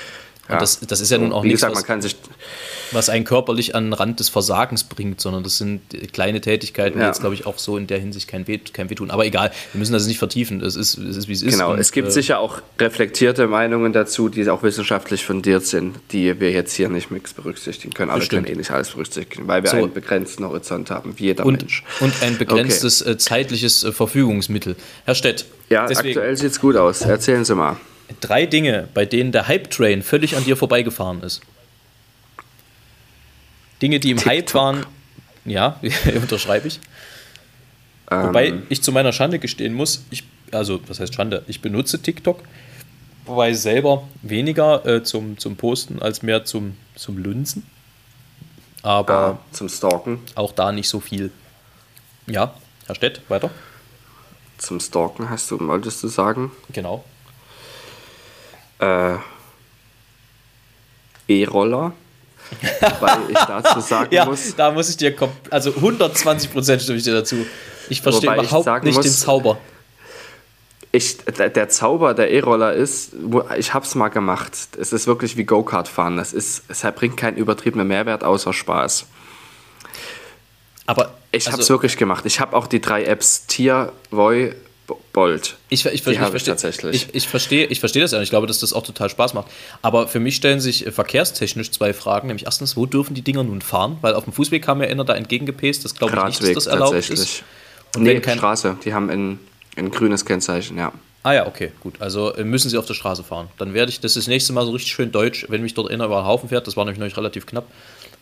Und 0.50 0.56
ja. 0.56 0.60
das, 0.60 0.80
das 0.80 1.00
ist 1.00 1.12
ja 1.12 1.20
nun 1.20 1.32
auch 1.32 1.44
Wie 1.44 1.50
nichts, 1.50 1.62
gesagt, 1.62 1.76
man 1.76 1.84
kann 1.86 2.02
sich 2.02 2.16
was 2.92 3.10
einen 3.10 3.24
körperlich 3.24 3.76
an 3.76 3.86
den 3.86 3.94
Rand 3.94 4.20
des 4.20 4.30
Versagens 4.30 4.84
bringt, 4.84 5.22
sondern 5.22 5.44
das 5.44 5.60
sind 5.60 5.82
kleine 6.12 6.42
Tätigkeiten, 6.42 6.98
die 6.98 7.06
jetzt, 7.06 7.20
glaube 7.20 7.36
ich, 7.36 7.46
auch 7.46 7.60
so 7.60 7.78
in 7.78 7.86
der 7.86 8.00
Hinsicht 8.00 8.28
kein, 8.28 8.48
Weh, 8.48 8.58
kein 8.58 8.90
Weh 8.90 8.96
tun. 8.96 9.12
Aber 9.12 9.26
egal, 9.26 9.52
wir 9.74 9.80
müssen 9.80 9.94
das 9.94 10.08
nicht 10.08 10.18
vertiefen. 10.18 10.62
Es 10.62 10.76
ist, 10.76 10.98
es 10.98 11.16
ist 11.16 11.28
wie 11.28 11.34
es 11.34 11.44
ist. 11.44 11.54
Genau, 11.54 11.76
es 11.76 11.92
gibt 11.92 12.08
äh, 12.08 12.12
sicher 12.12 12.40
auch 12.40 12.64
reflektierte 12.80 13.46
Meinungen 13.46 13.94
dazu, 13.94 14.28
die 14.30 14.50
auch 14.50 14.64
wissenschaftlich 14.64 15.24
fundiert 15.24 15.68
sind, 15.68 15.98
die 16.12 16.40
wir 16.40 16.52
jetzt 16.52 16.74
hier 16.74 16.90
nicht 16.90 17.12
mit 17.12 17.36
berücksichtigen 17.36 17.94
können. 17.94 18.10
Alle 18.10 18.26
können 18.26 18.48
eh 18.48 18.56
nicht 18.56 18.72
alles 18.72 18.90
berücksichtigen, 18.90 19.48
weil 19.48 19.62
wir 19.62 19.70
so. 19.70 19.78
einen 19.78 19.94
begrenzten 19.94 20.44
Horizont 20.46 20.90
haben, 20.90 21.14
wie 21.18 21.26
jeder 21.26 21.46
und, 21.46 21.62
Mensch. 21.62 21.84
Und 22.00 22.24
ein 22.24 22.40
begrenztes 22.40 23.04
okay. 23.04 23.12
Äh, 23.12 23.18
zeitliches 23.18 23.84
äh, 23.84 23.92
Verfügungsmittel. 23.92 24.76
Herr 25.06 25.14
Stett. 25.14 25.46
Ja, 25.70 25.86
deswegen, 25.86 26.18
aktuell 26.18 26.36
sieht 26.36 26.52
es 26.52 26.60
gut 26.60 26.76
aus. 26.76 27.02
Erzählen 27.02 27.46
Sie 27.46 27.54
mal. 27.54 27.78
Drei 28.22 28.46
Dinge, 28.46 28.88
bei 28.94 29.06
denen 29.06 29.32
der 29.32 29.48
Hype-Train 29.48 30.02
völlig 30.02 30.36
an 30.36 30.44
dir 30.44 30.58
vorbeigefahren 30.58 31.22
ist. 31.22 31.42
Dinge, 33.82 34.00
die 34.00 34.12
im 34.12 34.18
TikTok. 34.18 34.34
Hype 34.34 34.54
waren, 34.56 34.86
ja, 35.46 35.80
unterschreibe 36.16 36.68
ich. 36.68 36.80
Ähm. 38.12 38.28
Wobei 38.28 38.54
ich 38.70 38.82
zu 38.82 38.92
meiner 38.92 39.14
Schande 39.14 39.40
gestehen 39.40 39.74
muss, 39.74 40.04
ich, 40.10 40.24
also 40.52 40.82
was 40.88 41.00
heißt 41.00 41.14
Schande, 41.14 41.44
ich 41.48 41.62
benutze 41.62 42.02
TikTok, 42.02 42.42
wobei 43.26 43.54
selber 43.54 44.08
weniger 44.22 44.86
äh, 44.86 45.04
zum, 45.04 45.38
zum 45.38 45.56
Posten 45.56 46.02
als 46.02 46.24
mehr 46.24 46.46
zum, 46.46 46.76
zum 46.96 47.18
Lunzen. 47.18 47.66
Aber 48.82 49.14
ah, 49.14 49.40
zum 49.52 49.70
Stalken. 49.70 50.20
Auch 50.36 50.54
da 50.54 50.72
nicht 50.72 50.88
so 50.88 51.00
viel. 51.00 51.32
Ja, 52.28 52.56
Herr 52.86 52.96
Stett, 52.96 53.22
weiter. 53.28 53.52
Zum 54.58 54.80
Stalken 54.80 55.30
hast 55.30 55.52
du, 55.52 55.60
wolltest 55.60 56.02
du 56.02 56.08
sagen? 56.08 56.52
Genau 56.72 57.04
äh, 58.80 59.16
E-Roller. 61.28 61.94
Weil 63.00 63.20
ich 63.30 63.38
dazu 63.38 63.80
sagen 63.80 64.08
ja, 64.14 64.26
muss. 64.26 64.56
Da 64.56 64.72
muss 64.72 64.90
ich 64.90 64.98
dir, 64.98 65.16
also 65.52 65.72
120 65.72 66.52
Prozent 66.52 66.82
stimme 66.82 66.98
ich 66.98 67.04
dir 67.04 67.14
dazu. 67.14 67.46
Ich 67.90 68.02
verstehe 68.02 68.34
überhaupt 68.34 68.84
nicht 68.84 68.96
muss, 68.96 69.06
den 69.06 69.14
Zauber. 69.14 69.58
Ich, 70.92 71.18
der 71.18 71.70
Zauber 71.70 72.16
der 72.16 72.32
E-Roller 72.32 72.74
ist, 72.74 73.12
ich 73.58 73.74
habe 73.76 73.86
es 73.86 73.94
mal 73.94 74.08
gemacht. 74.08 74.52
Es 74.80 74.92
ist 74.92 75.06
wirklich 75.06 75.38
wie 75.38 75.44
Go-Kart 75.44 75.88
fahren. 75.88 76.18
Das 76.18 76.34
ist, 76.34 76.64
es 76.68 76.82
bringt 76.96 77.16
keinen 77.18 77.38
übertriebenen 77.38 77.88
Mehrwert 77.88 78.24
außer 78.24 78.54
Spaß. 78.54 79.06
Aber 80.88 81.14
ich 81.32 81.46
also, 81.46 81.52
habe 81.52 81.62
es 81.62 81.70
wirklich 81.70 81.98
gemacht. 81.98 82.26
Ich 82.26 82.40
habe 82.40 82.56
auch 82.56 82.66
die 82.66 82.82
drei 82.82 83.04
Apps 83.04 83.46
Tier, 83.46 83.92
Voy 84.10 84.56
Bolt. 85.14 85.58
Ich, 85.70 85.86
ich, 85.86 85.94
ich, 85.94 86.08
ich 86.08 86.18
verstehe 86.18 86.54
tatsächlich. 86.54 87.08
Ich, 87.14 87.28
verstehe, 87.28 87.66
ich 87.66 87.80
verstehe 87.80 88.02
das 88.02 88.12
ja. 88.12 88.22
Ich 88.22 88.30
glaube, 88.30 88.48
dass 88.48 88.60
das 88.60 88.74
auch 88.74 88.84
total 88.84 89.10
Spaß 89.10 89.34
macht. 89.34 89.48
Aber 89.82 90.08
für 90.08 90.20
mich 90.20 90.36
stellen 90.36 90.60
sich 90.60 90.86
äh, 90.86 90.92
verkehrstechnisch 90.92 91.72
zwei 91.72 91.94
Fragen. 91.94 92.28
Nämlich 92.28 92.46
erstens, 92.46 92.76
wo 92.78 92.86
dürfen 92.86 93.14
die 93.14 93.22
Dinger 93.22 93.44
nun 93.44 93.62
fahren? 93.62 93.98
Weil 94.02 94.14
auf 94.14 94.24
dem 94.24 94.34
Fußweg 94.34 94.68
haben 94.68 94.82
ja 94.82 94.88
einer 94.88 95.06
da 95.06 95.16
entgegengepest. 95.16 95.86
Das 95.86 95.96
glaube 95.96 96.16
ich 96.18 96.24
nicht, 96.24 96.44
dass 96.44 96.66
das 96.66 96.68
erlaubt 96.68 97.10
ist. 97.10 97.44
Und 97.96 98.04
nee, 98.04 98.20
kein 98.20 98.38
Straße. 98.38 98.78
Die 98.84 98.94
haben 98.94 99.10
ein, 99.10 99.40
ein 99.76 99.92
grünes 99.92 100.26
Kennzeichen, 100.26 100.78
ja. 100.78 100.92
Ah 101.22 101.34
ja, 101.34 101.48
okay, 101.48 101.72
gut. 101.82 102.02
Also 102.02 102.34
äh, 102.36 102.44
müssen 102.44 102.70
sie 102.70 102.78
auf 102.78 102.86
der 102.86 102.94
Straße 102.94 103.24
fahren. 103.24 103.50
Dann 103.58 103.74
werde 103.74 103.92
ich 103.92 104.00
das 104.00 104.14
das 104.14 104.28
nächste 104.28 104.54
Mal 104.54 104.66
so 104.66 104.72
richtig 104.72 104.94
schön 104.94 105.12
deutsch, 105.12 105.46
wenn 105.50 105.62
mich 105.62 105.74
dort 105.74 105.92
einer 105.92 106.06
über 106.06 106.22
den 106.22 106.26
Haufen 106.26 106.50
fährt, 106.50 106.66
das 106.68 106.78
war 106.78 106.86
nämlich 106.86 107.00
noch 107.00 107.18
relativ 107.18 107.46
knapp, 107.46 107.66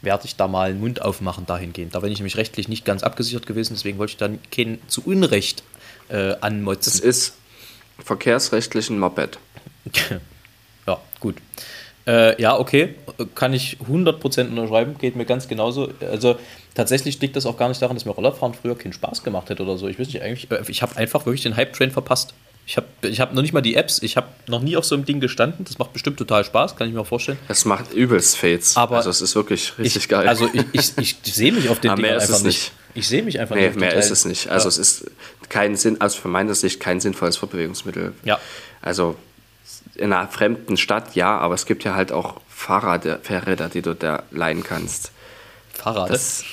werde 0.02 0.26
ich 0.26 0.36
da 0.36 0.48
mal 0.48 0.70
einen 0.70 0.80
Mund 0.80 1.02
aufmachen 1.02 1.46
dahingehend. 1.46 1.94
Da 1.94 2.00
bin 2.00 2.12
ich 2.12 2.18
nämlich 2.18 2.38
rechtlich 2.38 2.68
nicht 2.68 2.86
ganz 2.86 3.04
abgesichert 3.04 3.46
gewesen, 3.46 3.76
deswegen 3.76 4.00
wollte 4.00 4.12
ich 4.12 4.18
dann 4.18 4.40
keinen 4.52 4.82
zu 4.88 5.04
Unrecht 5.06 5.64
äh, 6.10 6.36
anmotzen. 6.42 6.94
Das 6.94 7.00
ist 7.00 7.34
verkehrsrechtlich 8.04 8.90
ein 8.90 9.00
Moped. 9.00 9.40
ja, 10.88 11.00
gut. 11.20 11.38
Äh, 12.08 12.42
ja, 12.42 12.58
okay, 12.58 12.96
kann 13.36 13.54
ich 13.54 13.78
100% 13.90 14.50
unterschreiben, 14.50 14.98
geht 14.98 15.18
mir 15.18 15.26
ganz 15.26 15.50
genauso. 15.50 15.90
Also 16.00 16.38
tatsächlich 16.74 17.20
liegt 17.20 17.36
das 17.36 17.46
auch 17.46 17.58
gar 17.58 17.68
nicht 17.68 17.82
daran, 17.82 17.98
dass 17.98 18.06
mir 18.06 18.12
Rollerfahren 18.12 18.54
früher 18.54 18.78
keinen 18.78 18.94
Spaß 18.94 19.24
gemacht 19.24 19.50
hätte 19.50 19.64
oder 19.64 19.78
so. 19.78 19.90
Ich 19.90 20.00
weiß 20.00 20.08
nicht, 20.08 20.22
eigentlich, 20.22 20.50
äh, 20.50 20.64
ich 20.70 20.82
habe 20.82 20.96
einfach 20.96 21.26
wirklich 21.26 21.44
den 21.44 21.58
Hype-Train 21.58 21.92
verpasst. 21.92 22.34
Ich 22.66 22.76
habe 22.76 22.88
ich 23.02 23.22
hab 23.22 23.34
noch 23.34 23.42
nicht 23.42 23.54
mal 23.54 23.62
die 23.62 23.76
Apps, 23.76 24.02
ich 24.04 24.18
habe 24.18 24.28
noch 24.48 24.62
nie 24.62 24.76
auf 24.76 24.84
so 24.84 24.96
einem 24.96 25.06
Ding 25.06 25.20
gestanden. 25.22 25.66
Das 25.66 25.78
macht 25.80 25.94
bestimmt 25.94 26.18
total 26.18 26.44
Spaß, 26.44 26.76
kann 26.76 26.88
ich 26.88 26.94
mir 26.94 27.02
auch 27.02 27.08
vorstellen. 27.08 27.40
Es 27.48 27.64
macht 27.66 27.94
übelst 27.94 28.38
Fates. 28.38 28.76
Aber 28.76 28.98
also 28.98 29.10
es 29.10 29.22
ist 29.22 29.36
wirklich 29.36 29.78
richtig 29.78 30.04
ich, 30.04 30.10
geil. 30.10 30.28
Also 30.28 30.50
ich, 30.54 30.66
ich, 30.74 31.16
ich 31.24 31.34
sehe 31.34 31.52
mich 31.52 31.70
auf 31.70 31.80
den 31.80 31.96
Ding 31.96 32.06
einfach 32.06 32.30
nicht. 32.40 32.44
nicht. 32.44 32.72
Ich 32.94 33.08
sehe 33.08 33.24
mich 33.24 33.40
einfach 33.40 33.56
nee, 33.56 33.68
nicht. 33.68 33.80
Mehr 33.80 33.94
ist 33.94 34.12
es 34.12 34.26
nicht. 34.26 34.50
Also 34.50 34.66
ja. 34.66 34.70
es 34.70 34.78
ist 34.78 35.12
kein 35.50 35.76
Sinn, 35.76 36.02
also 36.02 36.20
von 36.20 36.32
meiner 36.32 36.56
Sicht 36.56 36.80
kein 36.80 37.00
sinnvolles 37.00 37.38
Fortbewegungsmittel. 37.38 38.14
Ja. 38.24 38.40
Also 38.82 39.16
in 39.96 40.14
einer 40.14 40.28
fremden 40.28 40.78
Stadt 40.78 41.16
ja, 41.16 41.38
aber 41.38 41.56
es 41.56 41.66
gibt 41.66 41.84
ja 41.84 41.96
halt 41.96 42.12
auch 42.12 42.40
Fahrräder, 42.50 43.20
Fahrräder 43.22 43.70
die 43.70 43.82
du 43.82 43.96
da 43.96 44.24
leihen 44.32 44.64
kannst. 44.64 45.12
Fahrrad? 45.74 46.10
Das, 46.10 46.44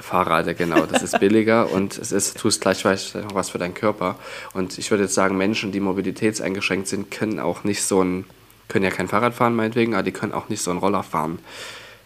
Fahrrad, 0.00 0.56
genau. 0.56 0.86
Das 0.86 1.02
ist 1.02 1.18
billiger 1.18 1.70
und 1.72 1.98
es 1.98 2.12
ist, 2.12 2.38
tust 2.38 2.60
gleichzeitig 2.60 3.14
noch 3.14 3.34
was 3.34 3.50
für 3.50 3.58
deinen 3.58 3.74
Körper. 3.74 4.16
Und 4.52 4.78
ich 4.78 4.90
würde 4.90 5.04
jetzt 5.04 5.14
sagen, 5.14 5.36
Menschen, 5.36 5.72
die 5.72 5.80
mobilitätseingeschränkt 5.80 6.88
sind, 6.88 7.10
können 7.10 7.38
auch 7.40 7.64
nicht 7.64 7.82
so 7.82 8.02
ein, 8.02 8.24
können 8.68 8.84
ja 8.84 8.90
kein 8.90 9.08
Fahrrad 9.08 9.34
fahren, 9.34 9.54
meinetwegen, 9.54 9.94
aber 9.94 10.02
die 10.02 10.12
können 10.12 10.32
auch 10.32 10.48
nicht 10.48 10.62
so 10.62 10.70
einen 10.70 10.80
Roller 10.80 11.02
fahren. 11.02 11.38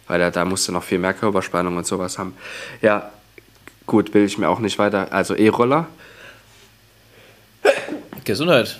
Weil 0.07 0.19
da, 0.19 0.31
da 0.31 0.45
musst 0.45 0.67
du 0.67 0.71
noch 0.71 0.83
viel 0.83 0.99
mehr 0.99 1.13
Körperspannung 1.13 1.77
und 1.77 1.85
sowas 1.85 2.17
haben. 2.17 2.35
Ja, 2.81 3.11
gut, 3.85 4.13
will 4.13 4.25
ich 4.25 4.37
mir 4.37 4.49
auch 4.49 4.59
nicht 4.59 4.77
weiter. 4.79 5.11
Also 5.11 5.35
E-Roller. 5.35 5.87
Gesundheit. 8.23 8.79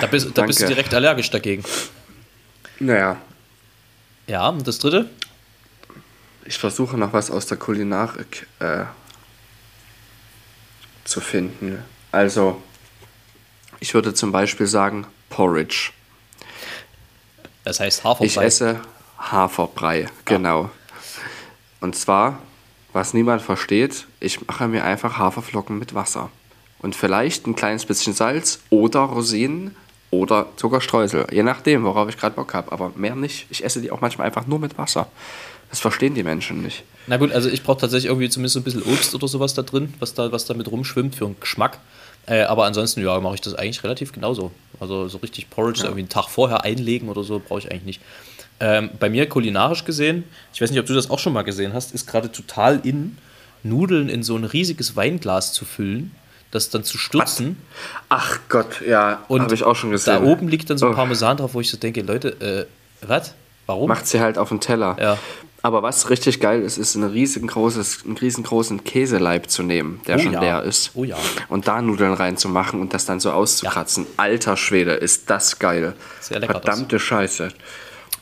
Da 0.00 0.06
bist, 0.06 0.36
da 0.36 0.42
bist 0.42 0.60
du 0.60 0.66
direkt 0.66 0.92
allergisch 0.92 1.30
dagegen. 1.30 1.64
Naja. 2.80 3.16
Ja, 4.26 4.48
und 4.48 4.66
das 4.66 4.78
dritte? 4.78 5.08
Ich 6.44 6.58
versuche 6.58 6.96
noch 6.96 7.12
was 7.12 7.30
aus 7.30 7.46
der 7.46 7.56
Kulinarik 7.56 8.46
äh, 8.58 8.84
zu 11.04 11.20
finden. 11.20 11.82
Also, 12.12 12.62
ich 13.80 13.94
würde 13.94 14.14
zum 14.14 14.32
Beispiel 14.32 14.66
sagen 14.66 15.06
Porridge. 15.30 15.90
Das 17.64 17.80
heißt 17.80 18.04
Haferbrei. 18.04 18.26
Ich 18.26 18.36
esse 18.36 18.80
Haferbrei, 19.18 20.08
genau. 20.24 20.70
Und 21.80 21.96
zwar, 21.96 22.38
was 22.96 23.12
niemand 23.12 23.42
versteht, 23.42 24.06
ich 24.20 24.46
mache 24.46 24.66
mir 24.68 24.82
einfach 24.82 25.18
Haferflocken 25.18 25.78
mit 25.78 25.94
Wasser. 25.94 26.30
Und 26.80 26.96
vielleicht 26.96 27.46
ein 27.46 27.54
kleines 27.54 27.84
bisschen 27.84 28.14
Salz 28.14 28.60
oder 28.70 29.00
Rosinen 29.00 29.76
oder 30.10 30.46
Zuckerstreusel. 30.56 31.26
Je 31.30 31.42
nachdem, 31.42 31.84
worauf 31.84 32.08
ich 32.08 32.16
gerade 32.16 32.34
Bock 32.34 32.54
habe. 32.54 32.72
Aber 32.72 32.92
mehr 32.96 33.14
nicht. 33.14 33.46
Ich 33.50 33.62
esse 33.62 33.82
die 33.82 33.90
auch 33.90 34.00
manchmal 34.00 34.26
einfach 34.26 34.46
nur 34.46 34.58
mit 34.58 34.78
Wasser. 34.78 35.08
Das 35.68 35.80
verstehen 35.80 36.14
die 36.14 36.22
Menschen 36.22 36.62
nicht. 36.62 36.84
Na 37.06 37.18
gut, 37.18 37.32
also 37.32 37.50
ich 37.50 37.62
brauche 37.62 37.78
tatsächlich 37.78 38.06
irgendwie 38.06 38.30
zumindest 38.30 38.54
so 38.54 38.60
ein 38.60 38.64
bisschen 38.64 38.82
Obst 38.82 39.14
oder 39.14 39.28
sowas 39.28 39.52
da 39.52 39.62
drin, 39.62 39.92
was 39.98 40.14
da, 40.14 40.32
was 40.32 40.46
da 40.46 40.54
mit 40.54 40.70
rumschwimmt 40.70 41.14
für 41.14 41.26
einen 41.26 41.36
Geschmack. 41.38 41.78
Äh, 42.26 42.42
aber 42.42 42.64
ansonsten, 42.64 43.02
ja, 43.04 43.20
mache 43.20 43.34
ich 43.34 43.40
das 43.42 43.54
eigentlich 43.54 43.84
relativ 43.84 44.12
genauso. 44.12 44.52
Also 44.80 45.08
so 45.08 45.18
richtig 45.18 45.50
Porridge 45.50 45.80
ja. 45.80 45.86
irgendwie 45.86 46.00
einen 46.00 46.08
Tag 46.08 46.28
vorher 46.28 46.64
einlegen 46.64 47.10
oder 47.10 47.22
so 47.24 47.42
brauche 47.46 47.58
ich 47.58 47.70
eigentlich 47.70 47.84
nicht. 47.84 48.00
Ähm, 48.58 48.90
bei 48.98 49.10
mir 49.10 49.28
kulinarisch 49.28 49.84
gesehen, 49.84 50.24
ich 50.54 50.60
weiß 50.60 50.70
nicht, 50.70 50.80
ob 50.80 50.86
du 50.86 50.94
das 50.94 51.10
auch 51.10 51.18
schon 51.18 51.32
mal 51.32 51.42
gesehen 51.42 51.74
hast, 51.74 51.94
ist 51.94 52.06
gerade 52.06 52.32
total 52.32 52.80
in, 52.84 53.18
Nudeln 53.62 54.08
in 54.08 54.22
so 54.22 54.36
ein 54.36 54.44
riesiges 54.44 54.96
Weinglas 54.96 55.52
zu 55.52 55.64
füllen, 55.64 56.12
das 56.50 56.70
dann 56.70 56.84
zu 56.84 56.98
stürzen. 56.98 57.56
Ach 58.08 58.38
Gott, 58.48 58.82
ja, 58.86 59.20
habe 59.28 59.54
ich 59.54 59.64
auch 59.64 59.76
schon 59.76 59.90
gesehen. 59.90 60.14
Da 60.14 60.22
oben 60.22 60.48
liegt 60.48 60.70
dann 60.70 60.78
so 60.78 60.88
oh. 60.88 60.92
Parmesan 60.92 61.36
drauf, 61.36 61.54
wo 61.54 61.60
ich 61.60 61.68
so 61.68 61.76
denke, 61.76 62.02
Leute, 62.02 62.28
äh, 62.40 63.06
was? 63.06 63.34
Warum? 63.66 63.88
Macht 63.88 64.06
sie 64.06 64.20
halt 64.20 64.38
auf 64.38 64.48
den 64.48 64.60
Teller. 64.60 64.96
Ja. 65.00 65.18
Aber 65.62 65.82
was 65.82 66.10
richtig 66.10 66.38
geil 66.38 66.62
ist, 66.62 66.78
ist 66.78 66.94
ein 66.94 67.02
riesengroßes, 67.02 68.04
einen 68.04 68.16
riesengroßen 68.16 68.84
Käseleib 68.84 69.50
zu 69.50 69.64
nehmen, 69.64 70.00
der 70.06 70.16
oh 70.16 70.18
schon 70.20 70.32
ja. 70.32 70.40
leer 70.40 70.62
ist. 70.62 70.92
Oh 70.94 71.02
ja. 71.02 71.16
Und 71.48 71.66
da 71.66 71.82
Nudeln 71.82 72.12
reinzumachen 72.12 72.80
und 72.80 72.94
das 72.94 73.04
dann 73.04 73.18
so 73.18 73.32
auszukratzen. 73.32 74.04
Ja. 74.04 74.10
Alter 74.18 74.56
Schwede, 74.56 74.92
ist 74.92 75.28
das 75.28 75.58
geil. 75.58 75.94
Sehr 76.20 76.38
lecker. 76.38 76.52
Verdammte 76.52 76.96
das. 76.96 77.02
Scheiße. 77.02 77.48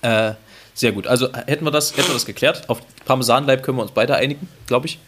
Äh, 0.04 0.34
sehr 0.74 0.92
gut. 0.92 1.06
Also 1.06 1.32
hätten 1.32 1.64
wir 1.64 1.70
das, 1.70 1.96
hätten 1.96 2.08
wir 2.08 2.14
das 2.14 2.26
geklärt. 2.26 2.68
Auf 2.68 2.82
Parmesanleib 3.04 3.62
können 3.62 3.78
wir 3.78 3.82
uns 3.82 3.92
beide 3.92 4.16
einigen, 4.16 4.48
glaube 4.66 4.86
ich. 4.86 4.98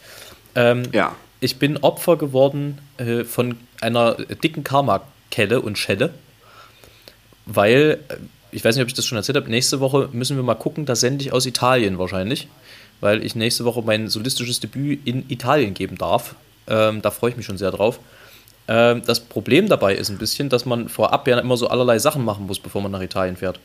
Ähm, 0.54 0.84
ja. 0.92 1.14
Ich 1.40 1.58
bin 1.58 1.76
Opfer 1.78 2.16
geworden 2.16 2.78
äh, 2.96 3.24
von 3.24 3.58
einer 3.80 4.14
dicken 4.14 4.64
Karma-Kelle 4.64 5.60
und 5.60 5.76
Schelle, 5.76 6.14
weil 7.44 7.98
äh, 8.08 8.16
ich 8.52 8.64
weiß 8.64 8.76
nicht, 8.76 8.82
ob 8.82 8.88
ich 8.88 8.94
das 8.94 9.04
schon 9.04 9.18
erzählt 9.18 9.36
habe, 9.36 9.50
nächste 9.50 9.80
Woche 9.80 10.08
müssen 10.12 10.36
wir 10.36 10.42
mal 10.42 10.54
gucken, 10.54 10.86
da 10.86 10.96
sende 10.96 11.22
ich 11.22 11.32
aus 11.32 11.44
Italien 11.44 11.98
wahrscheinlich, 11.98 12.48
weil 13.00 13.22
ich 13.22 13.34
nächste 13.34 13.66
Woche 13.66 13.82
mein 13.82 14.08
solistisches 14.08 14.60
Debüt 14.60 15.06
in 15.06 15.28
Italien 15.28 15.74
geben 15.74 15.98
darf. 15.98 16.36
Ähm, 16.68 17.02
da 17.02 17.10
freue 17.10 17.30
ich 17.30 17.36
mich 17.36 17.44
schon 17.44 17.58
sehr 17.58 17.70
drauf. 17.70 18.00
Ähm, 18.66 19.02
das 19.04 19.20
Problem 19.20 19.68
dabei 19.68 19.94
ist 19.94 20.08
ein 20.08 20.16
bisschen, 20.16 20.48
dass 20.48 20.64
man 20.64 20.88
vorab 20.88 21.28
ja 21.28 21.38
immer 21.38 21.58
so 21.58 21.68
allerlei 21.68 21.98
Sachen 21.98 22.24
machen 22.24 22.46
muss, 22.46 22.58
bevor 22.58 22.80
man 22.80 22.92
nach 22.92 23.02
Italien 23.02 23.36
fährt. 23.36 23.60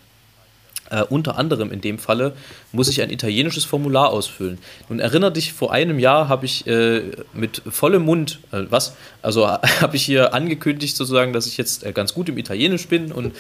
Äh, 0.92 1.04
unter 1.04 1.38
anderem 1.38 1.72
in 1.72 1.80
dem 1.80 1.98
Falle 1.98 2.34
muss 2.74 2.90
ich 2.90 3.02
ein 3.02 3.10
italienisches 3.10 3.64
Formular 3.64 4.10
ausfüllen. 4.10 4.58
Nun 4.90 5.00
erinnere 5.00 5.32
dich, 5.32 5.54
vor 5.54 5.72
einem 5.72 6.00
Jahr 6.00 6.28
habe 6.28 6.46
ich 6.46 6.68
äh, 6.68 7.04
mit 7.34 7.62
vollem 7.70 8.04
Mund, 8.04 8.40
äh, 8.52 8.64
was? 8.70 8.96
Also 9.22 9.48
habe 9.82 9.96
ich 9.96 10.04
hier 10.04 10.34
angekündigt 10.34 10.98
sozusagen, 10.98 11.32
dass 11.32 11.48
ich 11.48 11.56
jetzt 11.56 11.86
äh, 11.86 11.94
ganz 11.94 12.14
gut 12.14 12.28
im 12.28 12.38
Italienisch 12.38 12.88
bin 12.90 13.14
und, 13.14 13.34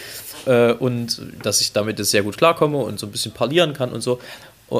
äh, 0.45 0.71
und 0.71 1.21
dass 1.43 1.59
ich 1.59 1.73
damit 1.73 2.03
sehr 2.05 2.23
gut 2.23 2.37
klarkomme 2.37 2.77
und 2.77 2.99
so 2.99 3.05
ein 3.05 3.11
bisschen 3.11 3.33
parlieren 3.33 3.73
kann 3.73 3.91
und 3.91 4.01
so. 4.01 4.19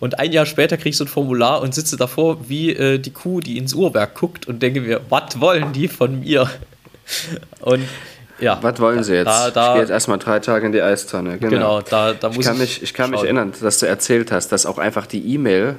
Und 0.00 0.18
ein 0.18 0.32
Jahr 0.32 0.46
später 0.46 0.76
kriege 0.76 0.90
ich 0.90 0.96
so 0.96 1.04
ein 1.04 1.08
Formular 1.08 1.60
und 1.60 1.74
sitze 1.74 1.96
davor 1.96 2.48
wie 2.48 2.70
äh, 2.70 2.98
die 2.98 3.10
Kuh, 3.10 3.40
die 3.40 3.58
ins 3.58 3.74
Uhrwerk 3.74 4.14
guckt 4.14 4.46
und 4.46 4.62
denke 4.62 4.80
mir, 4.80 5.00
was 5.10 5.40
wollen 5.40 5.72
die 5.72 5.88
von 5.88 6.20
mir? 6.20 6.48
Und 7.60 7.84
ja. 8.38 8.58
Was 8.62 8.80
wollen 8.80 9.02
Sie 9.02 9.14
jetzt? 9.14 9.26
Da, 9.26 9.50
da, 9.50 9.68
ich 9.68 9.72
gehe 9.74 9.80
jetzt 9.82 9.90
erstmal 9.90 10.18
drei 10.18 10.40
Tage 10.40 10.66
in 10.66 10.72
die 10.72 10.82
Eistonne. 10.82 11.38
Genau, 11.38 11.50
genau 11.50 11.80
da, 11.82 12.12
da 12.12 12.28
muss 12.28 12.38
ich. 12.38 12.44
Kann 12.44 12.58
mich, 12.58 12.82
ich 12.82 12.94
kann 12.94 13.10
mich 13.10 13.22
erinnern, 13.22 13.52
dass 13.60 13.78
du 13.78 13.86
erzählt 13.86 14.32
hast, 14.32 14.48
dass 14.48 14.66
auch 14.66 14.78
einfach 14.78 15.06
die 15.06 15.34
E-Mail 15.34 15.76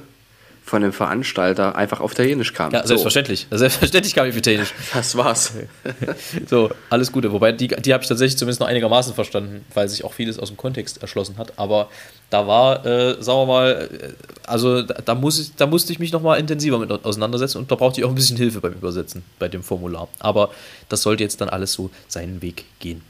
von 0.66 0.82
dem 0.82 0.91
Veranstalter 0.91 1.76
einfach 1.76 1.99
auf 1.99 2.13
Italienisch 2.13 2.51
kam. 2.53 2.74
Ja, 2.74 2.86
selbstverständlich. 2.86 3.45
So. 3.51 3.57
Selbstverständlich 3.57 4.16
kam 4.16 4.26
ich 4.26 4.32
auf 4.32 4.38
Italienisch. 4.38 4.74
Das 4.95 5.16
war's. 5.16 5.53
so, 6.47 6.72
alles 6.89 7.11
Gute. 7.11 7.32
Wobei, 7.32 7.51
die, 7.51 7.68
die 7.68 7.93
habe 7.93 8.01
ich 8.01 8.09
tatsächlich 8.09 8.36
zumindest 8.36 8.61
noch 8.61 8.68
einigermaßen 8.68 9.13
verstanden, 9.13 9.63
weil 9.76 9.88
sich 9.88 10.03
auch 10.03 10.13
vieles 10.13 10.39
aus 10.39 10.47
dem 10.47 10.57
Kontext 10.57 11.03
erschlossen 11.03 11.38
hat. 11.38 11.53
Aber 11.59 11.89
da 12.32 12.47
war, 12.47 12.84
äh, 12.84 13.22
sagen 13.22 13.41
wir 13.41 13.45
mal, 13.45 13.89
äh, 13.91 14.13
also 14.47 14.82
da, 14.82 14.95
da, 15.05 15.13
muss 15.13 15.39
ich, 15.39 15.55
da 15.55 15.68
musste 15.68 15.93
ich 15.93 15.99
mich 15.99 16.11
nochmal 16.11 16.39
intensiver 16.39 16.80
mit 16.80 16.89
auseinandersetzen 16.91 17.59
und 17.59 17.72
da 17.72 17.76
brauchte 17.76 18.01
ich 18.01 18.05
auch 18.05 18.09
ein 18.09 18.16
bisschen 18.16 18.38
Hilfe 18.38 18.59
beim 18.59 18.74
Übersetzen, 18.74 19.24
bei 19.38 19.47
dem 19.47 19.61
Formular. 19.61 20.07
Aber 20.18 20.49
das 20.89 21.03
sollte 21.03 21.22
jetzt 21.22 21.41
dann 21.41 21.49
alles 21.49 21.74
so 21.74 21.91
seinen 22.07 22.41
Weg 22.41 22.66
gehen. 22.80 23.03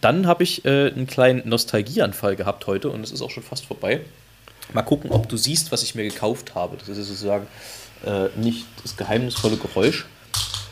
Dann 0.00 0.26
habe 0.26 0.42
ich 0.42 0.64
äh, 0.64 0.90
einen 0.90 1.06
kleinen 1.06 1.48
Nostalgieanfall 1.48 2.34
gehabt 2.34 2.66
heute 2.66 2.90
und 2.90 3.04
es 3.04 3.12
ist 3.12 3.22
auch 3.22 3.30
schon 3.30 3.44
fast 3.44 3.64
vorbei. 3.64 4.00
Mal 4.72 4.82
gucken, 4.82 5.10
ob 5.10 5.28
du 5.28 5.36
siehst, 5.36 5.72
was 5.72 5.82
ich 5.82 5.94
mir 5.94 6.04
gekauft 6.04 6.54
habe. 6.54 6.76
Das 6.76 6.88
ist 6.88 6.96
sozusagen 7.08 7.46
äh, 8.04 8.28
nicht 8.36 8.66
das 8.82 8.96
geheimnisvolle 8.96 9.56
Geräusch. 9.56 10.06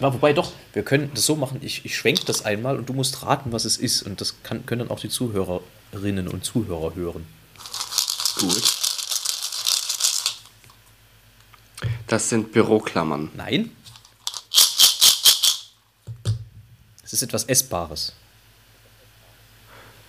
Na, 0.00 0.12
wobei 0.12 0.32
doch, 0.32 0.52
wir 0.72 0.82
können 0.82 1.10
das 1.14 1.26
so 1.26 1.36
machen, 1.36 1.60
ich, 1.62 1.84
ich 1.84 1.96
schwenke 1.96 2.24
das 2.24 2.44
einmal 2.44 2.76
und 2.76 2.88
du 2.88 2.92
musst 2.92 3.22
raten, 3.22 3.52
was 3.52 3.64
es 3.64 3.76
ist. 3.76 4.02
Und 4.02 4.20
das 4.20 4.42
kann, 4.42 4.66
können 4.66 4.80
dann 4.80 4.90
auch 4.90 5.00
die 5.00 5.08
Zuhörerinnen 5.08 6.28
und 6.28 6.44
Zuhörer 6.44 6.94
hören. 6.94 7.26
Gut. 8.40 8.62
Das 12.06 12.28
sind 12.28 12.52
Büroklammern. 12.52 13.30
Nein. 13.34 13.70
Es 17.04 17.12
ist 17.12 17.22
etwas 17.22 17.44
Essbares. 17.44 18.12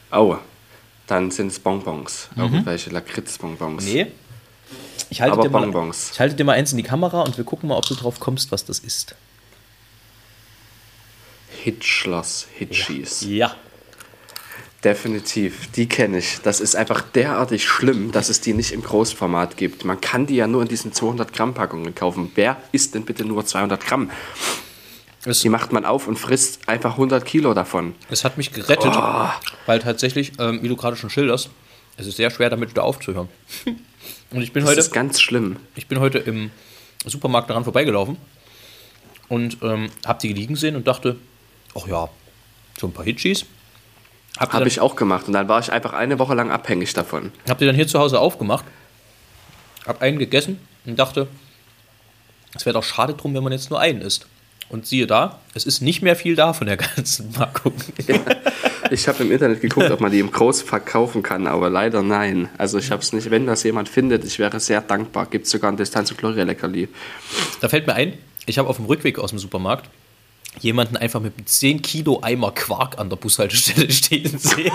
Aua. 0.09 0.41
Dann 1.07 1.31
sind 1.31 1.47
es 1.47 1.59
Bonbons. 1.59 2.29
Mhm. 2.35 2.41
Irgendwelche 2.43 2.89
Lakritzbonbons. 2.89 3.85
Nee. 3.85 4.07
Ich 5.09 5.21
halte, 5.21 5.33
Aber 5.33 5.43
dir 5.43 5.49
mal, 5.49 5.61
Bonbons. 5.61 6.11
ich 6.13 6.19
halte 6.19 6.35
dir 6.35 6.43
mal 6.43 6.53
eins 6.53 6.71
in 6.71 6.77
die 6.77 6.83
Kamera 6.83 7.21
und 7.21 7.37
wir 7.37 7.43
gucken 7.43 7.69
mal, 7.69 7.77
ob 7.77 7.85
du 7.85 7.93
drauf 7.93 8.19
kommst, 8.19 8.51
was 8.51 8.65
das 8.65 8.79
ist. 8.79 9.15
Hitschloss, 11.63 12.47
Hitchis. 12.55 13.21
Ja. 13.21 13.27
ja. 13.47 13.55
Definitiv, 14.83 15.71
die 15.71 15.87
kenne 15.87 16.17
ich. 16.17 16.39
Das 16.43 16.59
ist 16.59 16.75
einfach 16.75 17.01
derartig 17.01 17.65
schlimm, 17.65 18.11
dass 18.11 18.27
es 18.27 18.41
die 18.41 18.53
nicht 18.53 18.73
im 18.73 18.83
Großformat 18.83 19.55
gibt. 19.55 19.85
Man 19.85 20.01
kann 20.01 20.25
die 20.25 20.35
ja 20.35 20.45
nur 20.45 20.61
in 20.61 20.67
diesen 20.67 20.91
200 20.91 21.31
Gramm 21.31 21.53
Packungen 21.53 21.95
kaufen. 21.95 22.31
Wer 22.35 22.57
isst 22.73 22.93
denn 22.93 23.05
bitte 23.05 23.23
nur 23.23 23.45
200 23.45 23.85
Gramm? 23.85 24.11
Es 25.25 25.39
die 25.39 25.49
macht 25.49 25.71
man 25.71 25.85
auf 25.85 26.07
und 26.07 26.17
frisst 26.17 26.67
einfach 26.67 26.91
100 26.91 27.25
Kilo 27.25 27.53
davon. 27.53 27.95
Es 28.09 28.25
hat 28.25 28.37
mich 28.37 28.51
gerettet, 28.51 28.93
oh. 28.93 29.27
weil 29.65 29.79
tatsächlich, 29.79 30.33
ähm, 30.39 30.61
wie 30.61 30.67
du 30.67 30.75
gerade 30.75 30.97
schon 30.97 31.09
schilderst, 31.09 31.49
es 31.95 32.07
ist 32.07 32.17
sehr 32.17 32.29
schwer, 32.29 32.49
damit 32.49 32.71
wieder 32.71 32.83
aufzuhören. 32.83 33.29
Und 34.31 34.41
ich 34.41 34.51
bin 34.51 34.63
das 34.63 34.71
heute. 34.71 34.77
Das 34.77 34.87
ist 34.87 34.93
ganz 34.93 35.21
schlimm. 35.21 35.57
Ich 35.75 35.87
bin 35.87 35.99
heute 35.99 36.17
im 36.17 36.51
Supermarkt 37.05 37.49
daran 37.49 37.63
vorbeigelaufen 37.63 38.17
und 39.29 39.57
ähm, 39.61 39.89
habe 40.05 40.19
die 40.21 40.33
liegen 40.33 40.55
sehen 40.55 40.75
und 40.75 40.87
dachte, 40.87 41.17
ach 41.75 41.87
ja, 41.87 42.09
so 42.79 42.87
ein 42.87 42.93
paar 42.93 43.05
Hitchis. 43.05 43.45
Habe 44.39 44.53
hab 44.53 44.65
ich 44.65 44.79
auch 44.79 44.95
gemacht 44.95 45.27
und 45.27 45.33
dann 45.33 45.47
war 45.47 45.59
ich 45.59 45.71
einfach 45.71 45.93
eine 45.93 46.17
Woche 46.17 46.33
lang 46.33 46.49
abhängig 46.49 46.93
davon. 46.93 47.31
Hab 47.47 47.59
die 47.59 47.67
dann 47.67 47.75
hier 47.75 47.87
zu 47.87 47.99
Hause 47.99 48.19
aufgemacht, 48.19 48.65
hab 49.85 50.01
einen 50.01 50.17
gegessen 50.17 50.59
und 50.85 50.97
dachte, 50.97 51.27
es 52.55 52.65
wäre 52.65 52.73
doch 52.73 52.83
schade 52.83 53.13
drum, 53.13 53.35
wenn 53.35 53.43
man 53.43 53.51
jetzt 53.53 53.69
nur 53.69 53.79
einen 53.79 54.01
isst. 54.01 54.27
Und 54.69 54.87
siehe 54.87 55.05
da, 55.05 55.39
es 55.53 55.65
ist 55.65 55.81
nicht 55.81 56.01
mehr 56.01 56.15
viel 56.15 56.35
da 56.35 56.53
von 56.53 56.65
der 56.67 56.77
ganzen 56.77 57.31
Packung. 57.33 57.73
Ja, 58.07 58.19
ich 58.91 59.07
habe 59.07 59.23
im 59.23 59.31
Internet 59.31 59.61
geguckt, 59.61 59.91
ob 59.91 59.99
man 60.01 60.11
die 60.11 60.19
im 60.19 60.31
Groß 60.31 60.61
verkaufen 60.63 61.21
kann, 61.21 61.45
aber 61.47 61.69
leider 61.69 62.01
nein. 62.01 62.49
Also 62.57 62.79
ich 62.79 62.89
habe 62.89 63.01
es 63.01 63.13
nicht. 63.13 63.29
Wenn 63.29 63.45
das 63.45 63.63
jemand 63.63 63.89
findet, 63.89 64.23
ich 64.25 64.39
wäre 64.39 64.59
sehr 64.59 64.81
dankbar. 64.81 65.27
Gibt 65.27 65.45
es 65.45 65.51
sogar 65.51 65.71
ein 65.71 65.77
Distanz- 65.77 66.11
und 66.11 66.17
Gloria-Leckerli. 66.17 66.87
Da 67.61 67.69
fällt 67.69 67.85
mir 67.85 67.93
ein, 67.93 68.13
ich 68.45 68.57
habe 68.57 68.67
auf 68.67 68.77
dem 68.77 68.85
Rückweg 68.85 69.19
aus 69.19 69.29
dem 69.29 69.39
Supermarkt 69.39 69.89
jemanden 70.59 70.97
einfach 70.97 71.19
mit 71.19 71.33
einem 71.37 71.47
10 71.47 71.81
Kilo 71.81 72.19
Eimer 72.21 72.51
Quark 72.51 72.99
an 72.99 73.09
der 73.09 73.17
Bushaltestelle 73.17 73.91
stehen 73.91 74.37
sehen. 74.37 74.71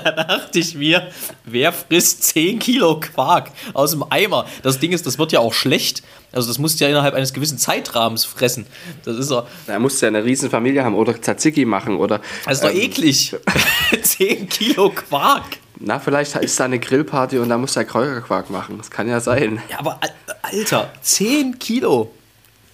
da 0.04 0.10
dachte 0.12 0.58
ich 0.58 0.74
mir, 0.74 1.08
wer 1.44 1.72
frisst 1.72 2.24
10 2.24 2.58
Kilo 2.58 3.00
Quark 3.00 3.50
aus 3.74 3.92
dem 3.92 4.04
Eimer? 4.10 4.46
Das 4.62 4.78
Ding 4.78 4.92
ist, 4.92 5.06
das 5.06 5.18
wird 5.18 5.32
ja 5.32 5.40
auch 5.40 5.52
schlecht. 5.52 6.02
Also 6.32 6.48
das 6.48 6.58
musst 6.58 6.80
du 6.80 6.84
ja 6.84 6.90
innerhalb 6.90 7.14
eines 7.14 7.32
gewissen 7.32 7.58
Zeitrahmens 7.58 8.24
fressen. 8.24 8.66
Das 9.04 9.16
ist 9.16 9.30
doch. 9.30 9.46
Da 9.66 9.78
musst 9.78 10.00
du 10.00 10.06
ja 10.06 10.08
eine 10.08 10.24
riesen 10.24 10.50
Familie 10.50 10.84
haben 10.84 10.94
oder 10.94 11.20
Tzatziki 11.20 11.64
machen 11.64 11.96
oder. 11.96 12.20
Das 12.44 12.54
ist 12.54 12.64
doch 12.64 12.70
ähm, 12.70 12.80
eklig. 12.80 13.34
10 14.02 14.48
Kilo 14.48 14.90
Quark. 14.90 15.44
Na, 15.78 15.98
vielleicht 15.98 16.34
ist 16.36 16.58
da 16.58 16.64
eine 16.64 16.78
Grillparty 16.78 17.38
und 17.38 17.48
da 17.48 17.58
muss 17.58 17.74
der 17.74 17.84
Kräuterquark 17.84 18.50
machen. 18.50 18.78
Das 18.78 18.90
kann 18.90 19.08
ja 19.08 19.20
sein. 19.20 19.60
Ja, 19.70 19.78
aber 19.78 20.00
Alter, 20.42 20.90
10 21.02 21.58
Kilo. 21.58 22.10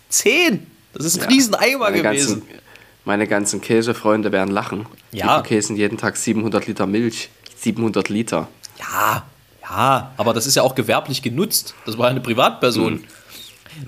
10! 0.09 0.67
Das 0.93 1.07
ist 1.07 1.17
ein 1.17 1.23
ja, 1.23 1.29
Rieseneimer 1.29 1.91
gewesen. 1.91 2.43
Ganzen, 2.43 2.62
meine 3.05 3.27
ganzen 3.27 3.61
Käsefreunde 3.61 4.33
werden 4.33 4.51
lachen. 4.51 4.87
Ja. 5.11 5.23
Die 5.23 5.29
verkäsen 5.29 5.77
jeden 5.77 5.99
Tag 5.99 6.17
700 6.17 6.67
Liter 6.67 6.87
Milch. 6.87 7.31
700 7.57 8.09
Liter. 8.09 8.49
Ja, 8.79 9.25
ja, 9.63 10.13
aber 10.17 10.35
das 10.35 10.47
ist 10.47 10.57
ja 10.57 10.63
auch 10.63 10.75
gewerblich 10.75 11.23
genutzt. 11.23 11.75
Das 11.87 11.99
war 11.99 12.09
eine 12.09 12.21
Privatperson. 12.21 12.95
Hm. 12.95 13.05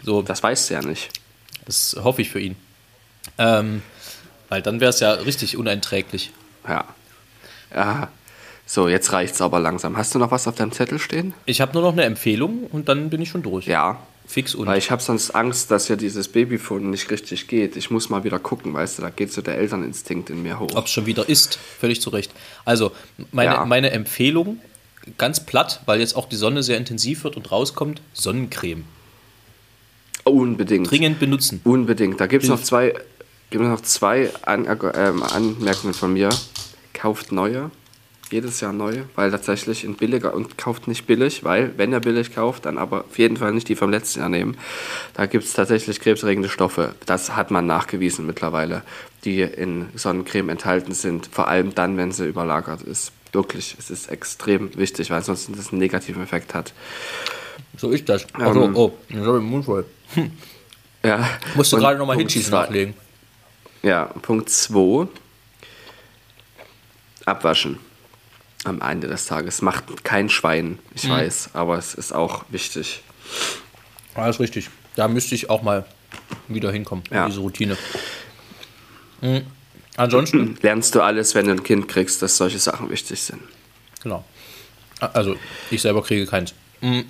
So, 0.03 0.23
das 0.23 0.43
weißt 0.43 0.71
du 0.71 0.75
ja 0.75 0.83
nicht. 0.83 1.11
Das 1.67 1.97
hoffe 2.03 2.23
ich 2.23 2.31
für 2.31 2.41
ihn. 2.41 2.57
Ähm, 3.39 3.83
weil 4.49 4.63
dann 4.63 4.81
wäre 4.81 4.91
es 4.91 5.01
ja 5.01 5.13
richtig 5.13 5.57
uneinträglich. 5.57 6.33
Ja. 6.67 6.85
Ja. 7.75 8.09
So, 8.67 8.89
jetzt 8.89 9.13
reicht's 9.13 9.41
aber 9.43 9.61
langsam. 9.61 9.97
Hast 9.97 10.15
du 10.15 10.19
noch 10.19 10.31
was 10.31 10.49
auf 10.49 10.55
deinem 10.55 10.73
Zettel 10.73 10.99
stehen? 10.99 11.35
Ich 11.45 11.61
habe 11.61 11.73
nur 11.75 11.83
noch 11.83 11.93
eine 11.93 12.05
Empfehlung 12.05 12.67
und 12.71 12.89
dann 12.89 13.11
bin 13.11 13.21
ich 13.21 13.29
schon 13.29 13.43
durch. 13.43 13.67
Ja. 13.67 13.99
Fix 14.27 14.55
und. 14.55 14.67
Weil 14.67 14.79
ich 14.79 14.91
habe 14.91 15.03
sonst 15.03 15.31
Angst, 15.31 15.71
dass 15.71 15.89
ja 15.89 15.97
dieses 15.97 16.29
Babyphone 16.29 16.91
nicht 16.91 17.11
richtig 17.11 17.47
geht. 17.47 17.77
Ich 17.77 17.91
muss 17.91 18.09
mal 18.09 18.25
wieder 18.25 18.39
gucken, 18.39 18.73
weißt 18.73 18.99
du, 18.99 19.03
da 19.03 19.11
geht 19.11 19.33
so 19.33 19.43
der 19.43 19.59
Elterninstinkt 19.59 20.31
in 20.31 20.43
mir 20.43 20.59
hoch. 20.59 20.71
Ob 20.75 20.87
es 20.87 20.93
schon 20.93 21.07
wieder 21.07 21.29
ist, 21.29 21.57
völlig 21.57 22.01
zu 22.01 22.11
Recht. 22.11 22.33
Also, 22.65 22.93
meine, 23.33 23.53
ja. 23.53 23.65
meine 23.65 23.91
Empfehlung, 23.91 24.59
ganz 25.19 25.45
platt, 25.45 25.83
weil 25.87 26.01
jetzt 26.01 26.17
auch 26.17 26.29
die 26.29 26.37
Sonne 26.37 26.63
sehr 26.63 26.79
intensiv 26.79 27.25
wird 27.25 27.37
und 27.37 27.51
rauskommt, 27.53 28.01
Sonnencreme. 28.13 28.85
Unbedingt. 30.25 30.91
Dringend 30.91 31.21
benutzen. 31.21 31.61
Unbedingt. 31.65 32.19
Da 32.19 32.27
gibt 32.27 32.45
es 32.45 32.51
noch 32.51 32.63
zwei, 32.63 32.95
gibt 33.51 33.63
noch 33.63 33.83
zwei 33.83 34.31
An 34.43 34.67
ähm, 34.95 35.23
Anmerkungen 35.23 35.93
von 35.93 36.15
mir. 36.15 36.31
Kauft 36.95 37.31
neue 37.31 37.71
jedes 38.31 38.61
Jahr 38.61 38.73
neu, 38.73 39.03
weil 39.15 39.31
tatsächlich 39.31 39.85
in 39.85 39.95
billiger 39.95 40.35
und 40.35 40.59
kauft 40.59 40.89
nicht 40.89 41.07
billig, 41.07 41.45
weil 41.45 41.77
wenn 41.77 41.93
er 41.93 42.01
billig 42.01 42.35
kauft, 42.35 42.67
dann 42.67 42.79
aber 42.79 43.05
auf 43.05 43.19
jeden 43.19 43.37
Fall 43.37 43.53
nicht 43.53 43.69
die 43.69 43.77
vom 43.77 43.91
letzten 43.91 44.21
Jahr 44.21 44.29
nehmen. 44.29 44.57
Da 45.15 45.27
gibt 45.27 45.45
es 45.45 45.53
tatsächlich 45.53 46.01
krebserregende 46.01 46.49
Stoffe. 46.49 46.95
Das 47.07 47.37
hat 47.37 47.51
man 47.51 47.67
nachgewiesen 47.67 48.27
mittlerweile, 48.27 48.83
die 49.25 49.43
in 49.43 49.87
Sonnencreme 49.95 50.51
enthalten 50.51 50.93
sind, 50.93 51.29
vor 51.31 51.49
allem 51.49 51.75
dann, 51.75 51.97
wenn 51.97 52.13
sie 52.13 52.27
überlagert 52.27 52.83
ist. 52.83 53.13
Wirklich, 53.33 53.77
es 53.79 53.91
ist 53.91 54.11
extrem 54.11 54.77
wichtig, 54.77 55.11
weil 55.11 55.23
sonst 55.23 55.51
das 55.57 55.71
einen 55.71 55.81
negativen 55.81 56.23
Effekt 56.23 56.55
hat. 56.55 56.73
So 57.77 57.91
ist 57.91 58.09
das. 58.09 58.27
Also, 58.35 58.65
ähm, 58.65 58.77
oh, 58.77 58.93
ich 59.09 59.17
habe 59.17 59.39
den 59.39 59.47
Mund 59.47 59.65
voll. 59.65 59.85
Hm. 60.15 60.31
Ja. 61.05 61.29
Musst 61.55 61.71
du 61.71 61.77
gerade 61.77 61.99
nochmal 61.99 62.17
Hitchis 62.17 62.49
nachlegen. 62.49 62.95
Ja, 63.83 64.05
Punkt 64.23 64.49
2. 64.49 65.07
Abwaschen 67.27 67.79
am 68.65 68.81
Ende 68.81 69.09
des 69.09 69.27
Tages. 69.27 69.63
Macht 69.63 70.05
kein 70.05 70.29
Schwein, 70.29 70.79
ich 70.95 71.05
mhm. 71.05 71.11
weiß, 71.11 71.51
aber 71.55 71.79
es 71.79 71.95
ist 71.95 72.13
auch 72.13 72.45
wichtig. 72.49 73.03
Alles 74.15 74.41
richtig. 74.41 74.71
Da 74.97 75.09
müsste 75.09 75.35
ich 75.35 75.51
auch 75.51 75.63
mal 75.63 75.85
wieder 76.49 76.71
hinkommen, 76.71 77.05
ja. 77.11 77.27
diese 77.27 77.41
Routine. 77.41 77.77
Mhm. 79.21 79.43
Ansonsten. 79.97 80.59
Lernst 80.63 80.95
du 80.95 81.01
alles, 81.01 81.35
wenn 81.35 81.47
du 81.47 81.53
ein 81.53 81.63
Kind 81.63 81.89
kriegst, 81.89 82.23
dass 82.23 82.37
solche 82.37 82.59
Sachen 82.59 82.91
wichtig 82.91 83.21
sind. 83.21 83.43
Genau. 84.03 84.25
Also, 85.01 85.37
ich 85.71 85.83
selber 85.83 86.03
kriege 86.03 86.27
keins. 86.27 86.55
Mhm. 86.81 87.05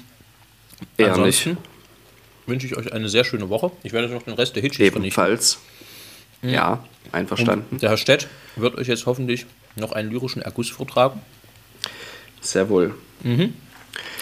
Eher 0.97 1.17
nicht. 1.19 1.49
wünsche 2.47 2.67
ich 2.67 2.77
euch 2.77 2.93
eine 2.93 3.09
sehr 3.09 3.25
schöne 3.25 3.49
Woche. 3.49 3.71
Ich 3.83 3.93
werde 3.93 4.09
noch 4.09 4.23
den 4.23 4.35
Rest 4.35 4.57
der 4.57 4.63
vernichten. 4.63 4.85
Ebenfalls. 4.85 5.59
Ja, 6.43 6.85
einverstanden. 7.13 7.79
Der 7.79 7.91
Herr 7.91 7.97
Stett 7.97 8.29
wird 8.57 8.77
euch 8.77 8.89
jetzt 8.89 9.07
hoffentlich 9.07 9.47
noch 9.77 9.93
einen 9.93 10.11
lyrischen 10.11 10.43
Erguss 10.43 10.69
vortragen. 10.69 11.21
Sehr 12.45 12.69
wohl. 12.69 12.95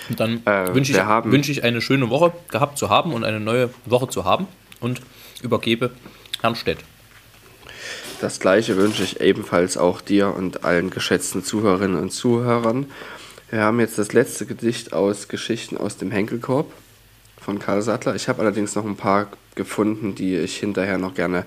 Und 0.08 0.20
dann 0.20 0.42
Äh, 0.46 0.74
wünsche 0.74 0.92
ich, 0.92 0.98
wünsche 0.98 1.52
ich 1.52 1.64
eine 1.64 1.80
schöne 1.80 2.08
Woche 2.10 2.32
gehabt 2.50 2.78
zu 2.78 2.88
haben 2.88 3.12
und 3.12 3.24
eine 3.24 3.40
neue 3.40 3.70
Woche 3.84 4.08
zu 4.08 4.24
haben 4.24 4.46
und 4.80 5.00
übergebe 5.42 5.90
Herrn 6.40 6.56
Stett. 6.56 6.78
Das 8.20 8.38
gleiche 8.38 8.76
wünsche 8.76 9.02
ich 9.02 9.20
ebenfalls 9.20 9.76
auch 9.76 10.00
dir 10.00 10.34
und 10.34 10.64
allen 10.64 10.90
geschätzten 10.90 11.42
Zuhörerinnen 11.42 12.00
und 12.00 12.10
Zuhörern. 12.12 12.86
Wir 13.50 13.62
haben 13.62 13.80
jetzt 13.80 13.98
das 13.98 14.12
letzte 14.12 14.46
Gedicht 14.46 14.92
aus 14.92 15.28
Geschichten 15.28 15.76
aus 15.76 15.96
dem 15.96 16.10
Henkelkorb 16.10 16.72
von 17.40 17.58
Karl 17.58 17.82
Sattler. 17.82 18.14
Ich 18.14 18.28
habe 18.28 18.40
allerdings 18.42 18.74
noch 18.74 18.84
ein 18.86 18.96
paar 18.96 19.28
gefunden, 19.56 20.14
die 20.14 20.36
ich 20.36 20.56
hinterher 20.56 20.98
noch 20.98 21.14
gerne, 21.14 21.44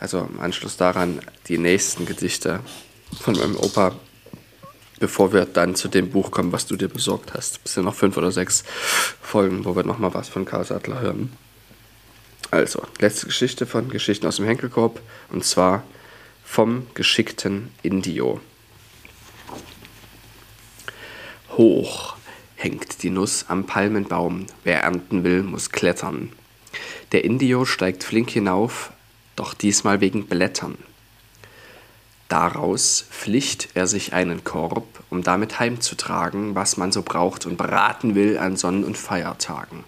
also 0.00 0.28
im 0.32 0.40
Anschluss 0.40 0.76
daran, 0.76 1.20
die 1.46 1.58
nächsten 1.58 2.06
Gedichte 2.06 2.60
von 3.20 3.36
meinem 3.36 3.56
Opa, 3.56 3.92
bevor 5.04 5.34
wir 5.34 5.44
dann 5.44 5.74
zu 5.74 5.88
dem 5.88 6.08
Buch 6.08 6.30
kommen, 6.30 6.50
was 6.50 6.64
du 6.66 6.76
dir 6.76 6.88
besorgt 6.88 7.34
hast. 7.34 7.60
Es 7.62 7.74
sind 7.74 7.84
noch 7.84 7.94
fünf 7.94 8.16
oder 8.16 8.32
sechs 8.32 8.64
Folgen, 9.20 9.66
wo 9.66 9.76
wir 9.76 9.84
nochmal 9.84 10.14
was 10.14 10.30
von 10.30 10.46
Karl 10.46 10.64
Sattler 10.64 11.02
hören. 11.02 11.30
Also, 12.50 12.82
letzte 13.00 13.26
Geschichte 13.26 13.66
von 13.66 13.90
Geschichten 13.90 14.26
aus 14.26 14.36
dem 14.36 14.46
Henkelkorb 14.46 15.02
und 15.30 15.44
zwar 15.44 15.82
vom 16.42 16.86
geschickten 16.94 17.68
Indio. 17.82 18.40
Hoch 21.50 22.16
hängt 22.56 23.02
die 23.02 23.10
Nuss 23.10 23.44
am 23.48 23.66
Palmenbaum, 23.66 24.46
wer 24.62 24.84
ernten 24.84 25.22
will, 25.22 25.42
muss 25.42 25.68
klettern. 25.68 26.32
Der 27.12 27.24
Indio 27.24 27.66
steigt 27.66 28.04
flink 28.04 28.30
hinauf, 28.30 28.90
doch 29.36 29.52
diesmal 29.52 30.00
wegen 30.00 30.28
Blättern. 30.28 30.78
Daraus 32.28 33.04
pflicht 33.10 33.68
er 33.74 33.86
sich 33.86 34.12
einen 34.12 34.44
Korb, 34.44 34.86
um 35.10 35.22
damit 35.22 35.60
heimzutragen, 35.60 36.54
was 36.54 36.76
man 36.76 36.90
so 36.90 37.02
braucht 37.02 37.46
und 37.46 37.56
braten 37.56 38.14
will 38.14 38.38
an 38.38 38.56
Sonnen- 38.56 38.84
und 38.84 38.96
Feiertagen. 38.96 39.84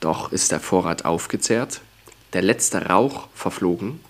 Doch 0.00 0.32
ist 0.32 0.52
der 0.52 0.60
Vorrat 0.60 1.04
aufgezehrt, 1.04 1.80
der 2.32 2.42
letzte 2.42 2.86
Rauch 2.86 3.28
verflogen, 3.34 4.00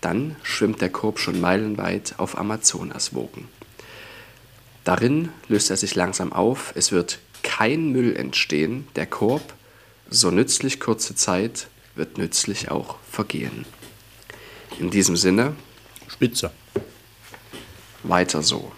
dann 0.00 0.36
schwimmt 0.42 0.80
der 0.80 0.90
Korb 0.90 1.18
schon 1.18 1.40
meilenweit 1.40 2.14
auf 2.18 2.36
Amazonaswogen. 2.36 3.48
Darin 4.84 5.30
löst 5.48 5.70
er 5.70 5.76
sich 5.76 5.94
langsam 5.94 6.32
auf, 6.32 6.72
es 6.76 6.92
wird 6.92 7.18
kein 7.42 7.90
Müll 7.92 8.16
entstehen, 8.16 8.86
der 8.96 9.06
Korb, 9.06 9.54
so 10.10 10.30
nützlich 10.30 10.80
kurze 10.80 11.14
Zeit, 11.14 11.68
wird 11.94 12.18
nützlich 12.18 12.70
auch 12.70 12.96
vergehen. 13.10 13.64
In 14.78 14.90
diesem 14.90 15.16
Sinne, 15.16 15.54
Spitze. 16.08 16.50
Weiter 18.04 18.42
so. 18.42 18.72